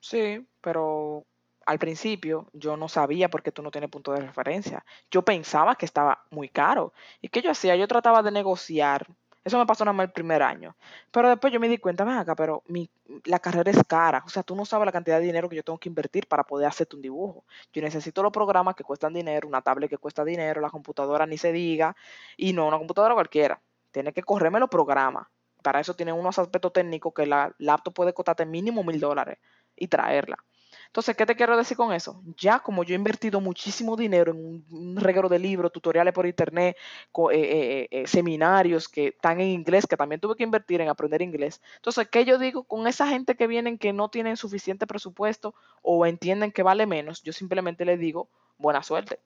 Sí, 0.00 0.46
pero 0.60 1.26
al 1.68 1.78
principio 1.78 2.46
yo 2.54 2.78
no 2.78 2.88
sabía 2.88 3.28
porque 3.28 3.52
tú 3.52 3.60
no 3.60 3.70
tienes 3.70 3.90
punto 3.90 4.12
de 4.12 4.22
referencia. 4.22 4.86
Yo 5.10 5.20
pensaba 5.20 5.74
que 5.74 5.84
estaba 5.84 6.24
muy 6.30 6.48
caro. 6.48 6.94
¿Y 7.20 7.28
qué 7.28 7.42
yo 7.42 7.50
hacía? 7.50 7.76
Yo 7.76 7.86
trataba 7.86 8.22
de 8.22 8.30
negociar. 8.30 9.06
Eso 9.44 9.58
me 9.58 9.66
pasó 9.66 9.84
nada 9.84 9.92
más 9.92 10.06
el 10.06 10.12
primer 10.12 10.42
año. 10.42 10.74
Pero 11.10 11.28
después 11.28 11.52
yo 11.52 11.60
me 11.60 11.68
di 11.68 11.76
cuenta, 11.76 12.04
ven 12.04 12.16
acá, 12.16 12.34
pero 12.34 12.62
mi, 12.68 12.88
la 13.24 13.38
carrera 13.38 13.70
es 13.70 13.84
cara. 13.86 14.22
O 14.24 14.30
sea, 14.30 14.42
tú 14.42 14.56
no 14.56 14.64
sabes 14.64 14.86
la 14.86 14.92
cantidad 14.92 15.18
de 15.18 15.26
dinero 15.26 15.46
que 15.46 15.56
yo 15.56 15.62
tengo 15.62 15.78
que 15.78 15.90
invertir 15.90 16.26
para 16.26 16.42
poder 16.42 16.66
hacerte 16.68 16.96
un 16.96 17.02
dibujo. 17.02 17.44
Yo 17.74 17.82
necesito 17.82 18.22
los 18.22 18.32
programas 18.32 18.74
que 18.74 18.82
cuestan 18.82 19.12
dinero, 19.12 19.46
una 19.46 19.60
tablet 19.60 19.90
que 19.90 19.98
cuesta 19.98 20.24
dinero, 20.24 20.62
la 20.62 20.70
computadora 20.70 21.26
ni 21.26 21.36
se 21.36 21.52
diga. 21.52 21.94
Y 22.38 22.54
no 22.54 22.66
una 22.66 22.78
computadora 22.78 23.12
cualquiera. 23.12 23.60
Tiene 23.90 24.14
que 24.14 24.22
correrme 24.22 24.58
los 24.58 24.70
programas. 24.70 25.26
Para 25.62 25.80
eso 25.80 25.92
tiene 25.92 26.14
unos 26.14 26.38
aspectos 26.38 26.72
técnicos 26.72 27.12
que 27.12 27.26
la 27.26 27.54
laptop 27.58 27.92
puede 27.92 28.14
costarte 28.14 28.46
mínimo 28.46 28.82
mil 28.84 28.98
dólares 28.98 29.36
y 29.76 29.88
traerla. 29.88 30.38
Entonces, 30.88 31.14
¿qué 31.16 31.26
te 31.26 31.36
quiero 31.36 31.56
decir 31.56 31.76
con 31.76 31.92
eso? 31.92 32.22
Ya 32.36 32.58
como 32.60 32.82
yo 32.82 32.94
he 32.94 32.96
invertido 32.96 33.40
muchísimo 33.40 33.94
dinero 33.94 34.32
en 34.32 34.64
un, 34.70 34.96
reguero 34.96 35.28
de 35.28 35.38
libros, 35.38 35.70
tutoriales 35.70 36.14
por 36.14 36.26
internet, 36.26 36.76
eh, 36.76 37.32
eh, 37.32 37.88
eh, 37.90 38.06
seminarios 38.06 38.88
que 38.88 39.08
están 39.08 39.40
en 39.40 39.48
inglés, 39.48 39.86
que 39.86 39.96
también 39.96 40.20
tuve 40.20 40.34
que 40.34 40.42
invertir 40.42 40.80
en 40.80 40.88
aprender 40.88 41.20
inglés. 41.22 41.60
Entonces, 41.76 42.08
¿qué 42.08 42.24
yo 42.24 42.38
digo 42.38 42.64
con 42.64 42.86
esa 42.86 43.06
gente 43.06 43.36
que 43.36 43.46
vienen 43.46 43.78
que 43.78 43.92
no 43.92 44.08
tienen 44.08 44.36
suficiente 44.36 44.86
presupuesto 44.86 45.54
o 45.82 46.06
entienden 46.06 46.52
que 46.52 46.62
vale 46.62 46.86
menos? 46.86 47.22
Yo 47.22 47.32
simplemente 47.32 47.84
le 47.84 47.98
digo, 47.98 48.28
buena 48.56 48.82
suerte 48.82 49.20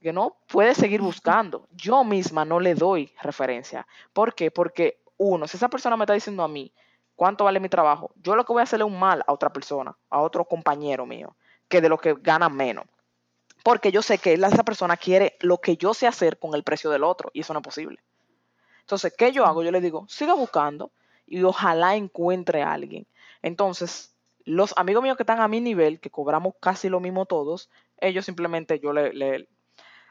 que 0.00 0.12
no 0.12 0.36
puede 0.48 0.74
seguir 0.74 1.00
buscando. 1.00 1.66
Yo 1.72 2.04
misma 2.04 2.44
no 2.44 2.60
le 2.60 2.74
doy 2.74 3.10
referencia. 3.22 3.86
¿Por 4.12 4.34
qué? 4.34 4.50
Porque 4.50 4.98
uno, 5.16 5.48
si 5.48 5.56
esa 5.56 5.70
persona 5.70 5.96
me 5.96 6.04
está 6.04 6.12
diciendo 6.12 6.42
a 6.42 6.48
mí, 6.48 6.72
¿Cuánto 7.16 7.44
vale 7.44 7.60
mi 7.60 7.68
trabajo? 7.68 8.10
Yo 8.16 8.34
lo 8.34 8.44
que 8.44 8.52
voy 8.52 8.60
a 8.60 8.64
hacerle 8.64 8.84
un 8.84 8.98
mal 8.98 9.22
a 9.26 9.32
otra 9.32 9.52
persona, 9.52 9.96
a 10.10 10.20
otro 10.20 10.44
compañero 10.44 11.06
mío, 11.06 11.36
que 11.68 11.80
de 11.80 11.88
lo 11.88 11.98
que 11.98 12.14
gana 12.20 12.48
menos. 12.48 12.86
Porque 13.62 13.92
yo 13.92 14.02
sé 14.02 14.18
que 14.18 14.34
esa 14.34 14.64
persona 14.64 14.96
quiere 14.96 15.36
lo 15.40 15.58
que 15.58 15.76
yo 15.76 15.94
sé 15.94 16.06
hacer 16.06 16.38
con 16.38 16.54
el 16.54 16.64
precio 16.64 16.90
del 16.90 17.04
otro 17.04 17.30
y 17.32 17.40
eso 17.40 17.52
no 17.52 17.60
es 17.60 17.64
posible. 17.64 18.02
Entonces, 18.80 19.14
¿qué 19.16 19.32
yo 19.32 19.46
hago? 19.46 19.62
Yo 19.62 19.70
le 19.70 19.80
digo, 19.80 20.04
siga 20.08 20.34
buscando 20.34 20.90
y 21.26 21.42
ojalá 21.42 21.96
encuentre 21.96 22.62
a 22.62 22.72
alguien. 22.72 23.06
Entonces, 23.40 24.14
los 24.44 24.74
amigos 24.76 25.02
míos 25.02 25.16
que 25.16 25.22
están 25.22 25.40
a 25.40 25.48
mi 25.48 25.60
nivel, 25.60 26.00
que 26.00 26.10
cobramos 26.10 26.54
casi 26.60 26.88
lo 26.88 27.00
mismo 27.00 27.24
todos, 27.24 27.70
ellos 27.98 28.26
simplemente 28.26 28.78
yo 28.78 28.92
le, 28.92 29.48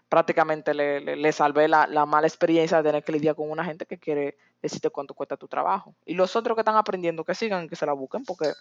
prácticamente 0.10 0.74
le, 0.74 1.02
le, 1.02 1.32
salvé 1.32 1.68
la, 1.68 2.06
mala 2.08 2.28
experiencia 2.28 2.78
de 2.78 2.90
tener 2.90 3.04
que 3.04 3.12
lidiar 3.12 3.36
con 3.36 3.52
una 3.52 3.64
gente 3.64 3.86
que 3.86 4.00
quiere 4.00 4.38
decirte 4.64 4.90
cuánto 4.90 5.14
cuesta 5.14 5.38
tu 5.38 5.48
trabajo. 5.48 5.94
Y 6.06 6.16
los 6.16 6.36
otros 6.36 6.56
que 6.56 6.62
están 6.62 6.78
aprendiendo, 6.78 7.24
que 7.24 7.36
sigan, 7.36 7.70
que 7.70 7.76
se 7.76 7.86
la 7.86 7.94
busquen, 7.94 8.24
porque 8.24 8.54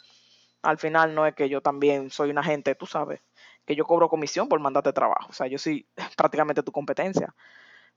al 0.60 0.78
final 0.78 1.14
no 1.14 1.26
es 1.26 1.34
que 1.34 1.48
yo 1.48 1.60
también 1.60 2.10
soy 2.10 2.30
una 2.30 2.42
gente, 2.42 2.74
tú 2.74 2.86
sabes, 2.86 3.20
que 3.64 3.74
yo 3.74 3.86
cobro 3.86 4.08
comisión 4.08 4.48
por 4.48 4.60
mandarte 4.60 4.92
trabajo. 4.92 5.28
O 5.30 5.32
sea, 5.32 5.46
yo 5.46 5.58
soy 5.58 5.86
prácticamente 6.16 6.62
tu 6.62 6.72
competencia. 6.72 7.34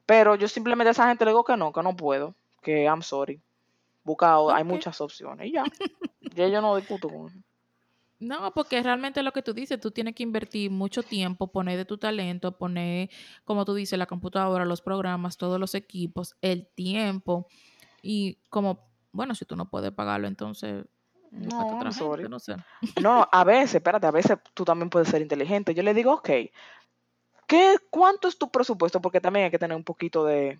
Pero 0.05 0.35
yo 0.35 0.47
simplemente 0.47 0.89
a 0.89 0.91
esa 0.91 1.07
gente 1.07 1.25
le 1.25 1.31
digo 1.31 1.43
que 1.43 1.57
no, 1.57 1.73
que 1.73 1.81
no 1.81 1.95
puedo, 1.95 2.35
que 2.61 2.83
I'm 2.83 3.01
sorry. 3.01 3.41
Busca, 4.03 4.39
okay. 4.39 4.57
hay 4.57 4.63
muchas 4.63 5.01
opciones 5.01 5.47
y 5.47 5.53
ya. 5.53 5.63
ya 6.35 6.47
yo 6.47 6.61
no 6.61 6.75
discuto 6.75 7.09
con 7.09 7.27
eso. 7.27 7.39
No, 8.19 8.53
porque 8.53 8.81
realmente 8.81 9.21
lo 9.23 9.33
que 9.33 9.41
tú 9.41 9.53
dices, 9.53 9.79
tú 9.79 9.91
tienes 9.91 10.15
que 10.15 10.23
invertir 10.23 10.71
mucho 10.71 11.03
tiempo, 11.03 11.51
poner 11.51 11.77
de 11.77 11.85
tu 11.85 11.97
talento, 11.97 12.57
poner, 12.57 13.09
como 13.43 13.65
tú 13.65 13.73
dices, 13.73 13.99
la 13.99 14.05
computadora, 14.05 14.63
los 14.63 14.81
programas, 14.81 15.37
todos 15.37 15.59
los 15.59 15.75
equipos, 15.75 16.35
el 16.41 16.65
tiempo. 16.67 17.47
Y 18.07 18.37
como, 18.49 18.87
bueno, 19.11 19.33
si 19.33 19.45
tú 19.45 19.55
no 19.55 19.67
puedes 19.67 19.91
pagarlo, 19.91 20.27
entonces... 20.27 20.85
No, 21.31 21.77
otra 21.77 21.91
sorry. 21.91 22.21
gente, 22.21 22.29
no 22.29 22.39
sé. 22.39 22.55
No, 23.01 23.27
a 23.31 23.43
veces, 23.43 23.75
espérate, 23.75 24.05
a 24.05 24.11
veces 24.11 24.37
tú 24.53 24.63
también 24.63 24.91
puedes 24.91 25.09
ser 25.09 25.23
inteligente. 25.23 25.73
Yo 25.73 25.81
le 25.81 25.95
digo, 25.95 26.13
ok, 26.13 26.29
¿qué, 27.47 27.77
¿cuánto 27.89 28.27
es 28.27 28.37
tu 28.37 28.51
presupuesto? 28.51 29.01
Porque 29.01 29.19
también 29.19 29.45
hay 29.45 29.51
que 29.51 29.57
tener 29.57 29.75
un 29.75 29.83
poquito 29.83 30.23
de, 30.23 30.59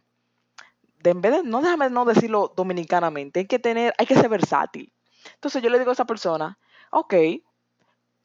de 1.04 1.10
en 1.12 1.22
vez 1.22 1.34
de, 1.34 1.44
no 1.44 1.62
déjame 1.62 1.92
no 1.92 2.04
decirlo 2.04 2.52
dominicanamente, 2.56 3.42
hay 3.42 3.46
que 3.46 3.60
tener, 3.60 3.94
hay 3.98 4.08
que 4.08 4.16
ser 4.16 4.28
versátil. 4.28 4.92
Entonces 5.36 5.62
yo 5.62 5.70
le 5.70 5.78
digo 5.78 5.92
a 5.92 5.94
esa 5.94 6.06
persona, 6.06 6.58
ok, 6.90 7.14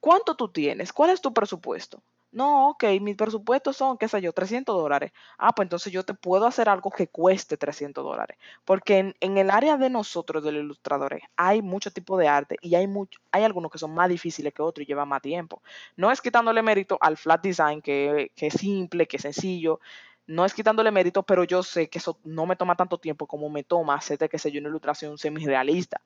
¿cuánto 0.00 0.34
tú 0.34 0.48
tienes? 0.48 0.94
¿Cuál 0.94 1.10
es 1.10 1.20
tu 1.20 1.34
presupuesto? 1.34 2.02
No, 2.32 2.70
ok, 2.70 2.84
mis 3.00 3.16
presupuestos 3.16 3.76
son, 3.76 3.98
qué 3.98 4.06
sé 4.06 4.20
yo, 4.20 4.32
300 4.32 4.76
dólares. 4.76 5.12
Ah, 5.36 5.52
pues 5.52 5.66
entonces 5.66 5.92
yo 5.92 6.04
te 6.04 6.14
puedo 6.14 6.46
hacer 6.46 6.68
algo 6.68 6.90
que 6.90 7.08
cueste 7.08 7.56
300 7.56 8.04
dólares. 8.04 8.38
Porque 8.64 9.14
en, 9.20 9.38
el 9.38 9.50
área 9.50 9.76
de 9.76 9.90
nosotros, 9.90 10.44
de 10.44 10.52
los 10.52 10.62
ilustradores, 10.62 11.22
hay 11.36 11.60
mucho 11.60 11.90
tipo 11.90 12.16
de 12.16 12.28
arte 12.28 12.56
y 12.62 12.76
hay, 12.76 12.86
mucho, 12.86 13.18
hay 13.32 13.42
algunos 13.42 13.72
que 13.72 13.78
son 13.78 13.92
más 13.94 14.08
difíciles 14.08 14.54
que 14.54 14.62
otros 14.62 14.84
y 14.84 14.86
llevan 14.86 15.08
más 15.08 15.22
tiempo. 15.22 15.60
No 15.96 16.12
es 16.12 16.20
quitándole 16.20 16.62
mérito 16.62 16.98
al 17.00 17.16
flat 17.16 17.42
design, 17.42 17.82
que, 17.82 18.30
que 18.36 18.46
es 18.46 18.54
simple, 18.54 19.08
que 19.08 19.16
es 19.16 19.22
sencillo. 19.22 19.80
No 20.28 20.44
es 20.44 20.54
quitándole 20.54 20.92
mérito, 20.92 21.24
pero 21.24 21.42
yo 21.42 21.64
sé 21.64 21.88
que 21.90 21.98
eso 21.98 22.18
no 22.22 22.46
me 22.46 22.54
toma 22.54 22.76
tanto 22.76 22.98
tiempo 22.98 23.26
como 23.26 23.50
me 23.50 23.64
toma 23.64 23.96
hacerte, 23.96 24.28
qué 24.28 24.38
sé 24.38 24.52
yo, 24.52 24.60
una 24.60 24.68
ilustración 24.68 25.18
semi-realista. 25.18 26.00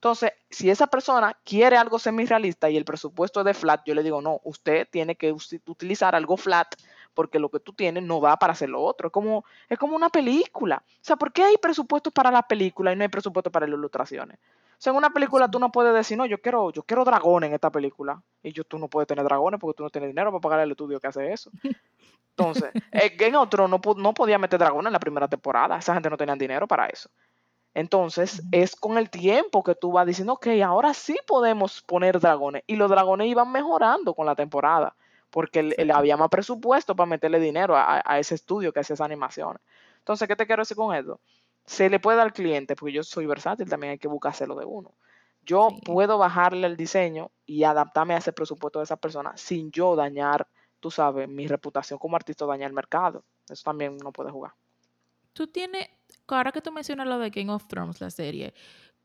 Entonces, 0.00 0.32
si 0.48 0.70
esa 0.70 0.86
persona 0.86 1.36
quiere 1.44 1.76
algo 1.76 1.98
semi-realista 1.98 2.70
y 2.70 2.78
el 2.78 2.86
presupuesto 2.86 3.40
es 3.40 3.44
de 3.44 3.52
flat, 3.52 3.82
yo 3.84 3.94
le 3.94 4.02
digo, 4.02 4.22
no, 4.22 4.40
usted 4.44 4.88
tiene 4.90 5.14
que 5.14 5.30
utilizar 5.30 6.14
algo 6.14 6.38
flat 6.38 6.74
porque 7.12 7.38
lo 7.38 7.50
que 7.50 7.60
tú 7.60 7.74
tienes 7.74 8.02
no 8.02 8.18
va 8.18 8.38
para 8.38 8.54
hacer 8.54 8.70
lo 8.70 8.80
otro. 8.80 9.08
Es 9.08 9.12
como, 9.12 9.44
es 9.68 9.78
como 9.78 9.94
una 9.94 10.08
película. 10.08 10.82
O 10.86 10.98
sea, 11.02 11.16
¿por 11.16 11.34
qué 11.34 11.42
hay 11.42 11.58
presupuesto 11.58 12.10
para 12.10 12.30
la 12.30 12.40
película 12.40 12.94
y 12.94 12.96
no 12.96 13.02
hay 13.02 13.10
presupuesto 13.10 13.50
para 13.50 13.66
las 13.66 13.76
ilustraciones? 13.76 14.38
O 14.38 14.82
sea, 14.82 14.92
en 14.92 14.96
una 14.96 15.10
película 15.10 15.50
tú 15.50 15.58
no 15.58 15.70
puedes 15.70 15.92
decir, 15.92 16.16
no, 16.16 16.24
yo 16.24 16.40
quiero, 16.40 16.72
yo 16.72 16.82
quiero 16.82 17.04
dragones 17.04 17.48
en 17.48 17.54
esta 17.54 17.68
película. 17.68 18.22
Y 18.42 18.52
yo, 18.52 18.64
tú 18.64 18.78
no 18.78 18.88
puedes 18.88 19.06
tener 19.06 19.22
dragones 19.22 19.60
porque 19.60 19.76
tú 19.76 19.82
no 19.82 19.90
tienes 19.90 20.08
dinero 20.08 20.30
para 20.30 20.40
pagar 20.40 20.60
el 20.60 20.70
estudio 20.70 20.98
que 20.98 21.08
hace 21.08 21.30
eso. 21.30 21.50
Entonces, 22.30 22.70
en 22.90 23.34
otro 23.34 23.68
no, 23.68 23.82
no 23.98 24.14
podía 24.14 24.38
meter 24.38 24.58
dragones 24.58 24.86
en 24.86 24.94
la 24.94 24.98
primera 24.98 25.28
temporada. 25.28 25.76
Esa 25.76 25.92
gente 25.92 26.08
no 26.08 26.16
tenía 26.16 26.34
dinero 26.36 26.66
para 26.66 26.86
eso. 26.86 27.10
Entonces, 27.74 28.42
es 28.50 28.74
con 28.74 28.98
el 28.98 29.10
tiempo 29.10 29.62
que 29.62 29.74
tú 29.74 29.92
vas 29.92 30.06
diciendo, 30.06 30.34
ok, 30.34 30.48
ahora 30.64 30.92
sí 30.92 31.16
podemos 31.26 31.82
poner 31.82 32.18
dragones. 32.18 32.64
Y 32.66 32.76
los 32.76 32.90
dragones 32.90 33.28
iban 33.28 33.50
mejorando 33.52 34.14
con 34.14 34.26
la 34.26 34.34
temporada, 34.34 34.96
porque 35.30 35.62
le 35.62 35.92
había 35.92 36.16
más 36.16 36.28
presupuesto 36.28 36.96
para 36.96 37.06
meterle 37.06 37.38
dinero 37.38 37.76
a, 37.76 38.02
a, 38.04 38.18
ese 38.18 38.34
estudio 38.34 38.72
que 38.72 38.80
hacía 38.80 38.94
esas 38.94 39.04
animaciones. 39.04 39.62
Entonces, 39.98 40.26
¿qué 40.26 40.34
te 40.34 40.46
quiero 40.46 40.62
decir 40.62 40.76
con 40.76 40.94
esto? 40.94 41.20
Se 41.64 41.88
le 41.88 42.00
puede 42.00 42.16
dar 42.16 42.26
al 42.26 42.32
cliente, 42.32 42.74
porque 42.74 42.92
yo 42.92 43.04
soy 43.04 43.26
versátil, 43.26 43.68
también 43.68 43.92
hay 43.92 43.98
que 43.98 44.08
buscárselo 44.08 44.56
de 44.56 44.64
uno. 44.64 44.92
Yo 45.42 45.68
sí. 45.70 45.80
puedo 45.84 46.18
bajarle 46.18 46.66
el 46.66 46.76
diseño 46.76 47.30
y 47.46 47.64
adaptarme 47.64 48.14
a 48.14 48.18
ese 48.18 48.32
presupuesto 48.32 48.80
de 48.80 48.84
esa 48.84 48.96
persona 48.96 49.32
sin 49.36 49.70
yo 49.70 49.94
dañar, 49.94 50.46
tú 50.80 50.90
sabes, 50.90 51.28
mi 51.28 51.46
reputación 51.46 51.98
como 51.98 52.16
artista, 52.16 52.46
dañar 52.46 52.68
el 52.68 52.74
mercado. 52.74 53.22
Eso 53.48 53.62
también 53.64 53.96
no 53.98 54.12
puede 54.12 54.30
jugar. 54.30 54.52
Tú 55.32 55.46
tienes, 55.46 55.88
ahora 56.28 56.52
que 56.52 56.60
tú 56.60 56.72
mencionas 56.72 57.06
lo 57.06 57.18
de 57.18 57.30
Game 57.30 57.52
of 57.52 57.66
Thrones, 57.66 58.00
la 58.00 58.10
serie, 58.10 58.54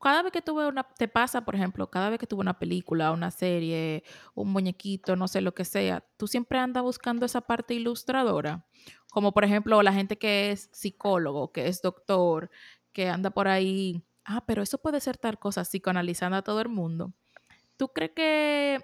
cada 0.00 0.22
vez 0.22 0.32
que 0.32 0.42
tú 0.42 0.54
ves 0.56 0.68
una, 0.68 0.84
te 0.84 1.08
pasa, 1.08 1.44
por 1.44 1.54
ejemplo, 1.54 1.90
cada 1.90 2.10
vez 2.10 2.18
que 2.18 2.26
tú 2.26 2.36
ves 2.36 2.42
una 2.42 2.58
película, 2.58 3.12
una 3.12 3.30
serie, 3.30 4.04
un 4.34 4.52
muñequito, 4.52 5.16
no 5.16 5.26
sé 5.26 5.40
lo 5.40 5.54
que 5.54 5.64
sea, 5.64 6.04
tú 6.16 6.26
siempre 6.26 6.58
andas 6.58 6.82
buscando 6.82 7.26
esa 7.26 7.40
parte 7.40 7.74
ilustradora. 7.74 8.66
Como 9.10 9.32
por 9.32 9.44
ejemplo 9.44 9.82
la 9.82 9.92
gente 9.92 10.18
que 10.18 10.50
es 10.52 10.68
psicólogo, 10.72 11.52
que 11.52 11.68
es 11.68 11.80
doctor, 11.80 12.50
que 12.92 13.08
anda 13.08 13.30
por 13.30 13.48
ahí, 13.48 14.04
ah, 14.24 14.44
pero 14.46 14.62
eso 14.62 14.78
puede 14.78 15.00
ser 15.00 15.16
tal 15.16 15.38
cosa, 15.38 15.64
psicoanalizando 15.64 16.36
a 16.36 16.42
todo 16.42 16.60
el 16.60 16.68
mundo. 16.68 17.12
¿Tú 17.76 17.88
crees 17.88 18.12
que 18.12 18.80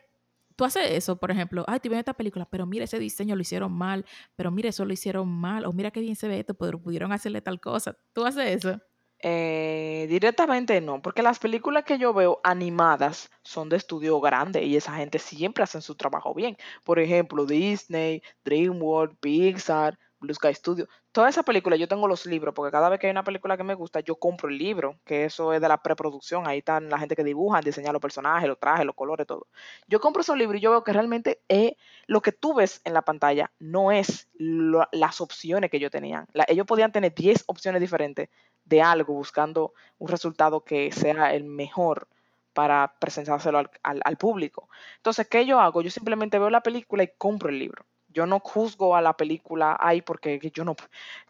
tú 0.62 0.66
haces 0.66 0.92
eso, 0.92 1.16
por 1.16 1.32
ejemplo, 1.32 1.64
ay, 1.66 1.80
te 1.80 1.88
ven 1.88 1.98
esta 1.98 2.14
película, 2.14 2.46
pero 2.48 2.66
mira, 2.66 2.84
ese 2.84 3.00
diseño 3.00 3.34
lo 3.34 3.42
hicieron 3.42 3.72
mal, 3.72 4.06
pero 4.36 4.52
mira, 4.52 4.68
eso 4.68 4.84
lo 4.84 4.92
hicieron 4.92 5.26
mal, 5.26 5.64
o 5.64 5.72
mira 5.72 5.90
qué 5.90 5.98
bien 5.98 6.14
se 6.14 6.28
ve 6.28 6.38
esto, 6.38 6.54
pero 6.54 6.78
pudieron 6.80 7.10
hacerle 7.10 7.40
tal 7.40 7.60
cosa. 7.60 7.96
¿Tú 8.12 8.24
haces 8.24 8.64
eso? 8.64 8.80
Eh, 9.18 10.06
directamente 10.08 10.80
no, 10.80 11.02
porque 11.02 11.24
las 11.24 11.40
películas 11.40 11.82
que 11.82 11.98
yo 11.98 12.14
veo 12.14 12.40
animadas 12.44 13.28
son 13.42 13.68
de 13.70 13.76
estudio 13.76 14.20
grande 14.20 14.62
y 14.62 14.76
esa 14.76 14.94
gente 14.94 15.18
siempre 15.18 15.64
hacen 15.64 15.82
su 15.82 15.96
trabajo 15.96 16.32
bien. 16.32 16.56
Por 16.84 17.00
ejemplo, 17.00 17.44
Disney, 17.44 18.22
DreamWorks, 18.44 19.16
Pixar, 19.18 19.98
Blue 20.22 20.34
Sky 20.34 20.54
Studio. 20.54 20.88
Toda 21.10 21.28
esa 21.28 21.42
película, 21.42 21.76
yo 21.76 21.88
tengo 21.88 22.08
los 22.08 22.24
libros, 22.24 22.54
porque 22.54 22.70
cada 22.70 22.88
vez 22.88 22.98
que 22.98 23.08
hay 23.08 23.10
una 23.10 23.24
película 23.24 23.56
que 23.56 23.64
me 23.64 23.74
gusta, 23.74 24.00
yo 24.00 24.16
compro 24.16 24.48
el 24.48 24.56
libro, 24.56 24.98
que 25.04 25.24
eso 25.24 25.52
es 25.52 25.60
de 25.60 25.68
la 25.68 25.82
preproducción. 25.82 26.46
Ahí 26.46 26.58
están 26.58 26.88
la 26.88 26.98
gente 26.98 27.16
que 27.16 27.24
dibuja, 27.24 27.60
diseña 27.60 27.92
los 27.92 28.00
personajes, 28.00 28.48
los 28.48 28.58
trajes, 28.58 28.86
los 28.86 28.94
colores, 28.94 29.26
todo. 29.26 29.48
Yo 29.88 30.00
compro 30.00 30.22
esos 30.22 30.38
libros 30.38 30.58
y 30.58 30.60
yo 30.60 30.70
veo 30.70 30.84
que 30.84 30.92
realmente 30.92 31.42
es, 31.48 31.72
lo 32.06 32.22
que 32.22 32.32
tú 32.32 32.54
ves 32.54 32.80
en 32.84 32.94
la 32.94 33.02
pantalla 33.02 33.52
no 33.58 33.92
es 33.92 34.28
las 34.38 35.20
opciones 35.20 35.70
que 35.70 35.76
ellos 35.76 35.90
tenían. 35.90 36.26
Ellos 36.46 36.66
podían 36.66 36.92
tener 36.92 37.14
10 37.14 37.44
opciones 37.48 37.80
diferentes 37.80 38.30
de 38.64 38.80
algo 38.80 39.14
buscando 39.14 39.74
un 39.98 40.08
resultado 40.08 40.64
que 40.64 40.92
sea 40.92 41.34
el 41.34 41.44
mejor 41.44 42.08
para 42.52 42.94
presentárselo 43.00 43.58
al, 43.58 43.70
al 44.04 44.16
público. 44.16 44.68
Entonces, 44.98 45.26
¿qué 45.28 45.46
yo 45.46 45.58
hago? 45.60 45.82
Yo 45.82 45.90
simplemente 45.90 46.38
veo 46.38 46.50
la 46.50 46.62
película 46.62 47.02
y 47.02 47.10
compro 47.18 47.48
el 47.48 47.58
libro 47.58 47.84
yo 48.12 48.26
no 48.26 48.40
juzgo 48.40 48.96
a 48.96 49.00
la 49.00 49.16
película 49.16 49.76
ahí 49.80 50.02
porque 50.02 50.38
yo 50.54 50.64
no, 50.64 50.76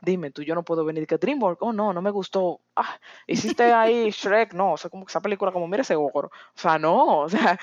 dime 0.01 0.31
tú, 0.31 0.43
yo 0.43 0.55
no 0.55 0.65
puedo 0.65 0.85
venir 0.85 1.07
que 1.07 1.19
DreamWorks, 1.19 1.63
oh 1.63 1.73
no, 1.73 1.93
no 1.93 2.03
me 2.03 2.11
gustó, 2.11 2.61
ah, 2.77 2.99
hiciste 3.27 3.73
ahí 3.73 4.11
Shrek, 4.11 4.55
no, 4.55 4.73
o 4.73 4.77
sea, 4.77 4.91
como 4.91 5.05
que 5.05 5.11
esa 5.11 5.21
película 5.21 5.53
como, 5.53 5.69
mira 5.69 5.83
ese 5.83 5.97
ogro, 5.97 6.29
o 6.29 6.59
sea, 6.59 6.79
no, 6.79 7.21
o 7.21 7.29
sea, 7.29 7.59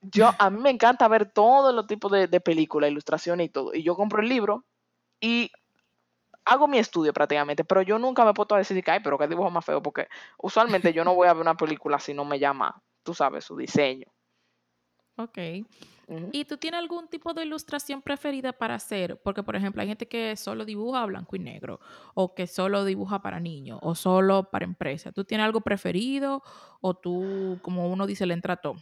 yo, 0.00 0.30
a 0.38 0.50
mí 0.50 0.60
me 0.60 0.70
encanta 0.70 1.08
ver 1.08 1.32
todos 1.32 1.74
los 1.74 1.86
tipos 1.86 2.12
de, 2.12 2.26
de 2.26 2.40
películas, 2.40 2.90
ilustraciones 2.90 3.46
y 3.46 3.50
todo, 3.50 3.74
y 3.74 3.82
yo 3.82 3.96
compro 3.96 4.22
el 4.22 4.28
libro 4.28 4.64
y 5.20 5.50
hago 6.44 6.68
mi 6.68 6.78
estudio 6.78 7.12
prácticamente, 7.12 7.64
pero 7.64 7.82
yo 7.82 7.98
nunca 7.98 8.24
me 8.24 8.30
he 8.30 8.34
puesto 8.34 8.54
a 8.54 8.58
decir 8.58 8.82
que, 8.82 8.90
ay, 8.90 9.00
pero 9.02 9.18
qué 9.18 9.28
dibujo 9.28 9.50
más 9.50 9.64
feo, 9.64 9.82
porque 9.82 10.08
usualmente 10.38 10.92
yo 10.92 11.04
no 11.04 11.14
voy 11.14 11.28
a 11.28 11.34
ver 11.34 11.42
una 11.42 11.56
película 11.56 11.98
si 11.98 12.14
no 12.14 12.24
me 12.24 12.38
llama, 12.38 12.82
tú 13.02 13.14
sabes, 13.14 13.44
su 13.44 13.56
diseño. 13.56 14.06
Ok. 15.22 15.38
¿Y 16.32 16.44
tú 16.44 16.56
tienes 16.56 16.80
algún 16.80 17.06
tipo 17.06 17.32
de 17.34 17.44
ilustración 17.44 18.02
preferida 18.02 18.52
para 18.52 18.74
hacer? 18.74 19.20
Porque, 19.22 19.44
por 19.44 19.54
ejemplo, 19.54 19.80
hay 19.80 19.86
gente 19.86 20.08
que 20.08 20.34
solo 20.34 20.64
dibuja 20.64 21.06
blanco 21.06 21.36
y 21.36 21.38
negro, 21.38 21.78
o 22.14 22.34
que 22.34 22.48
solo 22.48 22.84
dibuja 22.84 23.22
para 23.22 23.38
niños, 23.38 23.78
o 23.82 23.94
solo 23.94 24.50
para 24.50 24.64
empresas. 24.64 25.14
¿Tú 25.14 25.24
tienes 25.24 25.44
algo 25.44 25.60
preferido 25.60 26.42
o 26.80 26.94
tú, 26.94 27.60
como 27.62 27.88
uno 27.88 28.08
dice, 28.08 28.26
le 28.26 28.34
entra 28.34 28.56
todo? 28.56 28.74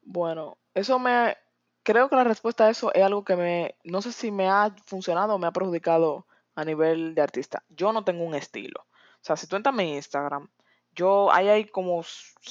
Bueno, 0.00 0.56
eso 0.72 0.98
me... 0.98 1.36
Creo 1.82 2.08
que 2.08 2.16
la 2.16 2.24
respuesta 2.24 2.64
a 2.64 2.70
eso 2.70 2.90
es 2.94 3.02
algo 3.02 3.24
que 3.24 3.36
me... 3.36 3.74
No 3.84 4.00
sé 4.00 4.10
si 4.10 4.30
me 4.30 4.48
ha 4.48 4.74
funcionado 4.86 5.34
o 5.34 5.38
me 5.38 5.46
ha 5.46 5.52
perjudicado 5.52 6.26
a 6.54 6.64
nivel 6.64 7.14
de 7.14 7.20
artista. 7.20 7.62
Yo 7.68 7.92
no 7.92 8.04
tengo 8.04 8.24
un 8.24 8.34
estilo. 8.34 8.80
O 8.80 9.20
sea, 9.20 9.36
si 9.36 9.46
tú 9.46 9.56
entras 9.56 9.74
a 9.74 9.76
mi 9.76 9.94
Instagram, 9.94 10.48
yo, 10.94 11.32
ahí 11.32 11.48
hay 11.48 11.64
como, 11.66 12.02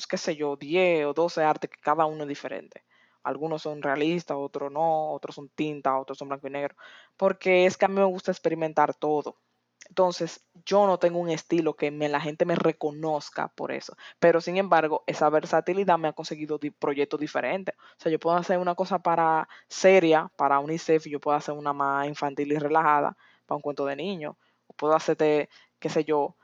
qué 0.09 0.17
sé 0.17 0.35
yo, 0.35 0.55
10 0.55 1.05
o 1.05 1.13
12 1.13 1.43
artes 1.43 1.69
que 1.69 1.81
cada 1.81 2.05
uno 2.05 2.23
es 2.23 2.29
diferente. 2.29 2.83
Algunos 3.23 3.61
son 3.61 3.81
realistas, 3.81 4.37
otros 4.37 4.71
no, 4.71 5.11
otros 5.13 5.35
son 5.35 5.49
tinta, 5.49 5.97
otros 5.97 6.17
son 6.17 6.27
blanco 6.29 6.47
y 6.47 6.51
negro, 6.51 6.75
porque 7.17 7.65
es 7.65 7.77
que 7.77 7.85
a 7.85 7.87
mí 7.87 7.95
me 7.95 8.03
gusta 8.03 8.31
experimentar 8.31 8.93
todo. 8.93 9.37
Entonces, 9.89 10.45
yo 10.65 10.87
no 10.87 10.97
tengo 10.97 11.19
un 11.19 11.29
estilo 11.29 11.75
que 11.75 11.91
la 11.91 12.19
gente 12.21 12.45
me 12.45 12.55
reconozca 12.55 13.49
por 13.49 13.71
eso, 13.71 13.95
pero 14.19 14.41
sin 14.41 14.57
embargo, 14.57 15.03
esa 15.07 15.29
versatilidad 15.29 15.97
me 15.97 16.07
ha 16.07 16.13
conseguido 16.13 16.59
proyectos 16.79 17.19
diferentes. 17.19 17.75
O 17.75 18.01
sea, 18.01 18.11
yo 18.11 18.19
puedo 18.19 18.35
hacer 18.37 18.57
una 18.59 18.75
cosa 18.75 18.99
para 18.99 19.47
seria, 19.67 20.31
para 20.35 20.59
UNICEF, 20.59 21.07
y 21.07 21.11
yo 21.11 21.19
puedo 21.19 21.37
hacer 21.37 21.55
una 21.55 21.73
más 21.73 22.07
infantil 22.07 22.51
y 22.53 22.57
relajada, 22.57 23.17
para 23.45 23.57
un 23.57 23.61
cuento 23.61 23.85
de 23.85 23.95
niño. 23.95 24.37
O 24.67 24.73
puedo 24.73 24.95
hacerte, 24.95 25.49
qué 25.79 25.89
sé 25.89 26.05
yo, 26.05 26.35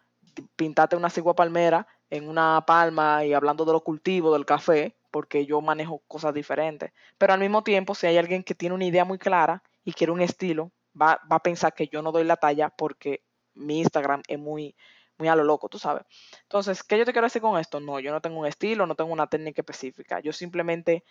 pintarte 0.55 0.95
una 0.95 1.09
cigua 1.09 1.36
palmera 1.36 1.88
en 2.09 2.27
una 2.27 2.63
palma 2.65 3.25
y 3.25 3.34
hablando 3.34 3.65
de 3.65 3.73
los 3.73 3.84
cultivos 3.84 4.34
del 4.34 4.45
café, 4.45 4.95
porque 5.11 5.45
yo 5.45 5.61
manejo 5.61 6.01
cosas 6.07 6.34
diferentes. 6.34 6.91
Pero 7.17 7.34
al 7.34 7.39
mismo 7.39 7.63
tiempo, 7.63 7.95
si 7.95 8.07
hay 8.07 8.17
alguien 8.17 8.43
que 8.43 8.55
tiene 8.55 8.75
una 8.75 8.86
idea 8.86 9.05
muy 9.05 9.17
clara 9.17 9.63
y 9.84 9.93
quiere 9.93 10.11
un 10.11 10.21
estilo, 10.21 10.71
va, 10.99 11.19
va 11.32 11.38
a 11.38 11.43
pensar 11.43 11.73
que 11.73 11.88
yo 11.88 12.01
no 12.01 12.11
doy 12.11 12.23
la 12.23 12.38
talla 12.38 12.69
porque 12.69 13.23
mi 13.53 13.80
Instagram 13.80 14.23
es 14.27 14.39
muy, 14.39 14.75
muy 15.17 15.27
a 15.27 15.36
lo 15.36 15.43
loco, 15.43 15.69
tú 15.69 15.77
sabes. 15.77 16.03
Entonces, 16.43 16.84
¿qué 16.84 16.97
yo 16.97 17.05
te 17.05 17.11
quiero 17.11 17.27
decir 17.27 17.41
con 17.41 17.59
esto? 17.59 17.80
No, 17.80 17.99
yo 17.99 18.11
no 18.11 18.21
tengo 18.21 18.39
un 18.39 18.47
estilo, 18.47 18.88
no 18.88 18.95
tengo 18.95 19.11
una 19.11 19.27
técnica 19.27 19.61
específica. 19.61 20.19
Yo 20.21 20.34
simplemente 20.34 21.03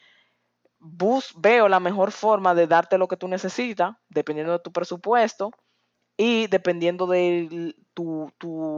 bus, 0.79 1.33
veo 1.37 1.69
la 1.69 1.81
mejor 1.81 2.13
forma 2.13 2.55
de 2.55 2.67
darte 2.67 2.99
lo 2.99 3.09
que 3.09 3.17
tú 3.17 3.29
necesitas, 3.29 3.97
dependiendo 4.09 4.53
de 4.53 4.61
tu 4.61 4.73
presupuesto 4.73 5.51
y 6.17 6.47
dependiendo 6.49 7.07
de 7.07 7.75
tu, 7.95 8.33
tu, 8.39 8.78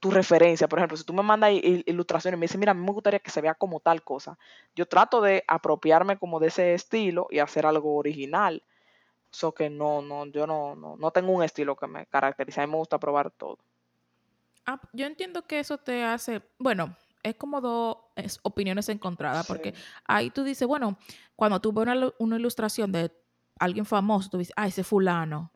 tu 0.00 0.10
referencia. 0.10 0.68
Por 0.68 0.78
ejemplo, 0.78 0.96
si 0.96 1.04
tú 1.04 1.12
me 1.12 1.22
mandas 1.22 1.52
ilustraciones 1.52 2.36
y 2.36 2.40
me 2.40 2.44
dices, 2.44 2.58
mira, 2.58 2.72
a 2.72 2.74
mí 2.74 2.84
me 2.84 2.92
gustaría 2.92 3.18
que 3.18 3.30
se 3.30 3.40
vea 3.40 3.54
como 3.54 3.80
tal 3.80 4.02
cosa, 4.02 4.38
yo 4.74 4.86
trato 4.86 5.20
de 5.20 5.44
apropiarme 5.46 6.18
como 6.18 6.40
de 6.40 6.48
ese 6.48 6.74
estilo 6.74 7.26
y 7.30 7.38
hacer 7.38 7.66
algo 7.66 7.96
original. 7.96 8.62
Eso 9.32 9.52
que 9.52 9.68
no, 9.68 10.00
no, 10.00 10.26
yo 10.26 10.46
no, 10.46 10.74
no, 10.74 10.96
no 10.96 11.10
tengo 11.10 11.32
un 11.32 11.42
estilo 11.42 11.76
que 11.76 11.86
me 11.86 12.06
caracterice. 12.06 12.60
A 12.60 12.66
mí 12.66 12.70
me 12.70 12.78
gusta 12.78 12.98
probar 12.98 13.30
todo. 13.30 13.58
Ah, 14.66 14.80
yo 14.92 15.06
entiendo 15.06 15.42
que 15.42 15.60
eso 15.60 15.78
te 15.78 16.04
hace, 16.04 16.42
bueno, 16.58 16.94
es 17.22 17.34
como 17.36 17.60
dos 17.60 17.98
opiniones 18.42 18.88
encontradas, 18.88 19.46
porque 19.46 19.74
ahí 20.04 20.30
tú 20.30 20.44
dices, 20.44 20.66
bueno, 20.66 20.98
cuando 21.36 21.60
tú 21.60 21.72
ves 21.72 22.12
una, 22.18 22.36
ilustración 22.36 22.92
de 22.92 23.10
alguien 23.58 23.84
famoso, 23.84 24.30
tú 24.30 24.38
dices, 24.38 24.54
ah, 24.56 24.66
ese 24.66 24.84
fulano. 24.84 25.50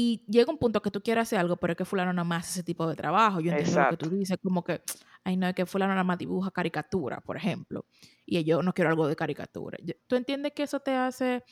Y 0.00 0.24
llega 0.28 0.52
un 0.52 0.58
punto 0.58 0.80
que 0.80 0.92
tú 0.92 1.02
quieres 1.02 1.22
hacer 1.22 1.40
algo, 1.40 1.56
pero 1.56 1.72
es 1.72 1.76
que 1.76 1.84
fulano 1.84 2.12
nada 2.12 2.22
más 2.22 2.44
hace 2.44 2.60
ese 2.60 2.62
tipo 2.62 2.86
de 2.86 2.94
trabajo. 2.94 3.40
Yo 3.40 3.50
entiendo 3.50 3.82
lo 3.82 3.90
que 3.90 3.96
tú 3.96 4.10
dices, 4.10 4.38
como 4.40 4.62
que, 4.62 4.80
ay, 5.24 5.36
no, 5.36 5.48
es 5.48 5.56
que 5.56 5.66
fulano 5.66 5.92
nada 5.92 6.04
más 6.04 6.18
dibuja 6.18 6.52
caricatura, 6.52 7.20
por 7.20 7.36
ejemplo. 7.36 7.84
Y 8.24 8.44
yo 8.44 8.62
no 8.62 8.72
quiero 8.72 8.90
algo 8.90 9.08
de 9.08 9.16
caricatura. 9.16 9.76
¿Tú 10.06 10.14
entiendes 10.14 10.52
que 10.52 10.62
eso 10.62 10.78
te 10.78 10.94
hace 10.94 11.42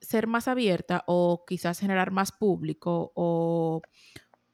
ser 0.00 0.26
más 0.26 0.48
abierta 0.48 1.04
o 1.06 1.44
quizás 1.46 1.78
generar 1.78 2.12
más 2.12 2.32
público 2.32 3.12
o 3.14 3.82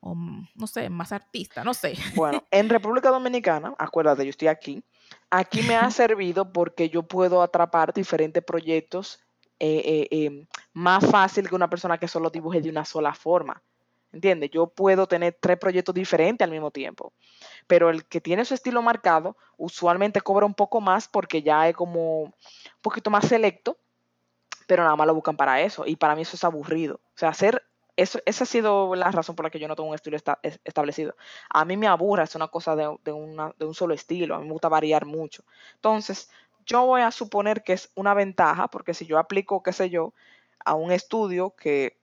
o 0.04 0.16
no 0.16 0.66
sé, 0.66 0.90
más 0.90 1.12
artista, 1.12 1.62
no 1.62 1.74
sé. 1.74 1.94
Bueno, 2.16 2.42
en 2.50 2.68
República 2.68 3.10
Dominicana, 3.10 3.72
acuérdate, 3.78 4.24
yo 4.24 4.30
estoy 4.30 4.48
aquí, 4.48 4.82
aquí 5.30 5.62
me 5.62 5.76
ha 5.76 5.88
servido 5.92 6.52
porque 6.52 6.90
yo 6.90 7.04
puedo 7.04 7.40
atrapar 7.40 7.94
diferentes 7.94 8.42
proyectos 8.42 9.20
eh, 9.64 10.08
eh, 10.10 10.24
em, 10.26 10.46
más 10.72 11.06
fácil 11.06 11.48
que 11.48 11.54
una 11.54 11.70
persona 11.70 11.96
que 11.96 12.08
solo 12.08 12.30
dibuje 12.30 12.60
de 12.60 12.68
una 12.68 12.84
sola 12.84 13.14
forma. 13.14 13.62
¿Entiendes? 14.12 14.50
Yo 14.50 14.66
puedo 14.66 15.06
tener 15.06 15.38
tres 15.40 15.56
proyectos 15.56 15.94
diferentes 15.94 16.44
al 16.44 16.50
mismo 16.50 16.72
tiempo. 16.72 17.12
Pero 17.68 17.88
el 17.88 18.04
que 18.04 18.20
tiene 18.20 18.44
su 18.44 18.54
estilo 18.54 18.82
marcado, 18.82 19.36
usualmente 19.56 20.20
cobra 20.20 20.46
un 20.46 20.54
poco 20.54 20.80
más 20.80 21.06
porque 21.06 21.42
ya 21.42 21.68
es 21.68 21.76
como 21.76 22.22
un 22.22 22.34
poquito 22.82 23.08
más 23.08 23.28
selecto, 23.28 23.78
pero 24.66 24.82
nada 24.82 24.96
más 24.96 25.06
lo 25.06 25.14
buscan 25.14 25.36
para 25.36 25.60
eso. 25.60 25.84
Y 25.86 25.94
para 25.94 26.16
mí 26.16 26.22
eso 26.22 26.34
es 26.34 26.42
aburrido. 26.42 26.96
O 26.96 27.18
sea, 27.18 27.28
hacer 27.28 27.62
eso, 27.94 28.18
esa 28.26 28.42
ha 28.42 28.46
sido 28.48 28.96
la 28.96 29.12
razón 29.12 29.36
por 29.36 29.44
la 29.44 29.50
que 29.50 29.60
yo 29.60 29.68
no 29.68 29.76
tengo 29.76 29.90
un 29.90 29.94
estilo 29.94 30.16
establecido. 30.64 31.14
A 31.50 31.64
mí 31.64 31.76
me 31.76 31.86
aburre, 31.86 32.24
es 32.24 32.34
una 32.34 32.48
cosa 32.48 32.74
de, 32.74 32.88
un 33.12 33.74
solo 33.74 33.94
estilo, 33.94 34.34
a 34.34 34.38
mí 34.40 34.46
me 34.46 34.52
gusta 34.52 34.68
variar 34.68 35.06
mucho. 35.06 35.44
Entonces, 35.76 36.30
yo 36.66 36.86
voy 36.86 37.02
a 37.02 37.10
suponer 37.10 37.62
que 37.62 37.72
es 37.72 37.90
una 37.94 38.14
ventaja, 38.14 38.68
porque 38.68 38.94
si 38.94 39.06
yo 39.06 39.18
aplico, 39.18 39.62
qué 39.62 39.72
sé 39.72 39.90
yo, 39.90 40.14
a 40.64 40.74
un 40.74 40.92
estudio 40.92 41.54
que 41.56 41.98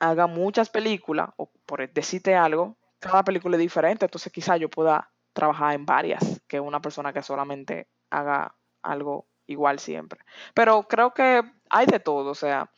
haga 0.00 0.26
muchas 0.26 0.68
películas, 0.68 1.30
o 1.36 1.50
por 1.66 1.88
decirte 1.92 2.34
algo, 2.34 2.76
cada 2.98 3.22
película 3.22 3.56
es 3.56 3.60
diferente, 3.60 4.04
entonces 4.04 4.32
quizá 4.32 4.56
yo 4.56 4.68
pueda 4.68 5.10
trabajar 5.32 5.74
en 5.74 5.86
varias, 5.86 6.40
que 6.46 6.60
una 6.60 6.80
persona 6.80 7.12
que 7.12 7.22
solamente 7.22 7.88
haga 8.10 8.54
algo 8.82 9.26
igual 9.46 9.78
siempre. 9.78 10.20
Pero 10.54 10.84
creo 10.84 11.12
que 11.12 11.42
hay 11.70 11.86
de 11.86 12.00
todo, 12.00 12.30
o 12.30 12.34
sea, 12.34 12.70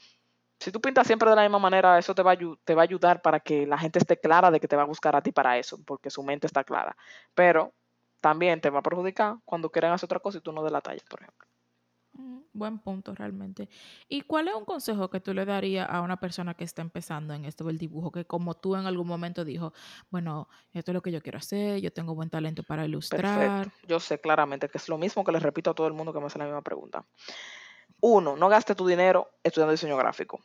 si 0.59 0.73
tú 0.73 0.81
pintas 0.81 1.07
siempre 1.07 1.29
de 1.29 1.37
la 1.37 1.43
misma 1.43 1.59
manera, 1.59 1.99
eso 1.99 2.15
te 2.15 2.23
va, 2.23 2.33
a, 2.33 2.39
te 2.65 2.75
va 2.75 2.83
a 2.83 2.85
ayudar 2.85 3.21
para 3.21 3.41
que 3.41 3.67
la 3.67 3.79
gente 3.79 3.99
esté 3.99 4.19
clara 4.19 4.51
de 4.51 4.59
que 4.59 4.69
te 4.69 4.77
va 4.77 4.83
a 4.83 4.87
buscar 4.87 5.15
a 5.15 5.21
ti 5.21 5.33
para 5.33 5.59
eso, 5.59 5.79
porque 5.85 6.11
su 6.11 6.23
mente 6.23 6.47
está 6.47 6.65
clara. 6.65 6.97
Pero 7.35 7.73
también 8.21 8.61
te 8.61 8.71
va 8.71 8.81
a 8.81 8.83
perjudicar 8.83 9.37
cuando 9.45 9.71
quieran 9.71 9.93
hacer 9.93 10.07
otra 10.07 10.21
cosa 10.21 10.39
y 10.39 10.41
tú 10.41 10.53
no 10.53 10.63
de 10.63 10.71
la 10.71 10.81
talla, 10.81 11.03
por 11.09 11.23
ejemplo. 11.23 11.47
Mm, 12.19 12.39
buen 12.53 12.79
punto, 12.79 13.15
realmente. 13.15 13.69
¿Y 14.09 14.23
cuál 14.23 14.49
es 14.49 14.55
un 14.55 14.65
consejo 14.65 15.11
que 15.11 15.21
tú 15.21 15.35
le 15.35 15.45
darías 15.45 15.87
a 15.91 16.01
una 16.01 16.19
persona 16.19 16.55
que 16.55 16.65
está 16.65 16.81
empezando 16.81 17.35
en 17.35 17.45
esto 17.45 17.65
del 17.65 17.79
dibujo? 17.79 18.11
Que 18.11 18.25
como 18.25 18.55
tú 18.55 18.75
en 18.75 18.87
algún 18.87 19.07
momento 19.07 19.45
dijo, 19.45 19.73
bueno, 20.11 20.49
esto 20.73 20.93
es 20.93 20.95
lo 20.95 21.03
que 21.03 21.13
yo 21.13 21.21
quiero 21.21 21.39
hacer, 21.39 21.81
yo 21.81 21.93
tengo 21.93 22.15
buen 22.15 22.31
talento 22.31 22.63
para 22.63 22.87
ilustrar. 22.87 23.39
Perfecto. 23.39 23.87
Yo 23.87 24.01
sé 24.01 24.21
claramente 24.21 24.69
que 24.69 24.79
es 24.79 24.89
lo 24.89 24.97
mismo 24.97 25.25
que 25.25 25.33
les 25.33 25.43
repito 25.43 25.71
a 25.71 25.75
todo 25.75 25.87
el 25.87 25.93
mundo 25.93 26.13
que 26.13 26.21
me 26.21 26.27
hace 26.27 26.39
la 26.39 26.47
misma 26.47 26.63
pregunta. 26.63 27.05
Uno, 28.01 28.37
no 28.37 28.49
gaste 28.49 28.75
tu 28.75 28.87
dinero 28.87 29.29
estudiando 29.43 29.73
diseño 29.73 29.97
gráfico. 29.97 30.41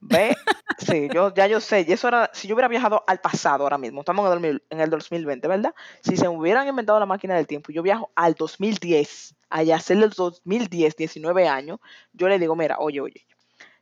Ve, 0.00 0.36
sí, 0.78 1.08
yo 1.12 1.32
ya 1.34 1.46
yo 1.46 1.60
sé, 1.60 1.84
y 1.88 1.92
eso 1.92 2.08
era, 2.08 2.30
si 2.32 2.46
yo 2.46 2.54
hubiera 2.54 2.68
viajado 2.68 3.02
al 3.06 3.18
pasado 3.20 3.64
ahora 3.64 3.78
mismo, 3.78 4.00
estamos 4.00 4.30
en 4.36 4.44
el, 4.44 4.62
en 4.70 4.80
el 4.80 4.90
2020, 4.90 5.48
¿verdad? 5.48 5.74
Si 6.02 6.16
se 6.16 6.28
hubieran 6.28 6.68
inventado 6.68 7.00
la 7.00 7.06
máquina 7.06 7.34
del 7.34 7.46
tiempo, 7.46 7.72
yo 7.72 7.82
viajo 7.82 8.10
al 8.14 8.34
2010, 8.34 9.34
allá 9.48 9.76
hacer 9.76 9.96
el 10.02 10.10
2010, 10.10 10.96
19 10.96 11.48
años, 11.48 11.80
yo 12.12 12.28
le 12.28 12.38
digo, 12.38 12.54
mira, 12.54 12.76
oye, 12.78 13.00
oye, 13.00 13.26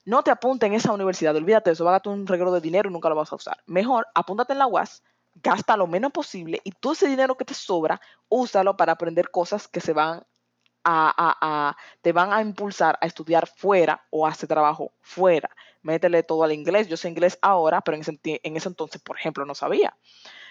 no 0.04 0.22
te 0.22 0.30
apuntes 0.30 0.66
en 0.66 0.74
esa 0.74 0.92
universidad, 0.92 1.34
olvídate 1.34 1.70
de 1.70 1.74
eso, 1.74 1.84
va 1.84 1.96
a 1.96 2.08
un 2.08 2.26
regalo 2.26 2.52
de 2.52 2.60
dinero 2.60 2.88
y 2.88 2.92
nunca 2.92 3.08
lo 3.08 3.16
vas 3.16 3.32
a 3.32 3.36
usar. 3.36 3.58
Mejor, 3.66 4.06
apúntate 4.14 4.52
en 4.52 4.58
la 4.58 4.66
UAS, 4.66 5.02
gasta 5.34 5.76
lo 5.76 5.86
menos 5.86 6.12
posible 6.12 6.60
y 6.64 6.70
todo 6.72 6.92
ese 6.92 7.08
dinero 7.08 7.36
que 7.36 7.44
te 7.44 7.54
sobra, 7.54 8.00
úsalo 8.28 8.76
para 8.76 8.92
aprender 8.92 9.30
cosas 9.30 9.66
que 9.66 9.80
se 9.80 9.92
van 9.92 10.22
a, 10.84 11.76
te 12.02 12.12
van 12.12 12.32
a 12.32 12.42
impulsar 12.42 12.98
a 13.00 13.06
estudiar 13.06 13.46
fuera 13.46 14.04
o 14.10 14.26
a 14.26 14.30
hacer 14.30 14.48
trabajo 14.48 14.92
fuera. 15.00 15.48
Métele 15.84 16.24
todo 16.24 16.42
al 16.42 16.52
inglés. 16.52 16.88
Yo 16.88 16.96
sé 16.96 17.08
inglés 17.08 17.38
ahora, 17.40 17.80
pero 17.82 17.94
en 17.94 18.00
ese, 18.00 18.18
en 18.22 18.56
ese 18.56 18.68
entonces, 18.68 19.00
por 19.00 19.16
ejemplo, 19.16 19.44
no 19.46 19.54
sabía. 19.54 19.96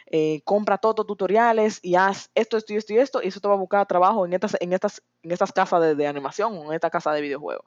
Eh, 0.06 0.42
compra 0.46 0.78
todos 0.78 0.96
los 1.00 1.08
tutoriales 1.08 1.80
y 1.82 1.96
haz 1.96 2.30
esto, 2.36 2.56
esto 2.56 2.74
y 2.74 2.78
esto 2.78 2.94
y 2.94 2.98
esto, 3.00 3.22
y 3.24 3.28
eso 3.28 3.40
te 3.40 3.48
va 3.48 3.56
a 3.56 3.58
buscar 3.58 3.86
trabajo 3.88 4.26
en 4.26 4.34
estas, 4.34 4.56
en 4.60 4.72
estas, 4.74 5.02
en 5.24 5.32
estas 5.32 5.52
casas 5.52 5.82
de, 5.82 5.96
de 5.96 6.08
animación 6.08 6.56
en 6.56 6.74
esta 6.74 6.90
casa 6.90 7.12
de 7.14 7.22
videojuegos. 7.22 7.66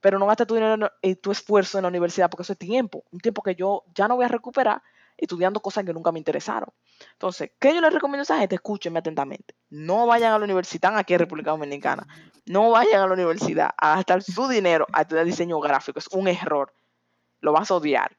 Pero 0.00 0.18
no 0.18 0.26
gastes 0.26 0.46
tu 0.46 0.54
dinero 0.54 0.90
y 1.00 1.14
tu 1.16 1.30
esfuerzo 1.30 1.78
en 1.78 1.82
la 1.82 1.88
universidad 1.88 2.28
porque 2.28 2.42
eso 2.42 2.54
es 2.54 2.58
tiempo, 2.58 3.04
un 3.10 3.20
tiempo 3.20 3.42
que 3.42 3.54
yo 3.54 3.84
ya 3.94 4.08
no 4.08 4.16
voy 4.16 4.24
a 4.24 4.28
recuperar 4.28 4.82
estudiando 5.16 5.60
cosas 5.60 5.84
que 5.84 5.92
nunca 5.92 6.12
me 6.12 6.18
interesaron. 6.18 6.70
Entonces, 7.12 7.50
¿qué 7.58 7.74
yo 7.74 7.80
les 7.80 7.92
recomiendo 7.92 8.20
a 8.20 8.24
esa 8.24 8.38
gente? 8.38 8.56
Escúchenme 8.56 8.98
atentamente. 8.98 9.54
No 9.70 10.06
vayan 10.06 10.32
a 10.32 10.38
la 10.38 10.44
universidad 10.44 10.96
aquí 10.96 11.14
en 11.14 11.20
República 11.20 11.50
Dominicana. 11.50 12.06
No 12.46 12.70
vayan 12.70 13.02
a 13.02 13.06
la 13.06 13.12
universidad 13.12 13.70
a 13.76 13.96
gastar 13.96 14.22
su 14.22 14.48
dinero 14.48 14.86
a 14.92 15.02
estudiar 15.02 15.24
diseño 15.24 15.58
gráfico. 15.60 15.98
Es 15.98 16.08
un 16.08 16.28
error. 16.28 16.72
Lo 17.46 17.52
vas 17.52 17.70
a 17.70 17.76
odiar. 17.76 18.16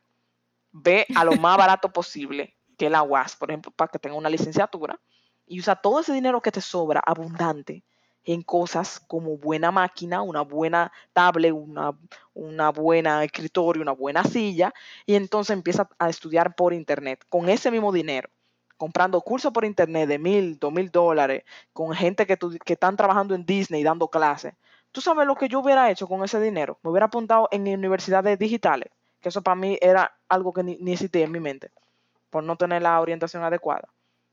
Ve 0.72 1.06
a 1.14 1.26
lo 1.26 1.34
más 1.34 1.58
barato 1.58 1.92
posible, 1.92 2.56
que 2.78 2.90
la 2.90 3.04
UAS, 3.04 3.36
por 3.36 3.52
ejemplo, 3.52 3.74
para 3.74 3.90
que 3.90 4.00
tenga 4.00 4.16
una 4.16 4.30
licenciatura, 4.30 4.98
y 5.46 5.60
usa 5.60 5.76
todo 5.76 6.00
ese 6.00 6.14
dinero 6.14 6.40
que 6.40 6.50
te 6.50 6.62
sobra, 6.62 7.02
abundante, 7.06 7.84
en 8.24 8.42
cosas 8.42 9.02
como 9.06 9.38
buena 9.38 9.70
máquina, 9.70 10.22
una 10.22 10.44
buena 10.44 10.94
tablet, 11.12 11.52
una, 11.52 11.94
una 12.34 12.72
buena 12.72 13.22
escritorio, 13.26 13.82
una 13.82 13.92
buena 13.92 14.24
silla, 14.24 14.74
y 15.06 15.16
entonces 15.16 15.54
empieza 15.54 15.90
a 16.00 16.08
estudiar 16.08 16.56
por 16.56 16.74
internet 16.74 17.26
con 17.28 17.50
ese 17.50 17.70
mismo 17.70 17.92
dinero, 17.92 18.30
comprando 18.78 19.20
cursos 19.20 19.52
por 19.52 19.66
internet 19.66 20.08
de 20.08 20.20
mil, 20.20 20.58
dos 20.58 20.72
mil 20.72 20.90
dólares, 20.90 21.44
con 21.74 21.94
gente 21.94 22.26
que, 22.26 22.38
que 22.38 22.74
están 22.74 22.96
trabajando 22.96 23.36
en 23.36 23.46
Disney 23.46 23.84
dando 23.84 24.08
clases. 24.08 24.54
¿Tú 24.94 25.02
sabes 25.02 25.28
lo 25.28 25.36
que 25.36 25.50
yo 25.50 25.60
hubiera 25.60 25.92
hecho 25.92 26.08
con 26.08 26.24
ese 26.24 26.40
dinero? 26.40 26.80
Me 26.82 26.92
hubiera 26.92 27.08
apuntado 27.08 27.50
en 27.52 27.68
universidades 27.68 28.40
digitales, 28.40 28.90
que 29.20 29.30
eso 29.30 29.42
para 29.42 29.56
mí 29.56 29.78
era 29.82 30.18
algo 30.30 30.54
que 30.54 30.64
ni, 30.64 30.92
existía 30.92 31.26
en 31.26 31.32
mi 31.32 31.40
mente, 31.40 31.72
por 32.30 32.44
no 32.44 32.56
tener 32.56 32.82
la 32.82 33.00
orientación 33.00 33.44
adecuada. 33.44 33.88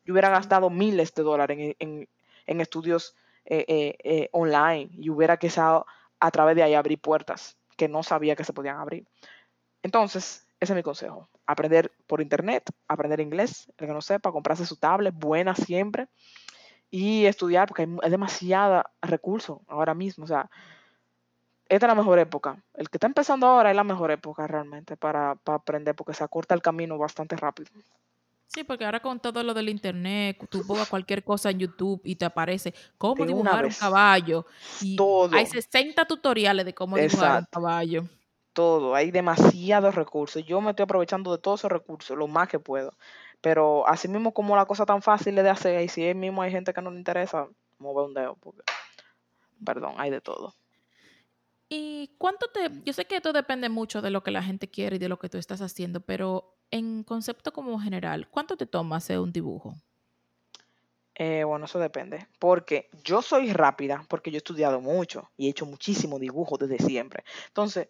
Yo 0.05 0.12
hubiera 0.12 0.28
gastado 0.28 0.70
miles 0.70 1.14
de 1.14 1.22
dólares 1.22 1.76
en, 1.78 2.09
en 2.47 2.61
estudios 2.61 3.16
eh, 3.47 3.64
eh, 3.68 3.97
eh, 4.05 4.28
online 4.32 4.89
y 4.93 5.11
hubiera 5.11 5.37
quizá 5.37 5.85
a 6.18 6.30
través 6.30 6.57
de 6.57 6.62
ahí 6.62 6.72
abrir 6.72 6.99
puertas 6.99 7.59
que 7.76 7.89
no 7.89 8.03
sabía 8.03 8.37
que 8.37 8.45
se 8.45 8.55
podían 8.55 8.78
abrir. 8.78 9.07
Entonces, 9.82 10.47
ese 10.61 10.72
es 10.72 10.76
mi 10.76 10.82
consejo. 10.82 11.28
Aprender 11.47 11.93
por 12.07 12.22
internet, 12.22 12.70
aprender 12.89 13.20
inglés, 13.20 13.70
el 13.76 13.87
que 13.87 13.93
no 13.93 14.01
sepa, 14.01 14.32
comprarse 14.32 14.64
su 14.64 14.76
tablet, 14.76 15.14
buena 15.14 15.55
siempre, 15.55 16.09
y 16.91 17.26
estudiar, 17.26 17.68
porque 17.68 17.82
hay, 17.82 18.11
demasiada 18.11 18.91
recursos 19.03 19.59
ahora 19.66 19.93
mismo. 19.93 20.24
O 20.24 20.28
sea, 20.28 20.49
esta 21.75 21.87
es 21.87 21.89
la 21.89 21.95
mejor 21.95 22.18
época. 22.18 22.57
El 22.75 22.89
que 22.89 22.97
está 22.97 23.07
empezando 23.07 23.47
ahora 23.47 23.70
es 23.70 23.77
la 23.77 23.85
mejor 23.85 24.11
época 24.11 24.47
realmente 24.47 24.97
para, 24.97 25.35
para 25.35 25.57
aprender, 25.57 25.95
porque 25.95 26.14
se 26.14 26.25
acorta 26.25 26.55
el 26.55 26.62
camino 26.62 26.99
bastante 26.99 27.37
rápido. 27.37 27.70
Sí, 28.47 28.62
porque 28.62 28.85
ahora 28.85 29.01
con 29.01 29.18
todo 29.18 29.43
lo 29.43 29.53
del 29.53 29.68
internet, 29.68 30.39
tú 30.49 30.64
pongas 30.64 30.89
cualquier 30.89 31.25
cosa 31.25 31.51
en 31.51 31.59
YouTube 31.59 32.01
y 32.05 32.14
te 32.14 32.25
aparece 32.25 32.72
cómo 32.99 33.27
dibujar 33.27 33.64
un 33.64 33.72
caballo. 33.72 34.47
Y 34.81 34.95
todo. 34.95 35.35
Hay 35.35 35.47
60 35.47 36.05
tutoriales 36.05 36.64
de 36.64 36.72
cómo 36.72 36.97
dibujar 36.97 37.41
un 37.41 37.47
caballo. 37.51 38.05
Todo, 38.53 38.95
hay 38.95 39.11
demasiados 39.11 39.97
recursos. 39.97 40.45
Yo 40.47 40.61
me 40.61 40.70
estoy 40.70 40.85
aprovechando 40.85 41.33
de 41.33 41.39
todos 41.39 41.61
esos 41.61 41.72
recursos, 41.72 42.16
lo 42.16 42.29
más 42.29 42.49
que 42.49 42.61
puedo. 42.61 42.93
Pero 43.41 43.87
así 43.89 44.07
mismo 44.07 44.33
como 44.33 44.55
la 44.55 44.66
cosa 44.66 44.87
tan 44.87 45.03
fácil 45.03 45.35
de 45.35 45.51
hacer, 45.51 45.83
y 45.83 45.89
si 45.89 46.05
es 46.05 46.14
mismo 46.14 46.41
hay 46.41 46.53
gente 46.53 46.72
que 46.72 46.81
no 46.81 46.93
le 46.93 46.99
interesa, 46.99 47.49
mover 47.79 48.07
un 48.07 48.14
dedo, 48.14 48.37
porque, 48.37 48.62
perdón, 49.64 49.95
hay 49.99 50.11
de 50.11 50.20
todo. 50.20 50.55
¿Y 51.69 52.15
cuánto 52.19 52.47
te.? 52.49 52.71
Yo 52.85 52.93
sé 52.93 53.07
que 53.07 53.17
esto 53.17 53.33
depende 53.33 53.69
mucho 53.69 54.03
de 54.03 54.11
lo 54.11 54.23
que 54.23 54.31
la 54.31 54.43
gente 54.43 54.69
quiere 54.69 54.97
y 54.97 54.99
de 54.99 55.09
lo 55.09 55.19
que 55.19 55.29
tú 55.29 55.39
estás 55.39 55.61
haciendo, 55.61 56.01
pero 56.01 56.57
en 56.71 57.05
concepto 57.05 57.53
como 57.53 57.79
general, 57.79 58.29
¿cuánto 58.31 58.57
te 58.57 58.67
toma 58.67 58.97
hacer 58.97 59.19
un 59.19 59.33
dibujo? 59.33 59.75
Eh, 61.15 61.45
bueno, 61.45 61.67
eso 61.67 61.79
depende. 61.79 62.27
Porque 62.39 62.91
yo 63.05 63.23
soy 63.23 63.53
rápida, 63.53 64.05
porque 64.09 64.31
yo 64.31 64.37
he 64.37 64.39
estudiado 64.39 64.81
mucho 64.81 65.31
y 65.37 65.47
he 65.47 65.51
hecho 65.51 65.67
muchísimo 65.67 66.19
dibujo 66.19 66.59
desde 66.59 66.79
siempre. 66.79 67.25
Entonces, 67.47 67.89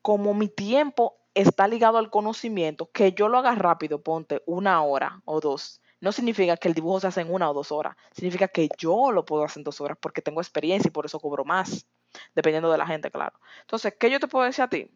como 0.00 0.34
mi 0.34 0.48
tiempo 0.48 1.18
está 1.34 1.68
ligado 1.68 1.98
al 1.98 2.10
conocimiento, 2.10 2.90
que 2.90 3.12
yo 3.12 3.28
lo 3.28 3.38
haga 3.38 3.54
rápido, 3.54 4.02
ponte 4.02 4.42
una 4.46 4.82
hora 4.82 5.20
o 5.24 5.40
dos, 5.40 5.80
no 6.00 6.12
significa 6.12 6.56
que 6.56 6.68
el 6.68 6.74
dibujo 6.74 7.00
se 7.00 7.06
hace 7.06 7.20
en 7.20 7.32
una 7.32 7.50
o 7.50 7.54
dos 7.54 7.70
horas. 7.70 7.96
Significa 8.12 8.48
que 8.48 8.68
yo 8.78 9.12
lo 9.12 9.24
puedo 9.24 9.44
hacer 9.44 9.60
en 9.60 9.64
dos 9.64 9.80
horas 9.80 9.96
porque 10.00 10.22
tengo 10.22 10.40
experiencia 10.40 10.88
y 10.88 10.92
por 10.92 11.06
eso 11.06 11.20
cobro 11.20 11.44
más, 11.44 11.86
dependiendo 12.34 12.70
de 12.70 12.78
la 12.78 12.86
gente, 12.86 13.10
claro. 13.10 13.38
Entonces, 13.60 13.94
¿qué 13.98 14.10
yo 14.10 14.20
te 14.20 14.28
puedo 14.28 14.44
decir 14.44 14.64
a 14.64 14.68
ti? 14.68 14.90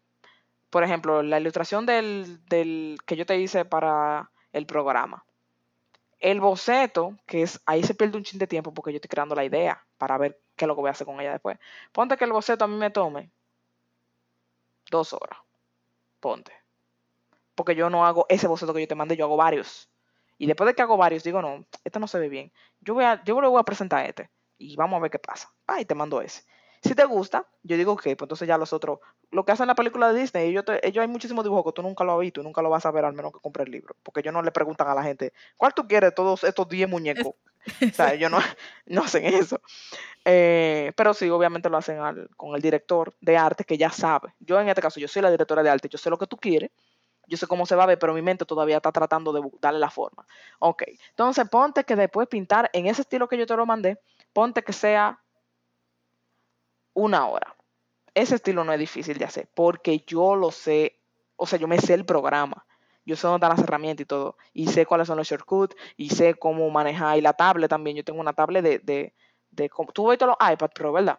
Por 0.71 0.85
ejemplo, 0.85 1.23
la 1.23 1.39
ilustración 1.39 1.87
del, 1.87 2.45
del 2.47 2.99
que 3.07 3.17
yo 3.17 3.27
te 3.27 3.39
hice 3.39 3.65
para 3.65 4.31
el 4.53 4.67
programa. 4.67 5.25
El 6.19 6.41
boceto, 6.41 7.17
que 7.27 7.43
es, 7.43 7.61
ahí 7.67 7.83
se 7.83 7.95
pierde 7.95 8.17
un 8.17 8.25
chin 8.25 8.39
de 8.39 8.47
tiempo 8.47 8.73
porque 8.73 8.93
yo 8.93 8.97
estoy 8.97 9.09
creando 9.09 9.35
la 9.35 9.45
idea 9.45 9.85
para 9.99 10.19
ver 10.19 10.41
qué 10.57 10.65
es 10.65 10.69
lo 10.69 10.75
que 10.75 10.81
voy 10.81 10.89
a 10.89 10.93
hacer 10.93 11.07
con 11.07 11.21
ella 11.21 11.33
después. 11.33 11.59
Ponte 11.93 12.17
que 12.17 12.25
el 12.25 12.33
boceto 12.33 12.65
a 12.65 12.69
mí 12.69 12.77
me 12.77 12.91
tome 12.91 13.31
dos 14.91 15.13
horas. 15.13 15.39
Ponte. 16.21 16.53
Porque 17.55 17.75
yo 17.75 17.91
no 17.91 18.07
hago 18.07 18.27
ese 18.29 18.49
boceto 18.49 18.75
que 18.75 18.81
yo 18.81 18.89
te 18.89 18.95
mandé, 18.95 19.17
yo 19.17 19.25
hago 19.27 19.37
varios. 19.37 19.89
Y 20.39 20.47
después 20.47 20.67
de 20.67 20.75
que 20.75 20.83
hago 20.83 20.97
varios, 20.97 21.23
digo, 21.25 21.41
no, 21.41 21.65
este 21.85 21.99
no 21.99 22.07
se 22.07 22.19
ve 22.19 22.29
bien. 22.29 22.53
Yo, 22.81 22.95
voy 22.95 23.05
yo 23.25 23.41
le 23.41 23.49
voy 23.49 23.61
a 23.61 23.65
presentar 23.65 24.07
este. 24.07 24.31
Y 24.59 24.77
vamos 24.77 24.99
a 24.99 25.01
ver 25.01 25.11
qué 25.11 25.19
pasa. 25.19 25.53
Ah, 25.67 25.83
te 25.85 25.95
mando 25.95 26.21
ese. 26.21 26.45
Si 26.83 26.95
te 26.95 27.05
gusta, 27.05 27.47
yo 27.63 27.77
digo, 27.77 27.93
ok, 27.93 28.03
pues 28.03 28.23
entonces 28.23 28.49
ya 28.49 28.59
los 28.59 28.73
otros, 28.73 29.01
lo 29.31 29.45
que 29.45 29.53
hacen 29.53 29.65
en 29.65 29.69
la 29.69 29.75
película 29.75 30.13
de 30.13 30.21
Disney, 30.21 30.49
ellos, 30.49 30.65
ellos 30.83 31.03
hay 31.03 31.09
muchísimos 31.09 31.45
dibujos 31.45 31.65
que 31.65 31.77
tú 31.77 31.83
nunca 31.83 32.05
lo 32.05 32.13
has 32.13 32.21
visto 32.21 32.41
y 32.41 32.45
nunca 32.45 32.63
lo 32.63 32.71
vas 32.71 32.87
a 32.87 32.91
ver 32.91 33.05
al 33.05 33.13
menos 33.13 33.33
que 33.33 33.41
compres 33.41 33.67
el 33.67 33.73
libro. 33.73 33.97
Porque 34.03 34.21
ellos 34.21 34.33
no 34.33 34.43
le 34.43 34.53
preguntan 34.53 34.89
a 34.89 34.95
la 34.95 35.03
gente, 35.03 35.33
¿cuál 35.57 35.75
tú 35.75 35.87
quieres 35.87 36.15
todos 36.15 36.45
estos 36.45 36.69
10 36.69 36.89
muñecos? 36.89 37.35
o 37.83 37.93
sea, 37.93 38.15
ellos 38.15 38.31
no, 38.31 38.39
no 38.87 39.03
hacen 39.05 39.25
eso. 39.25 39.61
Eh, 40.25 40.93
pero 40.97 41.15
sí, 41.15 41.29
obviamente 41.31 41.69
lo 41.69 41.77
hacen 41.77 41.99
con 42.37 42.55
el 42.55 42.63
director 42.63 43.15
de 43.21 43.37
arte 43.37 43.65
que 43.65 43.79
ya 43.79 43.91
sabe. 43.91 44.35
Yo 44.41 44.61
en 44.61 44.69
este 44.69 44.83
caso, 44.83 45.01
yo 45.01 45.09
soy 45.09 45.23
la 45.23 45.31
directora 45.31 45.63
de 45.63 45.71
arte, 45.71 45.89
yo 45.89 45.99
sé 45.99 46.11
lo 46.11 46.19
que 46.19 46.27
tú 46.27 46.37
quieres, 46.37 46.71
yo 47.27 47.37
sé 47.37 47.47
cómo 47.47 47.67
se 47.67 47.75
va 47.75 47.85
a 47.85 47.87
ver, 47.87 47.99
pero 47.99 48.15
mi 48.15 48.23
mente 48.23 48.45
todavía 48.45 48.77
está 48.77 48.93
tratando 48.93 49.33
de 49.33 49.43
darle 49.61 49.81
la 49.81 49.91
forma. 49.91 50.27
Ok, 50.59 50.85
entonces 51.11 51.49
ponte 51.49 51.85
que 51.85 51.97
después 51.97 52.29
pintar 52.29 52.71
en 52.73 52.87
ese 52.87 53.03
estilo 53.03 53.29
que 53.29 53.37
yo 53.39 53.47
te 53.47 53.57
lo 53.57 53.67
mandé, 53.67 53.99
ponte 54.33 54.63
que 54.63 54.73
sea 54.73 55.21
una 56.97 57.27
hora. 57.27 57.55
Ese 58.15 58.37
estilo 58.37 58.65
no 58.65 58.73
es 58.73 58.79
difícil 58.79 59.19
de 59.19 59.27
hacer 59.27 59.49
porque 59.55 60.03
yo 60.07 60.35
lo 60.35 60.51
sé, 60.51 60.99
o 61.37 61.47
sea, 61.47 61.59
yo 61.59 61.69
me 61.69 61.79
sé 61.79 61.95
el 61.95 62.07
programa. 62.07 62.67
Yo 63.05 63.15
sé 63.15 63.27
dónde 63.27 63.37
están 63.37 63.57
las 63.57 63.65
herramientas 63.65 64.03
y 64.03 64.07
todo. 64.07 64.37
Y 64.53 64.67
sé 64.67 64.85
cuáles 64.85 65.07
son 65.07 65.17
los 65.17 65.29
shortcuts 65.29 65.77
y 65.97 66.09
sé 66.11 66.35
cómo 66.35 66.69
manejar. 66.71 67.17
Y 67.17 67.21
la 67.21 67.35
tablet 67.35 67.71
también. 67.71 67.97
Yo 67.97 68.05
tengo 68.05 68.19
una 68.19 68.33
tablet 68.33 68.65
de. 68.65 68.79
de, 68.81 69.15
de 69.51 69.71
tú 69.95 70.09
ves 70.09 70.19
todos 70.19 70.35
los 70.41 70.53
iPad 70.53 70.71
Pro, 70.75 70.93
¿verdad? 70.93 71.19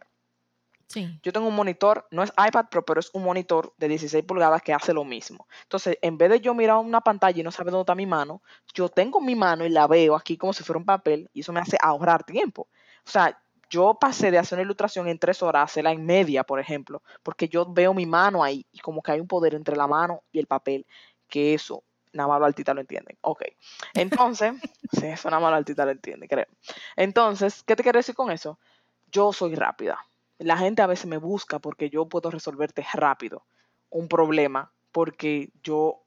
Sí. 0.87 1.19
Yo 1.21 1.31
tengo 1.31 1.47
un 1.47 1.55
monitor, 1.55 2.07
no 2.11 2.23
es 2.23 2.31
iPad 2.31 2.65
Pro, 2.69 2.83
pero 2.83 2.99
es 2.99 3.09
un 3.13 3.23
monitor 3.23 3.73
de 3.77 3.87
16 3.87 4.25
pulgadas 4.25 4.61
que 4.61 4.73
hace 4.73 4.93
lo 4.93 5.05
mismo. 5.05 5.47
Entonces, 5.63 5.97
en 6.01 6.17
vez 6.17 6.29
de 6.29 6.41
yo 6.41 6.53
mirar 6.53 6.77
una 6.77 7.01
pantalla 7.01 7.39
y 7.39 7.43
no 7.43 7.51
saber 7.51 7.71
dónde 7.71 7.83
está 7.83 7.95
mi 7.95 8.05
mano, 8.05 8.41
yo 8.73 8.89
tengo 8.89 9.21
mi 9.21 9.35
mano 9.35 9.65
y 9.65 9.69
la 9.69 9.87
veo 9.87 10.15
aquí 10.15 10.37
como 10.37 10.53
si 10.53 10.63
fuera 10.63 10.79
un 10.79 10.85
papel 10.85 11.29
y 11.33 11.41
eso 11.41 11.53
me 11.53 11.59
hace 11.59 11.77
ahorrar 11.81 12.23
tiempo. 12.23 12.69
O 13.05 13.09
sea, 13.09 13.37
yo 13.69 13.95
pasé 13.99 14.31
de 14.31 14.37
hacer 14.37 14.57
una 14.57 14.63
ilustración 14.63 15.07
en 15.07 15.19
tres 15.19 15.43
horas 15.43 15.61
a 15.61 15.63
hacerla 15.63 15.91
en 15.91 16.05
media, 16.05 16.43
por 16.43 16.59
ejemplo, 16.59 17.01
porque 17.23 17.47
yo 17.47 17.65
veo 17.65 17.93
mi 17.93 18.05
mano 18.05 18.43
ahí 18.43 18.65
y 18.71 18.79
como 18.79 19.01
que 19.01 19.11
hay 19.11 19.19
un 19.19 19.27
poder 19.27 19.55
entre 19.55 19.75
la 19.75 19.87
mano 19.87 20.23
y 20.31 20.39
el 20.39 20.47
papel, 20.47 20.85
que 21.27 21.53
eso 21.53 21.83
nada 22.13 22.29
más 22.29 22.39
los 22.39 22.47
artistas 22.47 22.75
lo 22.75 22.81
entienden. 22.81 23.17
Ok. 23.21 23.43
Entonces, 23.93 24.53
sí, 24.91 25.05
eso 25.05 25.29
nada 25.29 25.41
más 25.41 25.51
los 25.51 25.59
artistas 25.59 25.85
lo 25.85 25.91
entienden, 25.91 26.27
creo. 26.27 26.47
Entonces, 26.95 27.63
¿qué 27.63 27.75
te 27.75 27.83
quiero 27.83 27.99
decir 27.99 28.15
con 28.15 28.31
eso? 28.31 28.59
Yo 29.11 29.33
soy 29.33 29.55
rápida. 29.55 29.99
La 30.39 30.57
gente 30.57 30.81
a 30.81 30.87
veces 30.87 31.07
me 31.07 31.17
busca 31.17 31.59
porque 31.59 31.89
yo 31.89 32.07
puedo 32.07 32.29
resolverte 32.29 32.85
rápido 32.93 33.45
un 33.89 34.07
problema, 34.07 34.71
porque 34.91 35.49
yo 35.63 36.03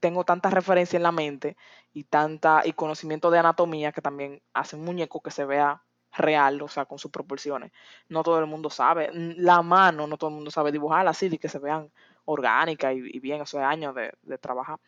tengo 0.00 0.24
tanta 0.24 0.50
referencia 0.50 0.96
en 0.96 1.02
la 1.02 1.12
mente 1.12 1.56
y 1.92 2.04
tanta 2.04 2.62
y 2.64 2.72
conocimiento 2.72 3.30
de 3.30 3.38
anatomía 3.38 3.92
que 3.92 4.00
también 4.00 4.42
hace 4.52 4.76
un 4.76 4.84
muñeco 4.84 5.20
que 5.20 5.30
se 5.30 5.44
vea 5.44 5.82
real, 6.16 6.60
o 6.62 6.68
sea, 6.68 6.84
con 6.86 6.98
sus 6.98 7.10
proporciones. 7.10 7.72
No 8.08 8.22
todo 8.22 8.38
el 8.38 8.46
mundo 8.46 8.70
sabe. 8.70 9.10
La 9.12 9.62
mano, 9.62 10.06
no 10.06 10.16
todo 10.16 10.30
el 10.30 10.36
mundo 10.36 10.50
sabe 10.50 10.72
dibujarla 10.72 11.10
así, 11.10 11.28
de 11.28 11.38
que 11.38 11.48
se 11.48 11.58
vean 11.58 11.90
orgánicas 12.24 12.94
y, 12.94 13.18
bien, 13.20 13.40
eso 13.40 13.58
es 13.58 13.64
años 13.64 13.94
de, 13.94 14.38
trabajar. 14.38 14.78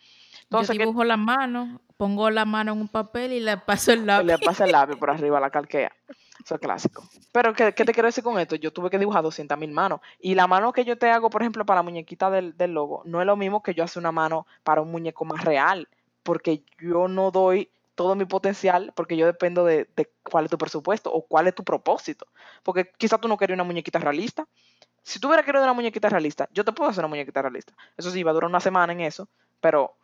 Entonces, 0.43 0.77
Yo 0.77 0.83
dibujo 0.83 1.05
la 1.05 1.17
mano, 1.17 1.81
pongo 1.97 2.29
la 2.31 2.45
mano 2.45 2.73
en 2.73 2.81
un 2.81 2.89
papel 2.89 3.33
y 3.33 3.41
le 3.41 3.57
paso 3.57 3.93
el 3.93 4.05
lápiz. 4.05 4.27
Le 4.27 4.39
paso 4.39 4.65
el 4.65 4.73
lápiz 4.73 4.97
por 4.97 5.11
arriba, 5.11 5.41
la 5.41 5.51
calquea. 5.51 5.91
Eso 6.45 6.55
es 6.55 6.61
clásico. 6.61 7.03
Pero, 7.33 7.55
¿qué, 7.55 7.73
te 7.73 7.85
quiero 7.95 8.09
decir 8.09 8.23
con 8.25 8.39
esto? 8.39 8.57
Yo 8.57 8.73
tuve 8.73 8.91
que 8.91 8.99
dibujar 8.99 9.23
200 9.23 9.59
mil 9.59 9.73
manos. 9.73 10.01
Y 10.19 10.35
la 10.35 10.47
mano 10.47 10.73
que 10.73 10.85
yo 10.85 10.99
te 10.99 11.11
hago, 11.11 11.31
por 11.31 11.43
ejemplo, 11.43 11.65
para 11.65 11.79
la 11.79 11.83
muñequita 11.83 12.31
del, 12.31 12.57
del 12.57 12.73
logo, 12.73 13.03
no 13.07 13.21
es 13.21 13.27
lo 13.27 13.37
mismo 13.37 13.63
que 13.63 13.75
yo 13.75 13.85
hacer 13.85 14.01
una 14.01 14.13
mano 14.13 14.47
para 14.63 14.83
un 14.83 14.91
muñeco 14.91 15.25
más 15.25 15.45
real. 15.45 15.89
Porque 16.23 16.63
yo 16.79 17.09
no 17.09 17.31
doy 17.31 17.71
todo 18.01 18.15
mi 18.15 18.25
potencial 18.25 18.95
porque 18.97 19.15
yo 19.15 19.27
dependo 19.27 19.63
de, 19.67 19.87
cuál 20.23 20.47
es 20.47 20.51
tu 20.51 20.57
presupuesto 20.57 21.13
o 21.13 21.21
cuál 21.21 21.49
es 21.49 21.55
tu 21.55 21.65
propósito. 21.65 22.27
Porque 22.63 22.91
quizá 22.97 23.19
tú 23.19 23.29
no 23.29 23.37
querías 23.37 23.59
una 23.59 23.65
muñequita 23.65 23.99
realista. 23.99 24.49
Si 25.03 25.21
tú 25.21 25.29
hubieras 25.29 25.45
querido 25.45 25.63
una 25.63 25.75
muñequita 25.75 26.09
realista, 26.09 26.49
yo 26.51 26.65
te 26.65 26.73
puedo 26.73 26.89
hacer 26.89 27.03
una 27.03 27.11
muñequita 27.11 27.43
realista. 27.43 27.75
Eso 27.99 28.11
sí, 28.11 28.23
va 28.23 28.31
a 28.31 28.33
durar 28.33 28.49
una 28.49 28.61
semana 28.61 28.95
en 28.95 29.03
eso, 29.03 29.29
pero 29.61 29.99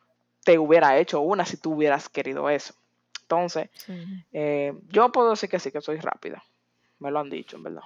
te 0.45 0.59
hubiera 0.59 0.99
hecho 0.99 1.21
una 1.21 1.47
si 1.47 1.57
tú 1.57 1.73
hubieras 1.73 2.11
querido 2.11 2.51
eso. 2.51 2.75
Entonces, 3.23 3.71
eh, 4.31 4.75
yo 4.91 5.11
puedo 5.11 5.31
decir 5.31 5.49
que 5.49 5.59
sí, 5.59 5.73
que 5.73 5.81
soy 5.81 5.97
rápida. 5.97 6.45
Me 6.99 7.11
lo 7.11 7.21
han 7.21 7.31
dicho, 7.31 7.57
en 7.57 7.63
verdad. 7.63 7.85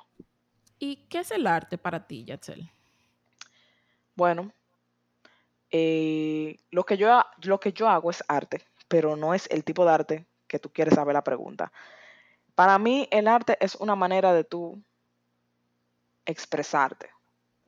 ¿Y 0.80 1.06
qué 1.08 1.20
es 1.20 1.30
el 1.30 1.46
arte 1.46 1.78
para 1.78 2.08
ti, 2.08 2.24
Yatzel? 2.24 2.68
Bueno, 4.16 4.50
eh, 5.70 6.58
lo, 6.72 6.82
que 6.82 6.96
yo, 6.96 7.24
lo 7.42 7.60
que 7.60 7.72
yo 7.72 7.88
hago 7.88 8.10
es 8.10 8.24
arte 8.26 8.69
pero 8.90 9.14
no 9.14 9.34
es 9.34 9.46
el 9.52 9.62
tipo 9.62 9.84
de 9.84 9.92
arte 9.92 10.26
que 10.48 10.58
tú 10.58 10.68
quieres 10.72 10.94
saber 10.94 11.14
la 11.14 11.22
pregunta. 11.22 11.70
Para 12.56 12.76
mí 12.76 13.06
el 13.12 13.28
arte 13.28 13.56
es 13.60 13.76
una 13.76 13.94
manera 13.94 14.34
de 14.34 14.42
tú 14.42 14.82
expresarte. 16.26 17.08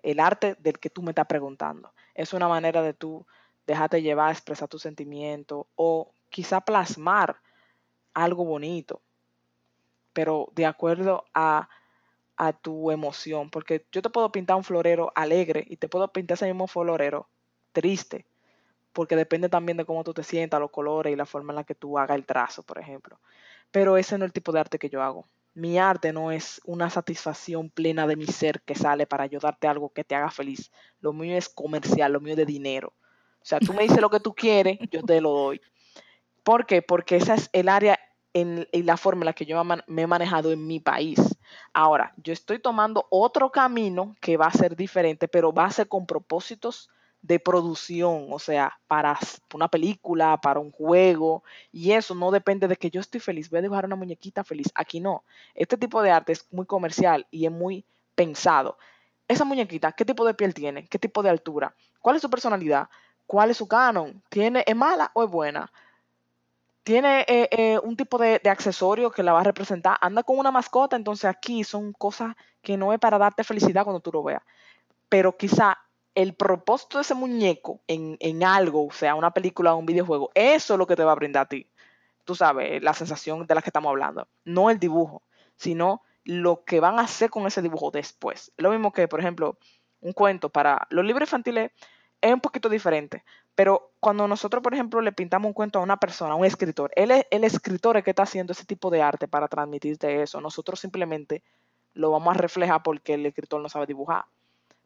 El 0.02 0.18
arte 0.18 0.56
del 0.58 0.80
que 0.80 0.90
tú 0.90 1.00
me 1.00 1.12
estás 1.12 1.26
preguntando. 1.26 1.92
Es 2.16 2.32
una 2.32 2.48
manera 2.48 2.82
de 2.82 2.92
tú 2.92 3.24
dejarte 3.68 4.02
llevar, 4.02 4.32
expresar 4.32 4.66
tu 4.66 4.80
sentimiento 4.80 5.68
o 5.76 6.10
quizá 6.28 6.60
plasmar 6.60 7.36
algo 8.14 8.44
bonito, 8.44 9.00
pero 10.12 10.48
de 10.56 10.66
acuerdo 10.66 11.24
a, 11.34 11.68
a, 12.36 12.52
tu 12.52 12.90
emoción. 12.90 13.48
Porque 13.48 13.86
yo 13.92 14.02
te 14.02 14.10
puedo 14.10 14.32
pintar 14.32 14.56
un 14.56 14.64
florero 14.64 15.12
alegre 15.14 15.64
y 15.68 15.76
te 15.76 15.88
puedo 15.88 16.08
pintar 16.08 16.34
ese 16.34 16.46
mismo 16.46 16.66
florero 16.66 17.28
triste 17.70 18.26
porque 18.92 19.16
depende 19.16 19.48
también 19.48 19.76
de 19.76 19.84
cómo 19.84 20.04
tú 20.04 20.14
te 20.14 20.22
sientas, 20.22 20.60
los 20.60 20.70
colores 20.70 21.12
y 21.12 21.16
la 21.16 21.26
forma 21.26 21.52
en 21.52 21.56
la 21.56 21.64
que 21.64 21.74
tú 21.74 21.98
hagas 21.98 22.16
el 22.16 22.26
trazo, 22.26 22.62
por 22.62 22.78
ejemplo. 22.78 23.20
Pero 23.70 23.96
ese 23.96 24.18
no 24.18 24.24
es 24.24 24.28
el 24.28 24.32
tipo 24.32 24.52
de 24.52 24.60
arte 24.60 24.78
que 24.78 24.88
yo 24.88 25.02
hago. 25.02 25.26
Mi 25.54 25.78
arte 25.78 26.12
no 26.12 26.32
es 26.32 26.60
una 26.64 26.88
satisfacción 26.90 27.70
plena 27.70 28.06
de 28.06 28.16
mi 28.16 28.26
ser 28.26 28.62
que 28.62 28.74
sale 28.74 29.06
para 29.06 29.24
ayudarte 29.24 29.66
a 29.66 29.70
algo 29.70 29.90
que 29.90 30.04
te 30.04 30.14
haga 30.14 30.30
feliz. 30.30 30.70
Lo 31.00 31.12
mío 31.12 31.36
es 31.36 31.48
comercial, 31.48 32.12
lo 32.12 32.20
mío 32.20 32.32
es 32.32 32.38
de 32.38 32.46
dinero. 32.46 32.94
O 33.42 33.44
sea, 33.44 33.58
tú 33.58 33.74
me 33.74 33.82
dices 33.82 34.00
lo 34.00 34.08
que 34.08 34.20
tú 34.20 34.34
quieres, 34.34 34.78
yo 34.90 35.02
te 35.02 35.20
lo 35.20 35.30
doy. 35.30 35.60
¿Por 36.42 36.64
qué? 36.66 36.80
Porque 36.80 37.16
esa 37.16 37.34
es 37.34 37.50
el 37.52 37.68
área 37.68 37.98
en, 38.34 38.66
la 38.72 38.96
forma 38.96 39.22
en 39.22 39.26
la 39.26 39.32
que 39.32 39.46
yo 39.46 39.62
me 39.64 40.02
he 40.02 40.06
manejado 40.06 40.52
en 40.52 40.66
mi 40.66 40.80
país. 40.80 41.18
Ahora, 41.72 42.14
yo 42.16 42.32
estoy 42.32 42.58
tomando 42.58 43.06
otro 43.10 43.50
camino 43.50 44.16
que 44.20 44.36
va 44.36 44.46
a 44.46 44.52
ser 44.52 44.76
diferente, 44.76 45.28
pero 45.28 45.52
va 45.52 45.66
a 45.66 45.70
ser 45.70 45.88
con 45.88 46.06
propósitos 46.06 46.88
de 47.22 47.38
producción, 47.38 48.26
o 48.30 48.38
sea, 48.40 48.78
para 48.88 49.16
una 49.54 49.68
película, 49.68 50.40
para 50.40 50.58
un 50.58 50.72
juego, 50.72 51.44
y 51.70 51.92
eso 51.92 52.16
no 52.16 52.32
depende 52.32 52.66
de 52.66 52.76
que 52.76 52.90
yo 52.90 53.00
estoy 53.00 53.20
feliz, 53.20 53.48
voy 53.48 53.60
a 53.60 53.62
dibujar 53.62 53.86
una 53.86 53.96
muñequita 53.96 54.42
feliz. 54.42 54.66
Aquí 54.74 54.98
no. 54.98 55.22
Este 55.54 55.76
tipo 55.76 56.02
de 56.02 56.10
arte 56.10 56.32
es 56.32 56.52
muy 56.52 56.66
comercial 56.66 57.26
y 57.30 57.46
es 57.46 57.52
muy 57.52 57.84
pensado. 58.16 58.76
Esa 59.28 59.44
muñequita, 59.44 59.92
¿qué 59.92 60.04
tipo 60.04 60.26
de 60.26 60.34
piel 60.34 60.52
tiene? 60.52 60.86
¿Qué 60.88 60.98
tipo 60.98 61.22
de 61.22 61.30
altura? 61.30 61.74
¿Cuál 62.00 62.16
es 62.16 62.22
su 62.22 62.28
personalidad? 62.28 62.88
¿Cuál 63.24 63.50
es 63.50 63.56
su 63.56 63.68
canon? 63.68 64.20
¿Tiene, 64.28 64.64
¿Es 64.66 64.74
mala 64.74 65.12
o 65.14 65.22
es 65.22 65.30
buena? 65.30 65.72
¿Tiene 66.82 67.20
eh, 67.28 67.48
eh, 67.52 67.78
un 67.84 67.96
tipo 67.96 68.18
de, 68.18 68.40
de 68.42 68.50
accesorio 68.50 69.12
que 69.12 69.22
la 69.22 69.32
va 69.32 69.42
a 69.42 69.44
representar? 69.44 69.96
¿Anda 70.00 70.24
con 70.24 70.38
una 70.38 70.50
mascota? 70.50 70.96
Entonces 70.96 71.26
aquí 71.26 71.62
son 71.62 71.92
cosas 71.92 72.34
que 72.60 72.76
no 72.76 72.92
es 72.92 72.98
para 72.98 73.16
darte 73.16 73.44
felicidad 73.44 73.84
cuando 73.84 74.00
tú 74.00 74.10
lo 74.10 74.24
veas. 74.24 74.42
Pero 75.08 75.36
quizá 75.36 75.78
el 76.14 76.34
propósito 76.34 76.98
de 76.98 77.02
ese 77.02 77.14
muñeco 77.14 77.80
en, 77.86 78.44
algo, 78.44 78.86
o 78.86 78.92
sea, 78.92 79.14
una 79.14 79.32
película 79.32 79.74
o 79.74 79.78
un 79.78 79.86
videojuego, 79.86 80.30
eso 80.34 80.74
es 80.74 80.78
lo 80.78 80.86
que 80.86 80.96
te 80.96 81.04
va 81.04 81.12
a 81.12 81.16
brindar 81.16 81.44
a 81.44 81.48
ti. 81.48 81.68
tú 82.24 82.34
sabes, 82.34 82.82
la 82.82 82.94
sensación 82.94 83.46
de 83.46 83.54
la 83.54 83.62
que 83.62 83.70
estamos 83.70 83.90
hablando. 83.90 84.28
No 84.44 84.70
el 84.70 84.78
dibujo, 84.78 85.22
sino 85.56 86.02
lo 86.24 86.64
que 86.64 86.80
van 86.80 86.98
a 86.98 87.02
hacer 87.02 87.30
con 87.30 87.46
ese 87.46 87.62
dibujo 87.62 87.90
después. 87.90 88.52
Lo 88.56 88.70
mismo 88.70 88.92
que, 88.92 89.08
por 89.08 89.20
ejemplo, 89.20 89.58
un 90.00 90.12
cuento 90.12 90.50
para 90.50 90.86
los 90.90 91.04
libros 91.04 91.28
infantiles 91.28 91.72
es 92.20 92.32
un 92.32 92.40
poquito 92.40 92.68
diferente, 92.68 93.24
pero 93.54 93.92
cuando 94.00 94.28
nosotros, 94.28 94.62
por 94.62 94.74
ejemplo, 94.74 95.00
le 95.00 95.12
pintamos 95.12 95.48
un 95.48 95.52
cuento 95.52 95.78
a 95.78 95.82
una 95.82 95.96
persona, 95.98 96.34
a 96.34 96.36
un 96.36 96.44
escritor, 96.44 96.92
él 96.94 97.10
es 97.10 97.26
el 97.30 97.44
escritor 97.44 97.96
el 97.96 98.04
que 98.04 98.10
está 98.10 98.22
haciendo 98.22 98.52
ese 98.52 98.64
tipo 98.64 98.90
de 98.90 99.02
arte 99.02 99.26
para 99.28 99.48
transmitirte 99.48 100.22
eso. 100.22 100.40
Nosotros 100.40 100.78
simplemente 100.78 101.42
lo 101.94 102.10
vamos 102.10 102.34
a 102.34 102.38
reflejar 102.38 102.82
porque 102.82 103.14
el 103.14 103.26
escritor 103.26 103.60
no 103.60 103.68
sabe 103.68 103.86
dibujar. 103.86 104.24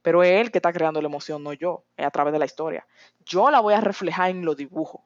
Pero 0.07 0.23
es 0.23 0.41
él 0.41 0.53
que 0.53 0.59
está 0.59 0.73
creando 0.73 1.03
la 1.03 1.09
emoción, 1.09 1.43
no 1.43 1.53
yo, 1.53 1.83
a 1.97 2.13
través 2.13 2.33
de 2.33 2.39
la 2.39 2.45
historia. 2.45 2.87
Yo 3.25 3.51
la 3.51 3.59
voy 3.59 3.75
a 3.75 3.81
reflejar 3.81 4.31
en 4.31 4.45
los 4.45 4.57
dibujos. 4.57 5.01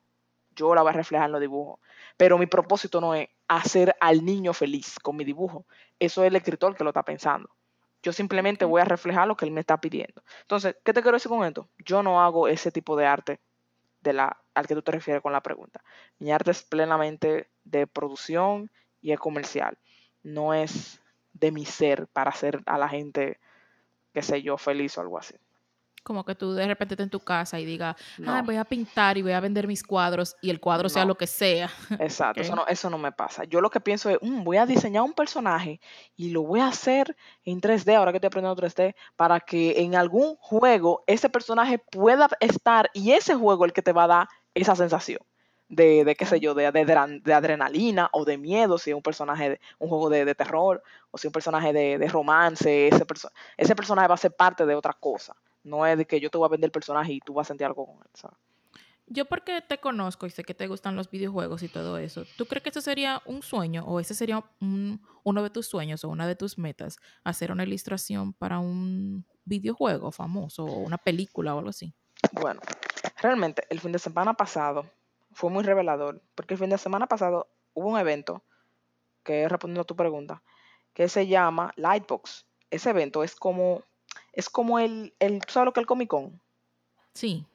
Yo 0.54 0.74
la 0.74 0.82
voy 0.82 0.90
a 0.90 0.92
reflejar 0.92 1.24
en 1.24 1.32
los 1.32 1.40
dibujos. 1.40 1.80
Pero 2.18 2.36
mi 2.36 2.44
propósito 2.44 3.00
no 3.00 3.14
es 3.14 3.26
hacer 3.48 3.96
al 3.98 4.22
niño 4.22 4.52
feliz 4.52 4.98
con 4.98 5.16
mi 5.16 5.24
dibujo. 5.24 5.64
Eso 5.98 6.22
es 6.22 6.26
el 6.26 6.36
escritor 6.36 6.76
que 6.76 6.84
lo 6.84 6.90
está 6.90 7.02
pensando. 7.02 7.48
Yo 8.02 8.12
simplemente 8.12 8.66
voy 8.66 8.82
a 8.82 8.84
reflejar 8.84 9.26
lo 9.26 9.38
que 9.38 9.46
él 9.46 9.52
me 9.52 9.60
está 9.60 9.80
pidiendo. 9.80 10.22
Entonces, 10.42 10.76
¿qué 10.84 10.92
te 10.92 11.00
quiero 11.00 11.16
decir 11.16 11.30
con 11.30 11.46
esto? 11.46 11.66
Yo 11.78 12.02
no 12.02 12.20
hago 12.20 12.46
ese 12.46 12.70
tipo 12.70 12.94
de 12.94 13.06
arte 13.06 13.40
de 14.02 14.12
la, 14.12 14.36
al 14.52 14.66
que 14.66 14.74
tú 14.74 14.82
te 14.82 14.92
refieres 14.92 15.22
con 15.22 15.32
la 15.32 15.40
pregunta. 15.40 15.82
Mi 16.18 16.30
arte 16.30 16.50
es 16.50 16.62
plenamente 16.62 17.48
de 17.64 17.86
producción 17.86 18.70
y 19.00 19.12
es 19.12 19.18
comercial. 19.18 19.78
No 20.22 20.52
es 20.52 21.00
de 21.32 21.52
mi 21.52 21.64
ser 21.64 22.06
para 22.08 22.28
hacer 22.28 22.60
a 22.66 22.76
la 22.76 22.90
gente, 22.90 23.40
qué 24.12 24.22
sé 24.22 24.42
yo, 24.42 24.56
feliz 24.58 24.96
o 24.98 25.00
algo 25.00 25.18
así. 25.18 25.34
Como 26.02 26.24
que 26.24 26.34
tú 26.34 26.54
de 26.54 26.66
repente 26.66 26.94
estés 26.94 27.04
en 27.04 27.10
tu 27.10 27.20
casa 27.20 27.60
y 27.60 27.66
digas, 27.66 27.94
ah, 28.26 28.42
voy 28.42 28.56
a 28.56 28.64
pintar 28.64 29.18
y 29.18 29.22
voy 29.22 29.32
a 29.32 29.40
vender 29.40 29.66
mis 29.66 29.82
cuadros 29.82 30.34
y 30.40 30.48
el 30.48 30.58
cuadro 30.58 30.88
sea 30.88 31.04
lo 31.04 31.14
que 31.14 31.26
sea. 31.26 31.68
Exacto, 32.00 32.40
eso, 32.40 32.56
no, 32.56 32.66
eso 32.66 32.88
no 32.88 32.96
me 32.96 33.12
pasa. 33.12 33.44
Yo 33.44 33.60
lo 33.60 33.68
que 33.68 33.80
pienso 33.80 34.08
es, 34.08 34.18
mm, 34.22 34.42
voy 34.42 34.56
a 34.56 34.64
diseñar 34.64 35.02
un 35.02 35.12
personaje 35.12 35.78
y 36.16 36.30
lo 36.30 36.42
voy 36.42 36.60
a 36.60 36.68
hacer 36.68 37.14
en 37.44 37.60
3D, 37.60 37.96
ahora 37.96 38.12
que 38.12 38.16
estoy 38.16 38.28
aprendiendo 38.28 38.62
3D, 38.62 38.94
para 39.14 39.40
que 39.40 39.82
en 39.82 39.94
algún 39.94 40.36
juego 40.36 41.04
ese 41.06 41.28
personaje 41.28 41.78
pueda 41.78 42.30
estar 42.40 42.90
y 42.94 43.12
ese 43.12 43.34
juego 43.34 43.66
es 43.66 43.68
el 43.68 43.74
que 43.74 43.82
te 43.82 43.92
va 43.92 44.04
a 44.04 44.08
dar 44.08 44.28
esa 44.54 44.74
sensación 44.74 45.20
de, 45.70 46.04
de 46.04 46.16
qué 46.16 46.26
sé 46.26 46.40
yo, 46.40 46.52
de, 46.52 46.70
de, 46.70 47.32
adrenalina 47.32 48.10
o 48.12 48.24
de 48.24 48.36
miedo, 48.36 48.76
si 48.76 48.90
es 48.90 48.96
un 48.96 49.02
personaje, 49.02 49.50
de, 49.50 49.60
un 49.78 49.88
juego 49.88 50.10
de, 50.10 50.34
terror, 50.34 50.82
o 51.10 51.16
si 51.16 51.26
es 51.26 51.30
un 51.30 51.32
personaje 51.32 51.72
de, 51.72 52.08
romance, 52.08 52.88
ese, 52.88 53.06
ese 53.56 53.76
personaje 53.76 54.08
va 54.08 54.14
a 54.14 54.18
ser 54.18 54.32
parte 54.32 54.66
de 54.66 54.74
otra 54.74 54.92
cosa. 54.92 55.34
No 55.62 55.86
es 55.86 55.96
de 55.96 56.04
que 56.04 56.20
yo 56.20 56.28
te 56.28 56.38
voy 56.38 56.46
a 56.46 56.50
vender 56.50 56.68
el 56.68 56.72
personaje 56.72 57.12
y 57.12 57.20
tú 57.20 57.34
vas 57.34 57.46
a 57.46 57.48
sentir 57.48 57.66
algo 57.66 57.86
con 57.86 57.96
él, 57.96 58.10
¿sabes? 58.14 58.36
Yo 59.12 59.24
porque 59.24 59.60
te 59.60 59.78
conozco 59.78 60.26
y 60.26 60.30
sé 60.30 60.44
que 60.44 60.54
te 60.54 60.68
gustan 60.68 60.94
los 60.94 61.10
videojuegos 61.10 61.64
y 61.64 61.68
todo 61.68 61.98
eso, 61.98 62.24
¿tú 62.36 62.46
crees 62.46 62.62
que 62.62 62.70
eso 62.70 62.80
sería 62.80 63.20
un 63.26 63.42
sueño 63.42 63.84
o 63.84 63.98
ese 63.98 64.14
sería 64.14 64.44
uno 64.60 65.42
de 65.42 65.50
tus 65.50 65.66
sueños 65.66 66.04
o 66.04 66.08
una 66.08 66.28
de 66.28 66.36
tus 66.36 66.58
metas, 66.58 66.96
hacer 67.24 67.50
una 67.50 67.64
ilustración 67.64 68.32
para 68.32 68.60
un 68.60 69.24
videojuego 69.44 70.12
famoso 70.12 70.64
o 70.64 70.78
una 70.78 70.96
película 70.96 71.56
o 71.56 71.58
algo 71.58 71.70
así? 71.70 71.92
Bueno, 72.30 72.60
realmente 73.20 73.64
el 73.68 73.80
fin 73.80 73.90
de 73.90 73.98
semana 73.98 74.34
pasado 74.34 74.86
fue 75.32 75.50
muy 75.50 75.64
revelador, 75.64 76.22
porque 76.34 76.54
el 76.54 76.60
fin 76.60 76.70
de 76.70 76.78
semana 76.78 77.06
pasado 77.06 77.48
hubo 77.74 77.88
un 77.88 77.98
evento, 77.98 78.42
que 79.22 79.48
respondiendo 79.48 79.82
a 79.82 79.86
tu 79.86 79.96
pregunta, 79.96 80.42
que 80.94 81.08
se 81.08 81.26
llama 81.26 81.72
Lightbox. 81.76 82.46
Ese 82.70 82.90
evento 82.90 83.22
es 83.22 83.34
como, 83.34 83.82
es 84.32 84.48
como 84.48 84.78
el, 84.78 85.14
el 85.18 85.40
¿tú 85.44 85.52
sabes 85.52 85.66
lo 85.66 85.72
que 85.72 85.80
es 85.80 85.82
el 85.82 85.86
Comic 85.86 86.08
Con? 86.08 86.40
Sí. 87.14 87.46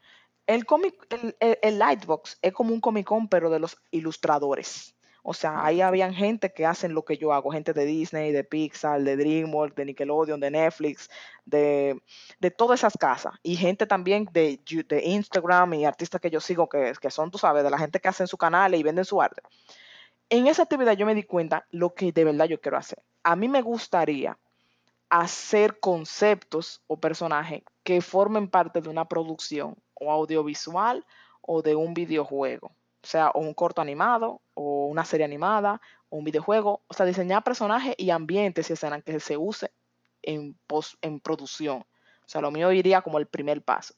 El, 0.47 0.65
comic, 0.65 0.95
el, 1.09 1.36
el 1.61 1.80
Lightbox 1.80 2.38
es 2.41 2.53
como 2.53 2.73
un 2.73 2.82
Comic 2.82 3.07
Con, 3.07 3.28
pero 3.28 3.49
de 3.49 3.59
los 3.59 3.78
ilustradores. 3.91 4.95
O 5.28 5.34
sea, 5.34 5.65
ahí 5.65 5.82
habían 5.82 6.13
gente 6.13 6.53
que 6.53 6.67
hacen 6.67 6.93
lo 6.93 7.03
que 7.03 7.17
yo 7.17 7.34
hago, 7.34 7.49
gente 7.49 7.73
de 7.73 7.84
Disney, 7.84 8.32
de 8.32 8.43
Pixar, 8.43 9.01
de 9.01 9.17
DreamWorks, 9.17 9.76
de 9.76 9.86
Nickelodeon, 9.86 10.39
de 10.39 10.51
Netflix, 10.51 11.09
de, 11.45 11.99
todas 12.55 12.82
esas 12.82 12.93
casas. 12.95 13.34
Y 13.41 13.55
gente 13.55 13.88
también 13.88 14.30
de, 14.32 14.59
de 14.88 15.03
Instagram 15.03 15.73
y 15.73 15.86
artistas 15.86 16.21
que 16.21 16.30
yo 16.30 16.39
sigo, 16.39 16.69
que, 16.69 16.93
que 17.01 17.09
son, 17.09 17.32
tú 17.32 17.39
sabes, 17.39 17.63
de 17.63 17.71
la 17.71 17.80
gente 17.80 17.99
que 17.99 18.07
hacen 18.07 18.28
su 18.28 18.38
canal 18.38 18.76
y 18.76 18.84
venden 18.84 19.03
su 19.03 19.19
arte. 19.19 19.41
En 20.30 20.45
esa 20.45 20.61
actividad 20.61 20.93
yo 20.93 21.07
me 21.07 21.15
di 21.15 21.23
cuenta 21.23 21.65
lo 21.71 21.95
que 21.95 22.11
de 22.11 22.23
verdad 22.23 22.45
yo 22.45 22.61
quiero 22.61 22.78
hacer. 22.78 23.01
A 23.23 23.36
mí 23.36 23.49
me 23.49 23.63
gustaría 23.63 24.38
hacer 25.09 25.80
conceptos 25.80 26.84
o 26.86 26.97
personajes 26.99 27.63
que 27.82 27.99
formen 28.01 28.47
parte 28.47 28.80
de 28.80 28.89
una 28.89 29.05
producción 29.05 29.76
o 29.95 30.11
audiovisual 30.11 31.03
o 31.41 31.63
de 31.63 31.76
un 31.76 31.95
videojuego 31.95 32.76
sea, 33.06 33.30
o 33.30 33.39
un 33.39 33.53
corto 33.53 33.82
animado, 33.82 34.41
o 34.53 34.86
una 34.88 35.06
serie 35.06 35.26
animada, 35.26 35.82
o 36.10 36.18
un 36.18 36.24
videojuego, 36.24 36.82
o 36.88 36.93
sea, 36.93 37.06
diseñar 37.06 37.43
personajes 37.43 37.95
y 37.97 38.10
ambientes 38.10 38.70
y 38.70 38.74
escenas 38.74 39.03
que 39.03 39.20
se 39.20 39.38
use 39.38 39.72
en, 40.22 40.58
en 41.01 41.20
producción. 41.20 41.86
O 42.26 42.28
sea, 42.28 42.41
lo 42.41 42.51
mío 42.51 42.72
iría 42.72 43.01
como 43.01 43.20
el 43.20 43.28
primer 43.28 43.62
paso. 43.62 43.93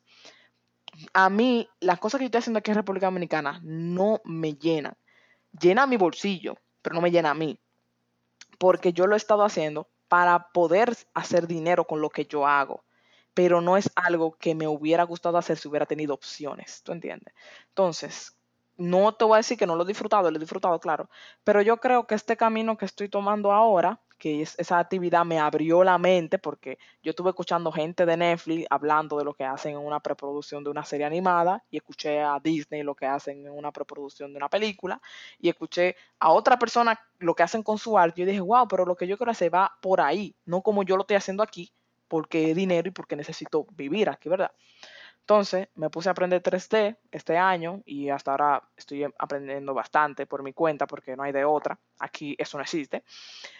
A 1.13 1.29
mí, 1.29 1.69
las 1.79 1.99
cosas 1.99 2.19
que 2.19 2.25
yo 2.25 2.27
estoy 2.27 2.39
haciendo 2.39 2.59
aquí 2.59 2.71
en 2.71 2.77
República 2.77 3.07
Dominicana 3.07 3.59
no 3.63 4.21
me 4.23 4.53
llenan. 4.53 4.97
Llena 5.59 5.87
mi 5.87 5.97
bolsillo, 5.97 6.57
pero 6.81 6.95
no 6.95 7.01
me 7.01 7.11
llena 7.11 7.31
a 7.31 7.35
mí. 7.35 7.59
Porque 8.57 8.93
yo 8.93 9.07
lo 9.07 9.15
he 9.15 9.17
estado 9.17 9.43
haciendo 9.43 9.87
para 10.07 10.49
poder 10.49 10.95
hacer 11.13 11.47
dinero 11.47 11.85
con 11.85 12.01
lo 12.01 12.09
que 12.09 12.25
yo 12.25 12.47
hago. 12.47 12.83
Pero 13.33 13.61
no 13.61 13.77
es 13.77 13.91
algo 13.95 14.33
que 14.33 14.55
me 14.55 14.67
hubiera 14.67 15.03
gustado 15.03 15.37
hacer 15.37 15.57
si 15.57 15.67
hubiera 15.67 15.85
tenido 15.85 16.13
opciones. 16.13 16.81
¿Tú 16.83 16.91
entiendes? 16.91 17.33
Entonces, 17.69 18.36
no 18.77 19.13
te 19.13 19.25
voy 19.25 19.35
a 19.35 19.37
decir 19.37 19.57
que 19.57 19.67
no 19.67 19.75
lo 19.75 19.83
he 19.83 19.87
disfrutado, 19.87 20.29
lo 20.29 20.37
he 20.37 20.39
disfrutado, 20.39 20.79
claro, 20.79 21.09
pero 21.43 21.61
yo 21.61 21.77
creo 21.77 22.07
que 22.07 22.15
este 22.15 22.37
camino 22.37 22.77
que 22.77 22.85
estoy 22.85 23.09
tomando 23.09 23.51
ahora, 23.51 23.99
que 24.17 24.41
es, 24.41 24.57
esa 24.57 24.79
actividad 24.79 25.25
me 25.25 25.39
abrió 25.39 25.83
la 25.83 25.97
mente 25.97 26.39
porque 26.39 26.77
yo 27.03 27.11
estuve 27.11 27.29
escuchando 27.29 27.71
gente 27.71 28.05
de 28.05 28.17
Netflix 28.17 28.65
hablando 28.69 29.17
de 29.17 29.25
lo 29.25 29.33
que 29.33 29.43
hacen 29.43 29.73
en 29.73 29.79
una 29.79 29.99
preproducción 29.99 30.63
de 30.63 30.69
una 30.69 30.83
serie 30.83 31.05
animada 31.05 31.63
y 31.69 31.77
escuché 31.77 32.21
a 32.21 32.39
Disney 32.39 32.83
lo 32.83 32.95
que 32.95 33.05
hacen 33.05 33.45
en 33.45 33.51
una 33.51 33.71
preproducción 33.71 34.31
de 34.31 34.37
una 34.37 34.49
película 34.49 35.01
y 35.39 35.49
escuché 35.49 35.95
a 36.19 36.31
otra 36.31 36.57
persona 36.57 36.99
lo 37.19 37.35
que 37.35 37.43
hacen 37.43 37.63
con 37.63 37.77
su 37.77 37.97
arte 37.97 38.21
y 38.21 38.25
yo 38.25 38.31
dije, 38.31 38.41
wow, 38.41 38.67
pero 38.67 38.85
lo 38.85 38.95
que 38.95 39.07
yo 39.07 39.17
quiero 39.17 39.31
hacer 39.31 39.53
va 39.53 39.71
por 39.81 40.01
ahí, 40.01 40.35
no 40.45 40.61
como 40.61 40.83
yo 40.83 40.95
lo 40.95 41.01
estoy 41.01 41.17
haciendo 41.17 41.43
aquí 41.43 41.71
porque 42.07 42.55
dinero 42.55 42.87
y 42.87 42.91
porque 42.91 43.15
necesito 43.15 43.67
vivir 43.71 44.09
aquí, 44.09 44.29
¿verdad? 44.29 44.51
Entonces 45.27 45.67
me 45.75 45.89
puse 45.89 46.07
a 46.07 46.13
aprender 46.13 46.41
3D 46.41 46.95
este 47.11 47.37
año 47.37 47.81
y 47.85 48.07
hasta 48.07 48.31
ahora 48.31 48.63
estoy 48.77 49.03
aprendiendo 49.03 49.73
bastante 49.73 50.25
por 50.25 50.41
mi 50.41 50.53
cuenta 50.53 50.87
porque 50.87 51.17
no 51.17 51.23
hay 51.23 51.33
de 51.33 51.43
otra. 51.43 51.77
Aquí 51.99 52.33
eso 52.39 52.57
no 52.57 52.63
existe. 52.63 53.03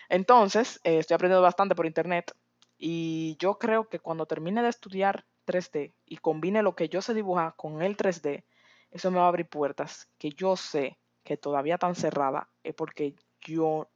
Entonces 0.07 0.80
eh, 0.86 0.99
estoy 0.99 1.15
aprendiendo 1.15 1.41
bastante 1.41 1.76
por 1.76 1.86
internet 1.86 2.34
y 2.78 3.36
yo 3.38 3.59
creo 3.59 3.89
que 3.89 3.99
cuando 3.99 4.26
termine 4.26 4.61
de 4.61 4.70
estudiar 4.70 5.26
3D 5.45 5.91
y 6.05 6.15
combine 6.15 6.63
lo 6.63 6.74
que 6.74 6.88
yo 6.88 7.01
sé 7.01 7.13
dibujar 7.13 7.53
con 7.57 7.82
el 7.82 7.97
3D, 7.97 8.45
eso 8.91 9.11
me 9.11 9.18
va 9.18 9.26
a 9.26 9.28
abrir 9.28 9.49
puertas 9.49 10.07
que 10.18 10.30
yo 10.30 10.55
sé 10.55 10.97
que 11.26 11.36
todavía 11.36 11.74
están 11.74 11.95
cerradas 11.95 12.47
es 12.63 12.76
porque 12.76 13.13
yo 13.41 13.89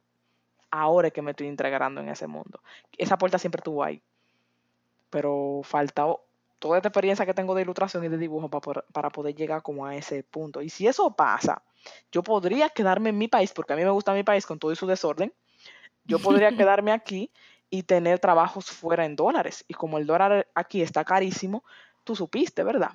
ahora 0.70 1.08
es 1.08 1.14
que 1.14 1.22
me 1.22 1.30
estoy 1.30 1.46
integrando 1.46 2.02
en 2.02 2.10
ese 2.10 2.26
mundo. 2.26 2.60
Esa 2.98 3.16
puerta 3.16 3.38
siempre 3.38 3.60
estuvo 3.60 3.82
ahí, 3.82 4.02
pero 5.08 5.62
falta 5.64 6.04
toda 6.62 6.76
esta 6.76 6.90
experiencia 6.90 7.26
que 7.26 7.34
tengo 7.34 7.56
de 7.56 7.62
ilustración 7.62 8.04
y 8.04 8.08
de 8.08 8.16
dibujo 8.16 8.48
para, 8.48 9.10
poder 9.10 9.34
llegar 9.34 9.62
como 9.62 9.84
a 9.84 9.96
ese 9.96 10.22
punto. 10.22 10.62
Y 10.62 10.70
si 10.70 10.86
eso 10.86 11.10
pasa, 11.10 11.60
yo 12.12 12.22
podría 12.22 12.68
quedarme 12.68 13.10
en 13.10 13.18
mi 13.18 13.26
país, 13.26 13.52
porque 13.52 13.72
a 13.72 13.76
mí 13.76 13.82
me 13.82 13.90
gusta 13.90 14.14
mi 14.14 14.22
país 14.22 14.46
con 14.46 14.60
todo 14.60 14.72
su 14.76 14.86
desorden, 14.86 15.34
yo 16.04 16.20
podría 16.20 16.50
quedarme 16.56 16.92
aquí 16.92 17.32
y 17.68 17.82
tener 17.82 18.20
trabajos 18.20 18.66
fuera 18.66 19.04
en 19.04 19.16
dólares. 19.16 19.64
Y 19.66 19.74
como 19.74 19.98
el 19.98 20.06
dólar 20.06 20.46
aquí 20.54 20.82
está 20.82 21.04
carísimo, 21.04 21.64
tú 22.04 22.14
supiste, 22.14 22.62
¿verdad? 22.62 22.92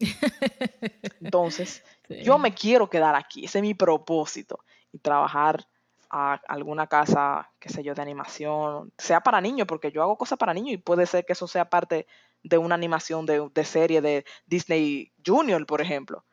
Entonces, 1.20 1.84
yo 2.08 2.38
me 2.38 2.54
quiero 2.54 2.90
quedar 2.90 3.14
aquí, 3.14 3.44
ese 3.44 3.58
es 3.58 3.62
mi 3.62 3.74
propósito, 3.74 4.64
y 4.92 4.98
trabajar 4.98 5.64
a 6.10 6.34
alguna 6.48 6.88
casa, 6.88 7.52
qué 7.60 7.68
sé 7.68 7.84
yo, 7.84 7.94
de 7.94 8.02
animación, 8.02 8.92
sea 8.98 9.20
para 9.20 9.40
niños, 9.40 9.68
porque 9.68 9.92
yo 9.92 10.02
hago 10.02 10.18
cosas 10.18 10.38
para 10.38 10.54
niños 10.54 10.72
y 10.72 10.76
puede 10.78 11.06
ser 11.06 11.24
que 11.24 11.34
eso 11.34 11.46
sea 11.46 11.70
parte 11.70 12.08
de 12.46 12.58
una 12.58 12.76
animación 12.76 13.26
de, 13.26 13.64
serie 13.64 14.00
de 14.00 14.24
Disney 14.46 15.12
Junior, 15.24 15.66
por 15.66 15.80
ejemplo. 15.80 16.24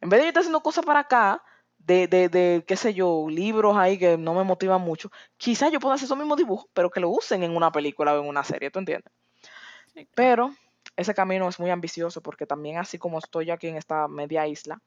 En 0.00 0.08
vez 0.08 0.18
de 0.18 0.24
yo 0.24 0.28
estar 0.28 0.40
haciendo 0.40 0.60
cosas 0.60 0.84
para 0.84 1.00
acá, 1.00 1.42
de, 1.78 2.06
de, 2.08 2.64
qué 2.66 2.76
sé 2.76 2.94
yo, 2.94 3.26
libros 3.28 3.76
ahí 3.76 3.98
que 3.98 4.16
no 4.16 4.34
me 4.34 4.44
motivan 4.44 4.80
mucho, 4.80 5.10
quizás 5.36 5.70
yo 5.72 5.80
pueda 5.80 5.94
hacer 5.94 6.06
esos 6.06 6.18
mismos 6.18 6.36
dibujos, 6.36 6.68
pero 6.72 6.90
que 6.90 7.00
lo 7.00 7.10
usen 7.10 7.42
en 7.42 7.56
una 7.56 7.70
película 7.70 8.14
o 8.14 8.20
en 8.20 8.28
una 8.28 8.44
serie, 8.44 8.70
¿tú 8.70 8.80
entiendes? 8.80 9.12
Pero 10.14 10.54
ese 10.96 11.14
camino 11.14 11.48
es 11.48 11.60
muy 11.60 11.70
ambicioso 11.70 12.20
porque 12.22 12.46
también 12.46 12.78
así 12.78 12.98
como 12.98 13.18
estoy 13.18 13.50
aquí 13.50 13.68
en 13.68 13.76
esta 13.76 14.08
media 14.08 14.46
isla, 14.46 14.80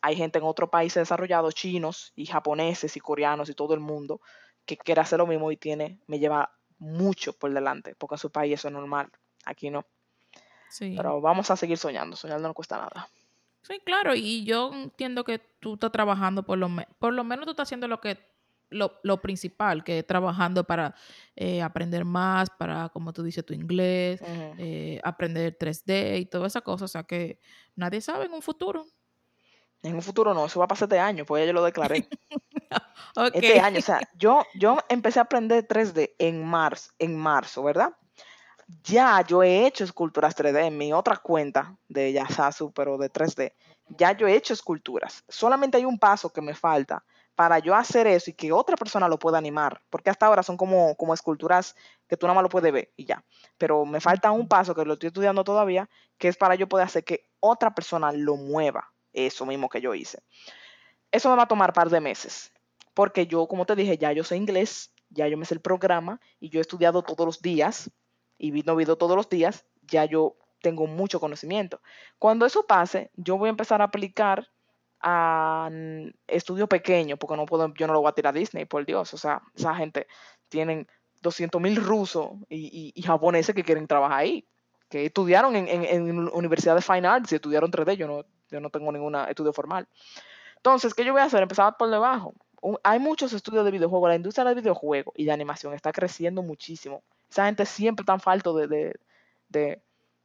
hay 0.00 0.16
gente 0.16 0.38
en 0.38 0.44
otros 0.44 0.70
países 0.70 1.02
desarrollados, 1.02 1.54
chinos 1.54 2.12
y 2.14 2.26
japoneses 2.26 2.96
y 2.96 3.00
coreanos 3.00 3.48
y 3.50 3.54
todo 3.54 3.74
el 3.74 3.80
mundo, 3.80 4.20
que 4.64 4.76
quiere 4.76 5.00
hacer 5.00 5.18
lo 5.18 5.26
mismo 5.26 5.50
y 5.50 5.56
tiene, 5.56 5.98
me 6.06 6.18
lleva 6.18 6.52
mucho 6.78 7.32
por 7.32 7.52
delante, 7.52 7.94
porque 7.96 8.14
en 8.14 8.18
su 8.18 8.30
país 8.30 8.54
eso 8.54 8.68
es 8.68 8.74
normal, 8.74 9.10
aquí 9.44 9.70
no. 9.70 9.86
Pero 10.78 11.20
vamos 11.20 11.50
a 11.50 11.56
seguir 11.56 11.78
soñando, 11.78 12.16
soñando 12.16 12.48
no 12.48 12.54
cuesta 12.54 12.76
nada. 12.76 13.08
Sí, 13.62 13.80
claro, 13.84 14.14
y 14.14 14.44
yo 14.44 14.72
entiendo 14.72 15.24
que 15.24 15.38
tú 15.38 15.74
estás 15.74 15.92
trabajando 15.92 16.44
por 16.44 16.58
lo 16.58 16.68
menos, 16.68 16.92
por 16.98 17.12
lo 17.12 17.24
menos 17.24 17.44
tú 17.44 17.50
estás 17.50 17.68
haciendo 17.68 17.88
lo 17.88 18.00
que 18.00 18.18
lo, 18.70 19.20
principal, 19.20 19.84
que 19.84 19.98
es 19.98 20.06
trabajando 20.06 20.64
para 20.64 20.94
eh, 21.36 21.62
aprender 21.62 22.04
más, 22.04 22.48
para, 22.50 22.88
como 22.88 23.12
tú 23.12 23.22
dices, 23.22 23.44
tu 23.44 23.52
inglés, 23.52 24.20
eh, 24.58 25.00
aprender 25.02 25.56
3D 25.58 26.20
y 26.20 26.26
toda 26.26 26.46
esa 26.46 26.60
cosa. 26.60 26.84
O 26.84 26.88
sea 26.88 27.02
que 27.02 27.38
nadie 27.74 28.00
sabe 28.00 28.26
en 28.26 28.32
un 28.32 28.42
futuro. 28.42 28.86
En 29.82 29.94
un 29.94 30.02
futuro 30.02 30.34
no, 30.34 30.46
eso 30.46 30.58
va 30.60 30.66
a 30.66 30.68
pasar 30.68 30.86
este 30.86 30.98
año, 30.98 31.24
pues 31.24 31.42
ya 31.42 31.46
yo 31.46 31.52
lo 31.52 31.64
declaré. 31.64 32.08
Este 33.34 33.58
año, 33.58 33.80
o 33.80 33.82
sea, 33.82 34.00
yo, 34.14 34.44
yo 34.54 34.78
empecé 34.88 35.18
a 35.18 35.22
aprender 35.22 35.66
3D 35.66 36.12
en 36.18 36.44
marzo, 36.44 36.92
en 36.96 37.16
marzo, 37.16 37.64
¿verdad? 37.64 37.96
Ya 38.84 39.24
yo 39.26 39.42
he 39.42 39.66
hecho 39.66 39.84
esculturas 39.84 40.36
3D 40.36 40.66
en 40.66 40.78
mi 40.78 40.92
otra 40.92 41.16
cuenta 41.16 41.76
de 41.88 42.12
Yasasu, 42.12 42.72
pero 42.72 42.98
de 42.98 43.10
3D. 43.10 43.52
Ya 43.88 44.12
yo 44.12 44.28
he 44.28 44.34
hecho 44.34 44.54
esculturas. 44.54 45.24
Solamente 45.28 45.76
hay 45.76 45.84
un 45.84 45.98
paso 45.98 46.32
que 46.32 46.40
me 46.40 46.54
falta 46.54 47.04
para 47.34 47.58
yo 47.58 47.74
hacer 47.74 48.06
eso 48.06 48.30
y 48.30 48.34
que 48.34 48.52
otra 48.52 48.76
persona 48.76 49.08
lo 49.08 49.18
pueda 49.18 49.38
animar, 49.38 49.80
porque 49.88 50.10
hasta 50.10 50.26
ahora 50.26 50.42
son 50.42 50.56
como, 50.56 50.94
como 50.96 51.14
esculturas 51.14 51.74
que 52.06 52.16
tú 52.16 52.26
nada 52.26 52.34
más 52.34 52.42
lo 52.42 52.48
puedes 52.48 52.72
ver 52.72 52.92
y 52.96 53.06
ya. 53.06 53.24
Pero 53.56 53.84
me 53.86 54.00
falta 54.00 54.30
un 54.30 54.46
paso 54.46 54.74
que 54.74 54.84
lo 54.84 54.92
estoy 54.92 55.08
estudiando 55.08 55.42
todavía, 55.42 55.88
que 56.18 56.28
es 56.28 56.36
para 56.36 56.54
yo 56.54 56.68
poder 56.68 56.86
hacer 56.86 57.02
que 57.02 57.26
otra 57.40 57.74
persona 57.74 58.12
lo 58.12 58.36
mueva, 58.36 58.92
eso 59.12 59.46
mismo 59.46 59.68
que 59.68 59.80
yo 59.80 59.94
hice. 59.94 60.22
Eso 61.10 61.30
me 61.30 61.36
va 61.36 61.44
a 61.44 61.48
tomar 61.48 61.72
par 61.72 61.88
de 61.90 62.00
meses, 62.00 62.52
porque 62.94 63.26
yo, 63.26 63.48
como 63.48 63.64
te 63.64 63.74
dije, 63.74 63.96
ya 63.96 64.12
yo 64.12 64.22
sé 64.22 64.36
inglés, 64.36 64.92
ya 65.08 65.26
yo 65.26 65.36
me 65.36 65.46
sé 65.46 65.54
el 65.54 65.60
programa 65.60 66.20
y 66.38 66.50
yo 66.50 66.60
he 66.60 66.62
estudiado 66.62 67.02
todos 67.02 67.26
los 67.26 67.40
días 67.40 67.90
y 68.40 68.50
viendo 68.50 68.74
video 68.74 68.96
todos 68.96 69.16
los 69.16 69.28
días, 69.28 69.66
ya 69.82 70.06
yo 70.06 70.36
tengo 70.62 70.86
mucho 70.86 71.20
conocimiento. 71.20 71.80
Cuando 72.18 72.46
eso 72.46 72.66
pase, 72.66 73.10
yo 73.14 73.36
voy 73.36 73.48
a 73.48 73.50
empezar 73.50 73.82
a 73.82 73.84
aplicar 73.84 74.48
a 75.02 75.70
estudio 76.26 76.66
pequeño, 76.66 77.18
porque 77.18 77.36
no 77.36 77.46
puedo, 77.46 77.72
yo 77.74 77.86
no 77.86 77.92
lo 77.92 78.00
voy 78.00 78.08
a 78.08 78.12
tirar 78.12 78.34
a 78.34 78.38
Disney, 78.38 78.64
por 78.64 78.84
Dios. 78.86 79.12
O 79.12 79.18
sea, 79.18 79.42
esa 79.54 79.74
gente 79.74 80.06
tienen 80.48 80.88
200 81.20 81.60
mil 81.60 81.76
rusos 81.76 82.30
y, 82.48 82.94
japoneses 83.02 83.54
que 83.54 83.62
quieren 83.62 83.86
trabajar 83.86 84.20
ahí, 84.20 84.46
que 84.88 85.06
estudiaron 85.06 85.54
en, 85.54 85.68
en, 85.68 85.84
en, 85.84 86.28
Universidad 86.32 86.80
Fine 86.80 87.06
Arts 87.06 87.32
y 87.32 87.36
estudiaron 87.36 87.70
3D. 87.70 87.96
Yo 87.96 88.06
no, 88.06 88.24
yo 88.50 88.60
no 88.60 88.70
tengo 88.70 88.90
ningún 88.90 89.16
estudio 89.16 89.52
formal. 89.52 89.86
Entonces, 90.56 90.94
¿qué 90.94 91.04
yo 91.04 91.12
voy 91.12 91.22
a 91.22 91.24
hacer? 91.24 91.42
Empezar 91.42 91.76
por 91.78 91.90
debajo. 91.90 92.34
Hay 92.82 92.98
muchos 92.98 93.32
estudios 93.32 93.64
de 93.64 93.70
videojuegos. 93.70 94.08
La 94.08 94.16
industria 94.16 94.44
del 94.44 94.54
videojuego 94.54 95.12
y 95.16 95.24
de 95.24 95.32
animación 95.32 95.74
está 95.74 95.92
creciendo 95.92 96.42
muchísimo. 96.42 97.02
Esa 97.30 97.46
gente 97.46 97.64
siempre 97.66 98.02
está 98.02 98.18
falto 98.18 98.54
de, 98.54 98.94
de, 99.48 99.82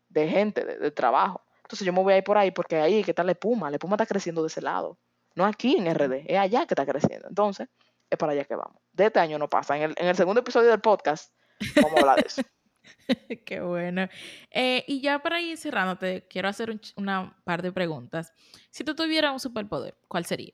de, 0.09 0.27
gente, 0.27 0.65
de, 0.65 0.91
trabajo. 0.91 1.41
Entonces 1.63 1.85
yo 1.85 1.93
me 1.93 2.01
voy 2.01 2.13
a 2.13 2.17
ir 2.17 2.23
por 2.23 2.37
ahí 2.37 2.51
porque 2.51 2.77
ahí 2.77 3.03
que 3.03 3.11
está 3.11 3.23
la 3.23 3.31
espuma. 3.31 3.69
La 3.69 3.77
espuma 3.77 3.95
está 3.95 4.05
creciendo 4.05 4.41
de 4.41 4.47
ese 4.47 4.61
lado. 4.61 4.97
No 5.35 5.45
aquí 5.45 5.75
en 5.77 5.93
RD, 5.93 6.25
es 6.27 6.37
allá 6.37 6.65
que 6.65 6.73
está 6.73 6.85
creciendo. 6.85 7.27
Entonces, 7.27 7.67
es 8.09 8.17
para 8.17 8.31
allá 8.31 8.45
que 8.45 8.55
vamos. 8.55 8.81
De 8.93 9.07
este 9.07 9.19
año 9.19 9.37
no 9.37 9.49
pasa. 9.49 9.75
En 9.75 9.83
el, 9.83 9.93
en 9.97 10.07
el 10.07 10.15
segundo 10.15 10.41
episodio 10.41 10.69
del 10.69 10.79
podcast 10.79 11.33
vamos 11.75 11.97
a 11.97 11.99
hablar 11.99 12.15
de 12.17 12.27
eso. 12.27 12.41
Qué 13.45 13.61
bueno. 13.61 14.07
Eh, 14.51 14.83
y 14.87 15.01
ya 15.01 15.19
para 15.19 15.41
ir 15.41 15.57
cerrándote, 15.57 16.27
quiero 16.29 16.47
hacer 16.47 16.79
una 16.95 17.37
par 17.43 17.61
de 17.61 17.71
preguntas. 17.71 18.33
Si 18.71 18.83
tú 18.83 18.95
tuvieras 18.95 19.31
un 19.31 19.39
superpoder, 19.39 19.97
¿cuál 20.07 20.25
sería? 20.25 20.53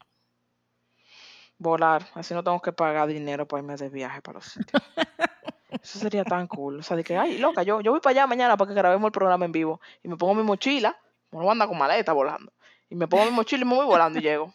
Volar, 1.62 2.08
así 2.16 2.34
no 2.34 2.44
tengo 2.44 2.60
que 2.60 2.72
pagar 2.72 3.08
dinero 3.08 3.48
para 3.48 3.62
irme 3.62 3.76
de 3.76 3.88
viaje 3.90 4.20
para 4.20 4.40
los 4.40 4.46
sitios. 4.46 4.82
Eso 5.84 6.00
sería 6.00 6.24
tan 6.24 6.48
cool. 6.48 6.80
O 6.80 6.82
sea, 6.82 6.98
de 6.98 7.04
que, 7.04 7.16
ay, 7.16 7.38
loca, 7.38 7.62
yo, 7.62 7.82
yo 7.82 7.92
voy 7.92 8.00
para 8.00 8.12
allá 8.12 8.26
mañana 8.26 8.58
para 8.58 8.70
que 8.70 8.74
grabemos 8.74 9.08
el 9.10 9.12
programa 9.12 9.46
en 9.46 9.52
vivo. 9.52 9.80
Y 10.02 10.08
me 10.08 10.18
pongo 10.18 10.34
mi 10.34 10.42
mochila, 10.42 10.98
no 11.32 11.38
voy 11.38 11.50
a 11.50 11.52
andar 11.52 11.68
con 11.68 11.78
maleta 11.78 12.14
volando. 12.14 12.52
Y 12.90 12.96
me 12.96 13.08
pongo 13.08 13.26
mi 13.26 13.32
mochila 13.32 13.62
y 13.62 13.68
me 13.68 13.76
voy 13.76 13.86
volando 13.86 14.18
y 14.18 14.24
llego. 14.24 14.52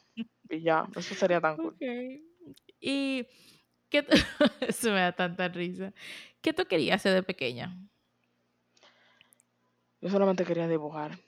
Y 0.51 0.63
ya, 0.63 0.85
eso 0.97 1.15
sería 1.15 1.41
tan 1.41 1.57
cool. 1.57 1.77
Y 2.81 3.25
¿qué 3.89 4.05
eso 4.63 4.91
me 4.91 5.01
da 5.01 5.13
tanta 5.13 5.47
risa. 5.47 5.93
¿Qué 6.41 6.53
tú 6.53 6.65
querías 6.67 6.97
hacer 6.97 7.15
de 7.15 7.23
pequeña? 7.23 7.73
Yo 10.01 10.11
solamente 10.11 10.45
quería 10.45 10.67
dibujar. 10.67 11.21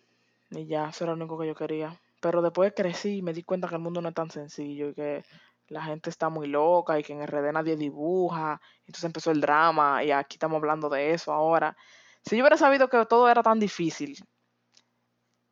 Y 0.51 0.66
ya, 0.66 0.89
eso 0.89 1.05
era 1.05 1.14
lo 1.14 1.22
único 1.22 1.39
que 1.39 1.47
yo 1.47 1.55
quería. 1.55 2.01
Pero 2.20 2.43
después 2.43 2.72
crecí 2.74 3.18
y 3.18 3.22
me 3.22 3.33
di 3.33 3.45
cuenta 3.45 3.68
que 3.68 3.76
el 3.76 3.81
mundo 3.81 4.01
no 4.01 4.09
es 4.09 4.14
tan 4.16 4.31
sencillo 4.31 4.89
y 4.89 4.95
que 4.95 5.24
la 5.69 5.83
gente 5.83 6.11
está 6.11 6.29
muy 6.29 6.49
loca 6.49 6.99
y 6.99 7.03
que 7.03 7.12
en 7.12 7.27
RD 7.27 7.53
nadie 7.53 7.77
dibuja. 7.77 8.61
Entonces 8.81 9.05
empezó 9.05 9.31
el 9.31 9.41
drama 9.41 10.03
y 10.03 10.11
aquí 10.11 10.37
estamos 10.37 10.57
hablando 10.57 10.89
de 10.89 11.12
eso 11.12 11.33
ahora. 11.33 11.77
Si 12.25 12.37
yo 12.37 12.43
hubiera 12.43 12.57
sabido 12.57 12.89
que 12.89 13.05
todo 13.07 13.29
era 13.29 13.43
tan 13.43 13.61
difícil 13.61 14.19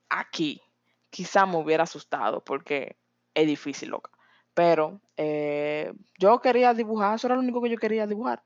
aquí, 0.09 0.63
quizá 1.11 1.47
me 1.47 1.57
hubiera 1.57 1.85
asustado 1.85 2.43
porque 2.43 2.97
es 3.35 3.47
difícil, 3.47 3.91
loca. 3.91 4.11
Pero 4.55 5.01
eh, 5.17 5.93
yo 6.19 6.41
quería 6.41 6.73
dibujar, 6.73 7.17
eso 7.17 7.27
era 7.27 7.37
lo 7.37 7.43
único 7.43 7.63
que 7.63 7.71
yo 7.71 7.77
quería 7.77 8.07
dibujar. 8.07 8.43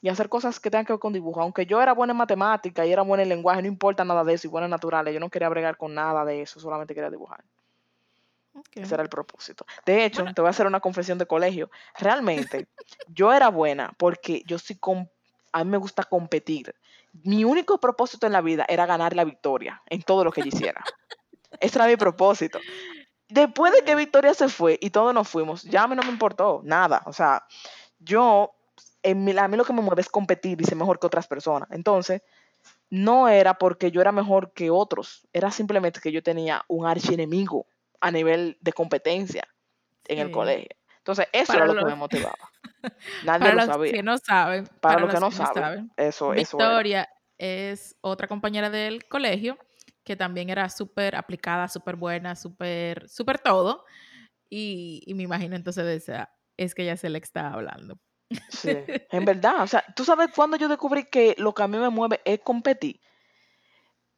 Y 0.00 0.08
hacer 0.08 0.28
cosas 0.28 0.60
que 0.60 0.70
tengan 0.70 0.86
que 0.86 0.92
ver 0.92 1.00
con 1.00 1.12
dibujo. 1.12 1.40
Aunque 1.40 1.66
yo 1.66 1.80
era 1.80 1.92
buena 1.94 2.12
en 2.12 2.18
matemática 2.18 2.84
y 2.84 2.92
era 2.92 3.02
buena 3.02 3.22
en 3.22 3.28
lenguaje, 3.30 3.62
no 3.62 3.68
importa 3.68 4.04
nada 4.04 4.24
de 4.24 4.34
eso, 4.34 4.46
y 4.46 4.50
buena 4.50 4.66
en 4.66 4.70
naturales, 4.70 5.14
yo 5.14 5.20
no 5.20 5.30
quería 5.30 5.48
bregar 5.48 5.76
con 5.76 5.94
nada 5.94 6.24
de 6.24 6.42
eso, 6.42 6.60
solamente 6.60 6.94
quería 6.94 7.10
dibujar. 7.10 7.44
Ese 8.74 8.94
era 8.94 9.02
el 9.02 9.08
propósito. 9.08 9.66
De 9.84 10.04
hecho, 10.04 10.24
te 10.34 10.40
voy 10.40 10.48
a 10.48 10.50
hacer 10.50 10.66
una 10.66 10.80
confesión 10.80 11.18
de 11.18 11.26
colegio. 11.26 11.70
Realmente, 11.98 12.68
yo 13.08 13.32
era 13.32 13.48
buena 13.48 13.92
porque 13.98 14.42
yo 14.46 14.58
sí, 14.58 14.78
a 15.52 15.64
mí 15.64 15.70
me 15.70 15.78
gusta 15.78 16.04
competir. 16.04 16.74
Mi 17.22 17.44
único 17.44 17.78
propósito 17.78 18.26
en 18.26 18.32
la 18.32 18.40
vida 18.40 18.64
era 18.68 18.86
ganar 18.86 19.14
la 19.14 19.24
victoria 19.24 19.82
en 19.86 20.02
todo 20.02 20.24
lo 20.24 20.32
que 20.32 20.42
yo 20.42 20.48
hiciera. 20.48 20.84
Ese 21.60 21.78
era 21.78 21.86
mi 21.86 21.96
propósito. 21.96 22.58
Después 23.28 23.72
de 23.72 23.82
que 23.82 23.94
Victoria 23.94 24.34
se 24.34 24.48
fue 24.48 24.78
y 24.80 24.90
todos 24.90 25.14
nos 25.14 25.28
fuimos, 25.28 25.62
ya 25.62 25.84
a 25.84 25.88
mí 25.88 25.96
no 25.96 26.02
me 26.02 26.10
importó 26.10 26.60
nada. 26.64 27.02
O 27.06 27.12
sea, 27.12 27.44
yo, 27.98 28.54
en 29.02 29.24
mi, 29.24 29.36
a 29.36 29.48
mí 29.48 29.56
lo 29.56 29.64
que 29.64 29.72
me 29.72 29.80
mueve 29.80 30.02
es 30.02 30.08
competir 30.08 30.60
y 30.60 30.64
ser 30.64 30.76
mejor 30.76 30.98
que 30.98 31.06
otras 31.06 31.26
personas. 31.26 31.68
Entonces, 31.70 32.22
no 32.90 33.28
era 33.28 33.54
porque 33.54 33.90
yo 33.90 34.00
era 34.00 34.12
mejor 34.12 34.52
que 34.52 34.70
otros, 34.70 35.26
era 35.32 35.50
simplemente 35.50 36.00
que 36.00 36.12
yo 36.12 36.22
tenía 36.22 36.64
un 36.68 36.86
archienemigo 36.86 37.66
a 38.00 38.10
nivel 38.10 38.58
de 38.60 38.72
competencia 38.72 39.46
en 40.06 40.18
el 40.18 40.30
colegio. 40.30 40.68
Entonces, 40.98 41.26
eso 41.32 41.52
era 41.54 41.66
lo 41.66 41.74
que 41.74 41.84
me 41.84 41.94
motivaba. 41.94 42.34
Nadie 43.24 43.40
para 43.40 43.50
lo 43.50 43.56
los 43.56 43.66
sabía. 43.66 43.92
Que 43.92 44.02
no 44.02 44.18
saben, 44.18 44.66
para, 44.80 45.00
los, 45.00 45.14
que 45.14 45.20
no 45.20 45.30
saben, 45.30 45.90
eso, 45.96 46.30
Victoria 46.30 47.08
es 47.36 47.96
otra 48.00 48.28
compañera 48.28 48.70
del 48.70 49.06
colegio 49.06 49.58
que 50.04 50.16
también 50.16 50.50
era 50.50 50.68
súper 50.68 51.16
aplicada, 51.16 51.66
súper 51.68 51.96
buena, 51.96 52.36
súper, 52.36 53.08
súper 53.08 53.38
todo. 53.38 53.84
Y, 54.50 55.02
y, 55.06 55.14
me 55.14 55.22
imagino 55.22 55.56
entonces 55.56 55.84
de 55.84 55.96
esa, 55.96 56.30
es 56.56 56.74
que 56.74 56.82
ella 56.82 56.96
se 56.96 57.08
le 57.08 57.18
está 57.18 57.48
hablando. 57.48 57.98
Sí, 58.50 58.70
en 58.86 59.24
verdad. 59.24 59.62
O 59.62 59.66
sea, 59.66 59.84
tú 59.96 60.04
sabes 60.04 60.28
cuando 60.34 60.56
yo 60.56 60.68
descubrí 60.68 61.04
que 61.04 61.34
lo 61.38 61.54
que 61.54 61.62
a 61.62 61.68
mí 61.68 61.78
me 61.78 61.88
mueve 61.88 62.20
es 62.24 62.40
competir. 62.40 63.00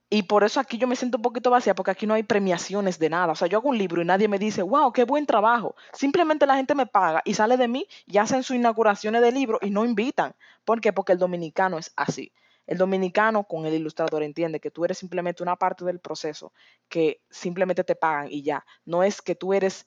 Y 0.08 0.22
por 0.22 0.44
eso 0.44 0.60
aquí 0.60 0.78
yo 0.78 0.86
me 0.86 0.94
siento 0.94 1.18
un 1.18 1.22
poquito 1.22 1.50
vacía, 1.50 1.74
porque 1.74 1.90
aquí 1.90 2.06
no 2.06 2.14
hay 2.14 2.22
premiaciones 2.22 2.98
de 3.00 3.10
nada. 3.10 3.32
O 3.32 3.34
sea, 3.34 3.48
yo 3.48 3.58
hago 3.58 3.70
un 3.70 3.78
libro 3.78 4.02
y 4.02 4.04
nadie 4.04 4.28
me 4.28 4.38
dice, 4.38 4.62
wow, 4.62 4.92
qué 4.92 5.04
buen 5.04 5.26
trabajo. 5.26 5.74
Simplemente 5.92 6.46
la 6.46 6.56
gente 6.56 6.76
me 6.76 6.86
paga 6.86 7.22
y 7.24 7.34
sale 7.34 7.56
de 7.56 7.66
mí 7.66 7.88
y 8.06 8.18
hacen 8.18 8.44
sus 8.44 8.54
inauguraciones 8.54 9.20
de 9.20 9.32
libro 9.32 9.58
y 9.60 9.70
no 9.70 9.84
invitan. 9.84 10.34
¿Por 10.64 10.80
qué? 10.80 10.92
Porque 10.92 11.12
el 11.12 11.18
dominicano 11.18 11.78
es 11.78 11.92
así. 11.96 12.32
El 12.68 12.78
dominicano 12.78 13.44
con 13.44 13.66
el 13.66 13.74
ilustrador 13.74 14.22
entiende 14.22 14.60
que 14.60 14.70
tú 14.70 14.84
eres 14.84 14.98
simplemente 14.98 15.42
una 15.42 15.56
parte 15.56 15.84
del 15.84 15.98
proceso, 15.98 16.52
que 16.88 17.20
simplemente 17.30 17.84
te 17.84 17.96
pagan 17.96 18.28
y 18.30 18.42
ya. 18.42 18.64
No 18.84 19.02
es 19.02 19.22
que 19.22 19.34
tú 19.34 19.54
eres 19.54 19.86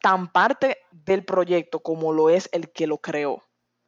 tan 0.00 0.32
parte 0.32 0.78
del 0.90 1.24
proyecto 1.24 1.80
como 1.80 2.12
lo 2.12 2.30
es 2.30 2.48
el 2.52 2.70
que 2.70 2.86
lo 2.86 2.98
creó. 2.98 3.42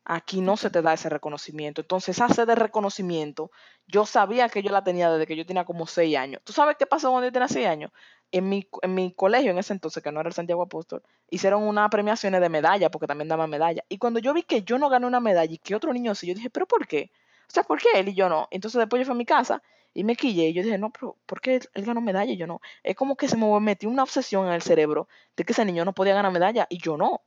Aquí 0.05 0.40
no 0.40 0.57
se 0.57 0.70
te 0.70 0.82
da 0.82 0.94
ese 0.94 1.09
reconocimiento. 1.09 1.80
Entonces, 1.80 2.16
esa 2.16 2.28
sed 2.28 2.46
de 2.46 2.55
reconocimiento, 2.57 3.50
yo 3.86 4.05
sabía 4.05 4.48
que 4.48 4.62
yo 4.62 4.70
la 4.70 4.82
tenía 4.82 5.11
desde 5.11 5.26
que 5.26 5.36
yo 5.36 5.46
tenía 5.46 5.64
como 5.64 5.86
seis 5.86 6.16
años. 6.16 6.42
¿Tú 6.44 6.53
sabes 6.53 6.76
qué 6.76 6.86
pasó 6.86 7.11
cuando 7.11 7.28
yo 7.28 7.32
tenía 7.32 7.48
seis 7.48 7.66
años? 7.66 7.92
En 8.32 8.48
mi, 8.48 8.66
en 8.82 8.94
mi 8.94 9.12
colegio, 9.12 9.50
en 9.53 9.59
ese 9.59 9.72
entonces, 9.72 10.03
que 10.03 10.11
no 10.11 10.20
era 10.20 10.28
el 10.28 10.34
Santiago 10.34 10.62
Apóstol, 10.62 11.03
hicieron 11.30 11.62
unas 11.62 11.88
premiaciones 11.90 12.40
de 12.40 12.48
medalla, 12.48 12.90
porque 12.90 13.07
también 13.07 13.28
daban 13.28 13.50
medalla. 13.50 13.84
Y 13.88 13.98
cuando 13.98 14.18
yo 14.18 14.34
vi 14.34 14.42
que 14.42 14.62
yo 14.62 14.78
no 14.78 14.88
gané 14.88 15.07
una 15.07 15.20
medalla 15.20 15.53
y 15.53 15.59
que 15.59 15.74
otro 15.74 15.92
niño 15.92 16.14
sí, 16.14 16.26
yo 16.26 16.34
dije, 16.34 16.50
¿pero 16.50 16.66
por 16.66 16.86
qué? 16.86 17.11
O 17.48 17.53
sea, 17.53 17.62
¿por 17.64 17.78
qué 17.80 17.88
él 17.94 18.09
y 18.09 18.14
yo 18.14 18.28
no? 18.28 18.48
Entonces 18.50 18.78
después 18.78 19.00
yo 19.00 19.07
fui 19.07 19.12
a 19.12 19.18
mi 19.18 19.26
casa 19.26 19.62
y 19.94 20.05
me 20.05 20.16
quillé 20.16 20.48
y 20.48 20.53
yo 20.55 20.62
dije, 20.62 20.78
no, 20.78 20.90
pero 20.90 21.16
¿por 21.26 21.40
qué 21.40 21.61
él, 21.74 21.84
ganó 21.84 22.00
medalla 22.00 22.32
y 22.32 22.36
yo 22.36 22.46
no? 22.46 22.61
Es 22.82 22.96
como 22.96 23.16
que 23.16 23.28
se 23.28 23.36
me 23.36 23.61
metió 23.61 23.90
una 23.90 24.03
obsesión 24.05 24.46
en 24.46 24.55
el 24.55 24.62
cerebro 24.62 25.09
de 25.36 25.44
que 25.44 25.53
ese 25.53 25.64
niño 25.64 25.84
no 25.84 25.92
podía 25.92 26.14
ganar 26.14 26.32
medalla 26.32 26.66
y 26.70 26.78
yo 26.78 26.96
no. 26.96 27.20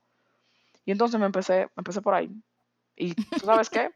Y 0.86 0.92
entonces 0.92 1.20
me 1.20 1.28
empecé, 1.28 1.68
me 1.76 1.82
empecé 1.82 2.02
por 2.02 2.16
ahí. 2.16 2.30
Y 2.96 3.14
tú 3.14 3.46
sabes 3.46 3.70
qué? 3.70 3.92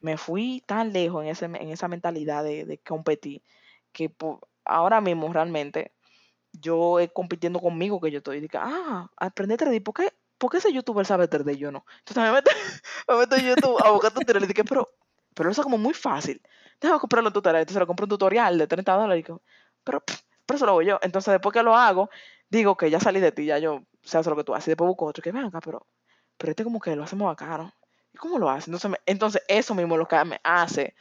Me 0.00 0.16
fui 0.16 0.62
tan 0.66 0.92
lejos 0.92 1.22
en, 1.22 1.30
ese, 1.30 1.44
en 1.44 1.70
esa 1.70 1.88
mentalidad 1.88 2.42
de, 2.44 2.80
competir 2.86 3.42
que 3.92 4.12
ahora 4.64 5.00
mismo 5.00 5.32
realmente 5.32 5.92
yo 6.52 6.98
he 6.98 7.08
compitiendo 7.08 7.60
conmigo 7.60 8.00
que 8.00 8.10
yo 8.10 8.18
estoy. 8.18 8.40
Digo, 8.40 8.58
ah, 8.60 9.10
aprende 9.16 9.56
3D. 9.56 9.82
¿Por 9.82 9.94
qué, 9.94 10.12
¿Por 10.38 10.50
qué 10.50 10.58
ese 10.58 10.72
youtuber 10.72 11.06
sabe 11.06 11.28
3D 11.28 11.54
y 11.54 11.58
yo 11.58 11.70
no? 11.70 11.84
Entonces 11.98 12.22
me 12.24 12.32
meto, 12.32 12.50
me 13.08 13.16
meto 13.16 13.36
en 13.36 13.48
YouTube 13.48 13.78
a 13.84 13.90
buscar 13.90 14.12
tutoriales 14.12 14.50
y 14.50 14.52
dije, 14.52 14.64
pero, 14.64 14.90
pero 15.34 15.50
eso 15.50 15.60
es 15.60 15.64
como 15.64 15.78
muy 15.78 15.94
fácil. 15.94 16.42
Déjame 16.80 17.00
comprarlo 17.00 17.28
en 17.28 17.34
tutorial. 17.34 17.62
Entonces 17.62 17.80
lo 17.80 17.86
compré 17.86 18.04
un 18.04 18.10
tutorial 18.10 18.58
de 18.58 18.66
30 18.66 18.92
dólares. 18.92 19.20
Y 19.20 19.22
digo, 19.22 19.42
pero 19.84 20.02
pero 20.46 20.56
eso 20.56 20.66
lo 20.66 20.72
hago 20.72 20.82
yo. 20.82 20.98
Entonces, 21.02 21.32
después 21.32 21.52
que 21.52 21.62
lo 21.62 21.74
hago, 21.74 22.10
digo 22.48 22.76
que 22.76 22.90
ya 22.90 23.00
salí 23.00 23.20
de 23.20 23.32
ti, 23.32 23.46
ya 23.46 23.58
yo 23.58 23.84
sé 24.02 24.18
hacer 24.18 24.30
lo 24.30 24.36
que 24.36 24.44
tú 24.44 24.54
haces. 24.54 24.68
Y 24.68 24.70
después 24.72 24.88
busco 24.88 25.06
otro 25.06 25.22
que 25.22 25.32
venga, 25.32 25.60
pero, 25.60 25.86
pero 26.36 26.50
este 26.50 26.64
como 26.64 26.80
que 26.80 26.96
lo 26.96 27.04
hacemos 27.04 27.26
bacano. 27.26 27.72
¿Y 27.80 27.81
cómo 28.18 28.38
lo 28.38 28.50
hace? 28.50 28.70
Entonces, 28.70 29.00
entonces 29.06 29.42
eso 29.48 29.74
mismo 29.74 29.94
es 29.94 29.98
lo 29.98 30.08
que 30.08 30.24
me 30.24 30.40
hace, 30.44 30.94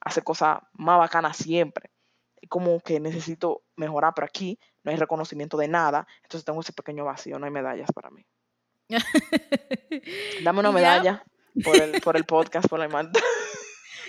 hace 0.00 0.22
cosas 0.22 0.58
más 0.72 0.98
bacanas 0.98 1.36
siempre. 1.36 1.90
Como 2.48 2.80
que 2.80 3.00
necesito 3.00 3.62
mejorar, 3.76 4.12
pero 4.14 4.26
aquí 4.26 4.58
no 4.82 4.90
hay 4.90 4.96
reconocimiento 4.96 5.56
de 5.56 5.68
nada. 5.68 6.06
Entonces 6.22 6.44
tengo 6.44 6.60
ese 6.60 6.72
pequeño 6.72 7.04
vacío, 7.04 7.38
no 7.38 7.46
hay 7.46 7.52
medallas 7.52 7.90
para 7.92 8.10
mí. 8.10 8.26
Dame 10.44 10.60
una 10.60 10.72
medalla 10.72 11.24
por 11.62 11.76
el, 11.76 12.00
por 12.00 12.16
el 12.16 12.24
podcast, 12.24 12.68
por 12.68 12.78
la 12.78 12.84
imagen. 12.88 13.12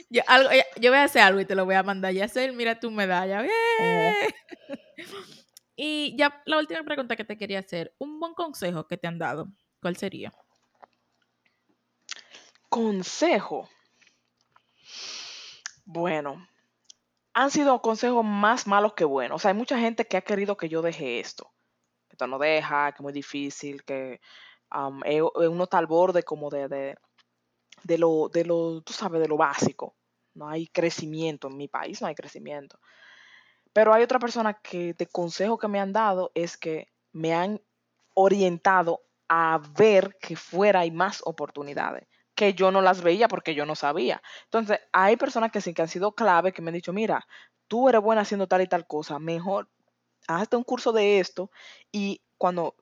Yo, 0.10 0.22
algo, 0.28 0.51
eh, 0.51 0.66
yo 0.80 0.91
voy 0.91 0.99
a 0.99 1.03
hacer 1.03 1.22
algo 1.22 1.39
y 1.39 1.45
te 1.45 1.56
lo 1.56 1.66
voy 1.66 1.76
a 1.76 1.84
mandar. 1.84 2.14
Ya 2.14 2.28
sé, 2.28 2.51
mira 2.51 2.80
tu 2.80 2.91
medalla. 2.91 3.45
y 5.76 6.16
ya 6.18 6.41
la 6.45 6.60
última 6.60 6.84
pregunta 6.84 7.16
que 7.16 7.24
te 7.24 7.38
quería 7.38 7.60
hacer. 7.60 7.93
Un 7.97 8.20
buen 8.20 8.34
consejo 8.34 8.88
que 8.88 8.97
te 8.97 9.08
han 9.08 9.18
dado, 9.18 9.47
¿cuál 9.82 9.95
sería? 9.97 10.34
Consejo. 12.76 13.69
Bueno, 15.86 16.45
han 17.34 17.49
sido 17.49 17.82
consejos 17.82 18.26
más 18.26 18.67
malos 18.67 18.95
que 18.95 19.05
buenos. 19.05 19.38
O 19.38 19.39
sea, 19.39 19.51
hay 19.51 19.57
mucha 19.57 19.80
gente 19.80 20.05
que 20.05 20.17
ha 20.17 20.21
querido 20.21 20.57
que 20.57 20.67
yo 20.67 20.82
deje 20.82 21.21
esto. 21.21 21.53
Que 22.09 22.17
tú 22.17 22.28
no 22.28 22.38
deja, 22.38 22.91
que 22.91 22.97
es 22.97 23.01
muy 23.01 23.13
difícil, 23.13 23.86
que 23.86 24.19
uno 24.73 25.63
está 25.63 25.78
al 25.78 25.88
borde 25.88 26.23
como 26.23 26.49
de, 26.49 26.97
de 27.84 27.97
lo, 27.97 28.28
de 28.28 28.43
lo, 28.43 28.82
tú 28.82 28.91
sabes, 28.91 29.21
de 29.21 29.30
lo 29.30 29.38
básico. 29.38 29.95
No 30.34 30.49
hay 30.49 30.67
crecimiento 30.67 31.47
en 31.47 31.55
mi 31.55 31.69
país, 31.69 32.01
no 32.01 32.07
hay 32.07 32.15
crecimiento. 32.15 32.78
Pero 33.71 33.93
hay 33.93 34.03
otra 34.03 34.19
persona 34.19 34.53
que 34.53 34.93
de 34.93 35.07
consejo 35.07 35.57
que 35.57 35.69
me 35.69 35.80
han 35.80 35.93
dado 35.93 36.30
es 36.36 36.57
que 36.57 36.91
me 37.13 37.34
han 37.34 37.61
orientado 38.15 39.05
a 39.30 39.61
ver 39.78 40.17
que 40.19 40.36
fuera 40.36 40.82
hay 40.82 40.91
más 40.91 41.21
oportunidades, 41.23 42.05
que 42.36 42.53
yo 42.53 42.71
no 42.71 42.81
las 42.81 43.01
veía 43.01 43.27
porque 43.27 43.55
yo 43.55 43.65
no 43.65 43.75
sabía. 43.75 44.21
Entonces, 44.45 44.79
hay 44.91 45.17
personas 45.17 45.51
que 45.51 45.61
sí 45.61 45.73
que 45.73 45.81
han 45.81 45.88
sido 45.88 46.13
clave, 46.13 46.53
que 46.53 46.61
me 46.61 46.69
han 46.69 46.75
dicho, 46.75 46.93
mira, 46.93 47.25
tú 47.67 47.89
eres 47.89 48.01
buena 48.01 48.21
haciendo 48.21 48.47
tal 48.47 48.61
y 48.61 48.67
tal 48.67 48.86
cosa, 48.86 49.19
mejor 49.19 49.69
hazte 50.27 50.55
un 50.57 50.63
curso 50.63 50.91
de 50.91 51.19
esto 51.19 51.51
y 51.91 52.21
cuando 52.38 52.75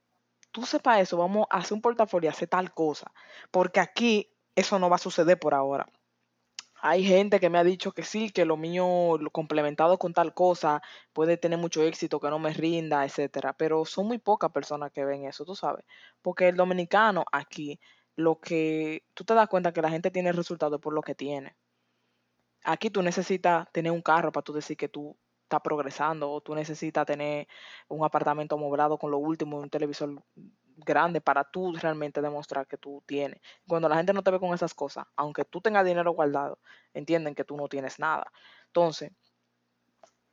tú 0.51 0.65
sepas 0.65 1.01
eso, 1.01 1.17
vamos 1.17 1.47
a 1.49 1.57
hacer 1.57 1.73
un 1.73 1.81
portafolio, 1.81 2.29
hacer 2.29 2.47
tal 2.47 2.73
cosa, 2.73 3.11
porque 3.51 3.79
aquí 3.79 4.31
eso 4.55 4.79
no 4.79 4.89
va 4.89 4.95
a 4.97 4.99
suceder 4.99 5.39
por 5.39 5.53
ahora. 5.53 5.87
Hay 6.85 7.05
gente 7.05 7.39
que 7.39 7.49
me 7.49 7.57
ha 7.57 7.63
dicho 7.63 7.93
que 7.93 8.03
sí, 8.03 8.29
que 8.29 8.43
lo 8.43 8.57
mío 8.57 9.17
lo 9.17 9.29
complementado 9.31 9.97
con 9.97 10.13
tal 10.13 10.33
cosa 10.33 10.81
puede 11.13 11.37
tener 11.37 11.57
mucho 11.57 11.81
éxito, 11.81 12.19
que 12.19 12.29
no 12.29 12.39
me 12.39 12.53
rinda, 12.53 13.05
etcétera, 13.05 13.53
pero 13.53 13.85
son 13.85 14.07
muy 14.07 14.17
pocas 14.17 14.51
personas 14.51 14.91
que 14.91 15.05
ven 15.05 15.25
eso, 15.25 15.45
tú 15.45 15.55
sabes, 15.55 15.85
porque 16.21 16.49
el 16.49 16.57
dominicano 16.57 17.23
aquí 17.31 17.79
lo 18.15 18.39
que 18.39 19.03
tú 19.13 19.23
te 19.23 19.33
das 19.33 19.47
cuenta 19.47 19.73
que 19.73 19.81
la 19.81 19.89
gente 19.89 20.11
tiene 20.11 20.31
resultados 20.31 20.79
por 20.79 20.93
lo 20.93 21.01
que 21.01 21.15
tiene. 21.15 21.55
Aquí 22.63 22.89
tú 22.89 23.01
necesitas 23.01 23.71
tener 23.71 23.91
un 23.91 24.01
carro 24.01 24.31
para 24.31 24.43
tú 24.43 24.53
decir 24.53 24.77
que 24.77 24.87
tú 24.87 25.17
estás 25.43 25.61
progresando 25.61 26.31
o 26.31 26.41
tú 26.41 26.55
necesitas 26.55 27.05
tener 27.05 27.47
un 27.87 28.05
apartamento 28.05 28.55
amoblado 28.55 28.97
con 28.97 29.11
lo 29.11 29.17
último, 29.17 29.59
un 29.59 29.69
televisor 29.69 30.23
grande 30.77 31.21
para 31.21 31.43
tú 31.43 31.73
realmente 31.73 32.21
demostrar 32.21 32.67
que 32.67 32.77
tú 32.77 33.03
tienes. 33.05 33.41
Cuando 33.67 33.89
la 33.89 33.97
gente 33.97 34.13
no 34.13 34.23
te 34.23 34.31
ve 34.31 34.39
con 34.39 34.53
esas 34.53 34.73
cosas, 34.73 35.05
aunque 35.15 35.45
tú 35.45 35.61
tengas 35.61 35.85
dinero 35.85 36.11
guardado, 36.11 36.59
entienden 36.93 37.35
que 37.35 37.43
tú 37.43 37.57
no 37.57 37.67
tienes 37.67 37.99
nada. 37.99 38.31
Entonces, 38.67 39.11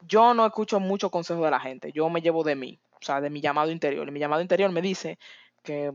yo 0.03 0.33
no 0.35 0.47
escucho 0.47 0.81
mucho 0.81 1.11
consejo 1.11 1.45
de 1.45 1.51
la 1.51 1.61
gente, 1.61 1.93
yo 1.93 2.09
me 2.09 2.23
llevo 2.23 2.43
de 2.43 2.57
mí, 2.57 2.81
o 2.93 3.03
sea, 3.03 3.21
de 3.21 3.31
mi 3.31 3.41
llamado 3.41 3.71
interior. 3.71 4.09
Y 4.09 4.11
mi 4.11 4.21
llamado 4.21 4.43
interior 4.43 4.71
me 4.71 4.81
dice 4.81 5.19
que 5.63 5.93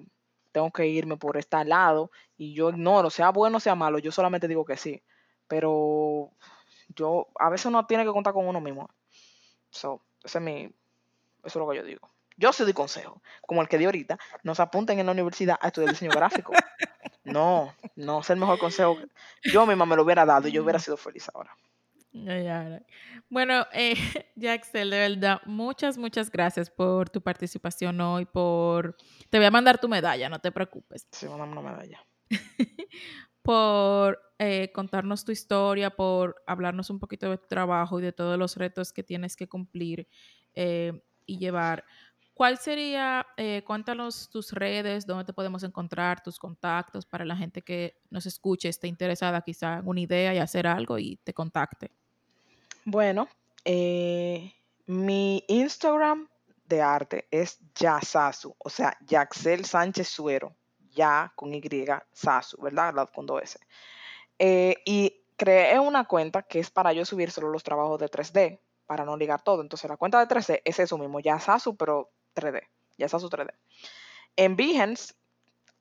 tengo 0.55 0.71
que 0.71 0.87
irme 0.87 1.17
por 1.17 1.35
este 1.35 1.65
lado 1.65 2.11
y 2.37 2.53
yo 2.53 2.69
ignoro, 2.69 3.09
sea 3.09 3.31
bueno 3.31 3.57
o 3.57 3.59
sea 3.59 3.75
malo, 3.75 3.99
yo 3.99 4.09
solamente 4.09 4.47
digo 4.47 4.63
que 4.63 4.77
sí. 4.77 5.03
Pero 5.49 6.31
yo, 6.95 7.27
a 7.37 7.49
veces 7.49 7.65
uno 7.65 7.85
tiene 7.85 8.05
que 8.05 8.11
contar 8.13 8.31
con 8.31 8.47
uno 8.47 8.61
mismo. 8.61 8.89
So, 9.69 10.01
ese 10.23 10.37
es 10.37 10.41
mi, 10.41 10.63
eso 10.63 10.73
es 11.43 11.55
lo 11.57 11.69
que 11.69 11.75
yo 11.75 11.83
digo. 11.83 12.09
Yo 12.37 12.53
sí 12.53 12.63
doy 12.63 12.71
consejo, 12.71 13.21
como 13.41 13.61
el 13.61 13.67
que 13.67 13.77
di 13.77 13.83
ahorita, 13.83 14.17
no 14.43 14.55
se 14.55 14.61
apunten 14.61 14.97
en 14.97 15.07
la 15.07 15.11
universidad 15.11 15.57
a 15.59 15.67
estudiar 15.67 15.91
diseño 15.91 16.11
gráfico. 16.11 16.53
No, 17.25 17.73
no 17.95 18.19
es 18.19 18.29
el 18.29 18.37
mejor 18.37 18.59
consejo. 18.59 18.99
Yo 19.41 19.65
misma 19.65 19.87
me 19.87 19.95
lo 19.95 20.03
hubiera 20.03 20.27
dado 20.27 20.47
y 20.47 20.51
yo 20.51 20.61
hubiera 20.61 20.77
sido 20.77 20.95
feliz 20.95 21.27
ahora. 21.33 21.57
Bueno, 23.29 23.65
eh, 23.73 23.95
Jaxel, 24.35 24.89
de 24.89 24.99
verdad, 24.99 25.41
muchas, 25.45 25.97
muchas 25.97 26.31
gracias 26.31 26.69
por 26.69 27.09
tu 27.09 27.21
participación 27.21 27.99
hoy, 28.01 28.25
por... 28.25 28.95
Te 29.29 29.37
voy 29.37 29.47
a 29.47 29.51
mandar 29.51 29.79
tu 29.79 29.89
medalla, 29.89 30.29
no 30.29 30.39
te 30.39 30.51
preocupes. 30.51 31.07
Sí, 31.11 31.27
mandame 31.27 31.51
una 31.51 31.71
medalla. 31.71 32.05
por 33.41 34.19
eh, 34.39 34.71
contarnos 34.73 35.23
tu 35.23 35.31
historia, 35.31 35.91
por 35.91 36.41
hablarnos 36.47 36.89
un 36.89 36.99
poquito 36.99 37.29
de 37.29 37.37
tu 37.37 37.47
trabajo 37.47 37.99
y 37.99 38.03
de 38.03 38.11
todos 38.11 38.39
los 38.39 38.57
retos 38.57 38.91
que 38.91 39.03
tienes 39.03 39.35
que 39.35 39.47
cumplir 39.47 40.07
eh, 40.55 41.03
y 41.25 41.37
llevar. 41.37 41.85
¿Cuál 42.33 42.57
sería, 42.57 43.25
eh, 43.37 43.63
cuéntanos 43.65 44.29
tus 44.29 44.51
redes, 44.51 45.05
dónde 45.05 45.25
te 45.25 45.31
podemos 45.31 45.63
encontrar, 45.63 46.21
tus 46.21 46.37
contactos 46.37 47.05
para 47.05 47.23
la 47.23 47.37
gente 47.37 47.61
que 47.61 48.01
nos 48.09 48.25
escuche, 48.25 48.67
esté 48.67 48.87
interesada 48.87 49.41
quizá 49.41 49.77
en 49.77 49.87
una 49.87 50.01
idea 50.01 50.33
y 50.33 50.39
hacer 50.39 50.67
algo 50.67 50.97
y 50.97 51.17
te 51.23 51.33
contacte? 51.33 51.91
Bueno, 52.87 53.27
eh, 53.63 54.53
mi 54.85 55.43
Instagram 55.47 56.29
de 56.65 56.83
arte 56.83 57.27
es 57.31 57.57
Yasasu, 57.73 58.55
o 58.59 58.69
sea, 58.69 58.95
Yaxel 59.07 59.65
Sánchez 59.65 60.07
Suero, 60.07 60.55
ya 60.91 61.33
con 61.35 61.51
Y, 61.51 61.63
Sasu, 62.13 62.61
¿verdad? 62.61 63.09
Con 63.11 63.25
dos 63.25 63.41
S. 63.41 63.59
Eh, 64.37 64.75
y 64.85 65.23
creé 65.35 65.79
una 65.79 66.05
cuenta 66.05 66.43
que 66.43 66.59
es 66.59 66.69
para 66.69 66.93
yo 66.93 67.05
subir 67.05 67.31
solo 67.31 67.49
los 67.49 67.63
trabajos 67.63 67.99
de 67.99 68.07
3D, 68.07 68.59
para 68.85 69.03
no 69.03 69.17
ligar 69.17 69.41
todo. 69.41 69.63
Entonces 69.63 69.89
la 69.89 69.97
cuenta 69.97 70.23
de 70.23 70.27
3D 70.27 70.61
es 70.63 70.77
eso 70.77 70.99
mismo, 70.99 71.19
Yasasu, 71.19 71.75
pero 71.75 72.11
3D, 72.35 72.61
Yasasu 72.99 73.29
3D. 73.29 73.51
En 74.35 74.55
Behance 74.55 75.15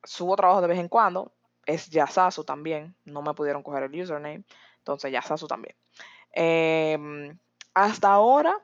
subo 0.03 0.37
trabajo 0.37 0.63
de 0.63 0.69
vez 0.69 0.79
en 0.79 0.89
cuando, 0.89 1.35
es 1.67 1.91
Yasasu 1.91 2.45
también, 2.45 2.97
no 3.05 3.21
me 3.21 3.35
pudieron 3.35 3.63
coger 3.63 3.83
el 3.83 4.01
username, 4.01 4.45
entonces 4.79 5.13
Yasasu 5.13 5.47
también. 5.47 5.77
Em, 6.35 7.39
hasta 7.75 8.09
ahora, 8.13 8.59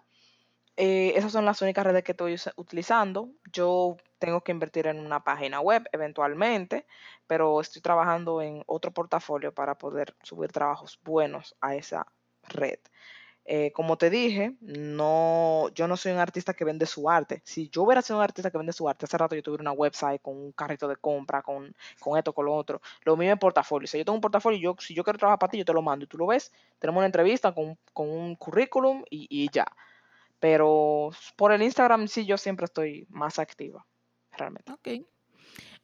eh, 0.76 1.12
esas 1.16 1.32
son 1.32 1.44
las 1.44 1.62
únicas 1.62 1.84
redes 1.84 2.02
que 2.04 2.12
estoy 2.12 2.36
utilizando. 2.56 3.30
Yo 3.52 3.96
tengo 4.18 4.42
que 4.42 4.52
invertir 4.52 4.86
en 4.86 4.98
una 4.98 5.22
página 5.22 5.60
web 5.60 5.88
eventualmente, 5.92 6.86
pero 7.26 7.60
estoy 7.60 7.82
trabajando 7.82 8.42
en 8.42 8.62
otro 8.66 8.92
portafolio 8.92 9.54
para 9.54 9.78
poder 9.78 10.16
subir 10.22 10.52
trabajos 10.52 10.98
buenos 11.04 11.56
a 11.60 11.76
esa 11.76 12.06
red. 12.48 12.78
Eh, 13.52 13.72
como 13.72 13.98
te 13.98 14.10
dije, 14.10 14.54
no, 14.60 15.70
yo 15.74 15.88
no 15.88 15.96
soy 15.96 16.12
un 16.12 16.18
artista 16.18 16.54
que 16.54 16.64
vende 16.64 16.86
su 16.86 17.10
arte. 17.10 17.42
Si 17.44 17.68
yo 17.68 17.82
hubiera 17.82 18.00
sido 18.00 18.18
un 18.18 18.22
artista 18.22 18.48
que 18.48 18.58
vende 18.58 18.72
su 18.72 18.88
arte, 18.88 19.06
hace 19.06 19.18
rato 19.18 19.34
yo 19.34 19.42
tuviera 19.42 19.62
una 19.62 19.72
website 19.72 20.22
con 20.22 20.36
un 20.36 20.52
carrito 20.52 20.86
de 20.86 20.94
compra, 20.94 21.42
con, 21.42 21.74
con 21.98 22.16
esto, 22.16 22.32
con 22.32 22.44
lo 22.46 22.54
otro. 22.54 22.80
Lo 23.02 23.16
mismo 23.16 23.32
en 23.32 23.38
portafolio. 23.40 23.88
Si 23.88 23.98
yo 23.98 24.04
tengo 24.04 24.14
un 24.14 24.20
portafolio, 24.20 24.60
yo, 24.60 24.76
si 24.78 24.94
yo 24.94 25.02
quiero 25.02 25.18
trabajar 25.18 25.40
para 25.40 25.50
ti, 25.50 25.58
yo 25.58 25.64
te 25.64 25.72
lo 25.72 25.82
mando 25.82 26.04
y 26.04 26.06
tú 26.06 26.16
lo 26.16 26.28
ves. 26.28 26.52
Tenemos 26.78 27.00
una 27.00 27.06
entrevista 27.06 27.52
con, 27.52 27.76
un 27.94 28.36
currículum 28.36 29.02
y, 29.10 29.26
y 29.28 29.50
ya. 29.50 29.66
Pero 30.38 31.10
por 31.34 31.50
el 31.50 31.62
Instagram 31.62 32.06
sí 32.06 32.26
yo 32.26 32.38
siempre 32.38 32.66
estoy 32.66 33.04
más 33.10 33.40
activa, 33.40 33.84
realmente. 34.30 34.70
Ok. 34.70 34.88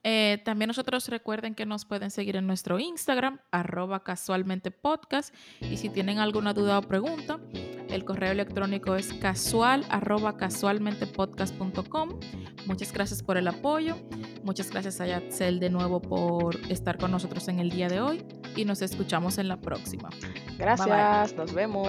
Eh, 0.09 0.41
también 0.45 0.69
nosotros 0.69 1.09
recuerden 1.09 1.57
que 1.57 1.67
nos 1.67 1.85
pueden 1.85 2.13
seguir 2.13 2.37
en 2.37 2.47
nuestro 2.47 2.79
Instagram, 2.79 3.41
arroba 3.51 4.05
casualmente 4.05 4.71
podcast. 4.71 5.35
Y 5.61 5.79
si 5.79 5.89
tienen 5.89 6.21
alguna 6.21 6.55
duda 6.55 6.79
o 6.79 6.83
pregunta, 6.83 7.41
el 7.89 8.05
correo 8.05 8.31
electrónico 8.31 8.95
es 8.95 9.13
casual 9.15 9.85
arroba 9.91 10.37
casualmentepodcast.com. 10.37 12.21
Muchas 12.67 12.93
gracias 12.93 13.21
por 13.21 13.37
el 13.37 13.49
apoyo. 13.49 13.97
Muchas 14.45 14.71
gracias 14.71 15.01
a 15.01 15.09
Yatzel 15.09 15.59
de 15.59 15.71
nuevo 15.71 16.01
por 16.01 16.55
estar 16.71 16.99
con 16.99 17.11
nosotros 17.11 17.49
en 17.49 17.59
el 17.59 17.71
día 17.71 17.89
de 17.89 18.01
hoy. 18.01 18.25
Y 18.55 18.65
nos 18.65 18.83
escuchamos 18.83 19.39
en 19.39 19.49
la 19.49 19.61
próxima. 19.61 20.09
Gracias, 20.57 21.35
nos 21.35 21.53
vemos. 21.53 21.89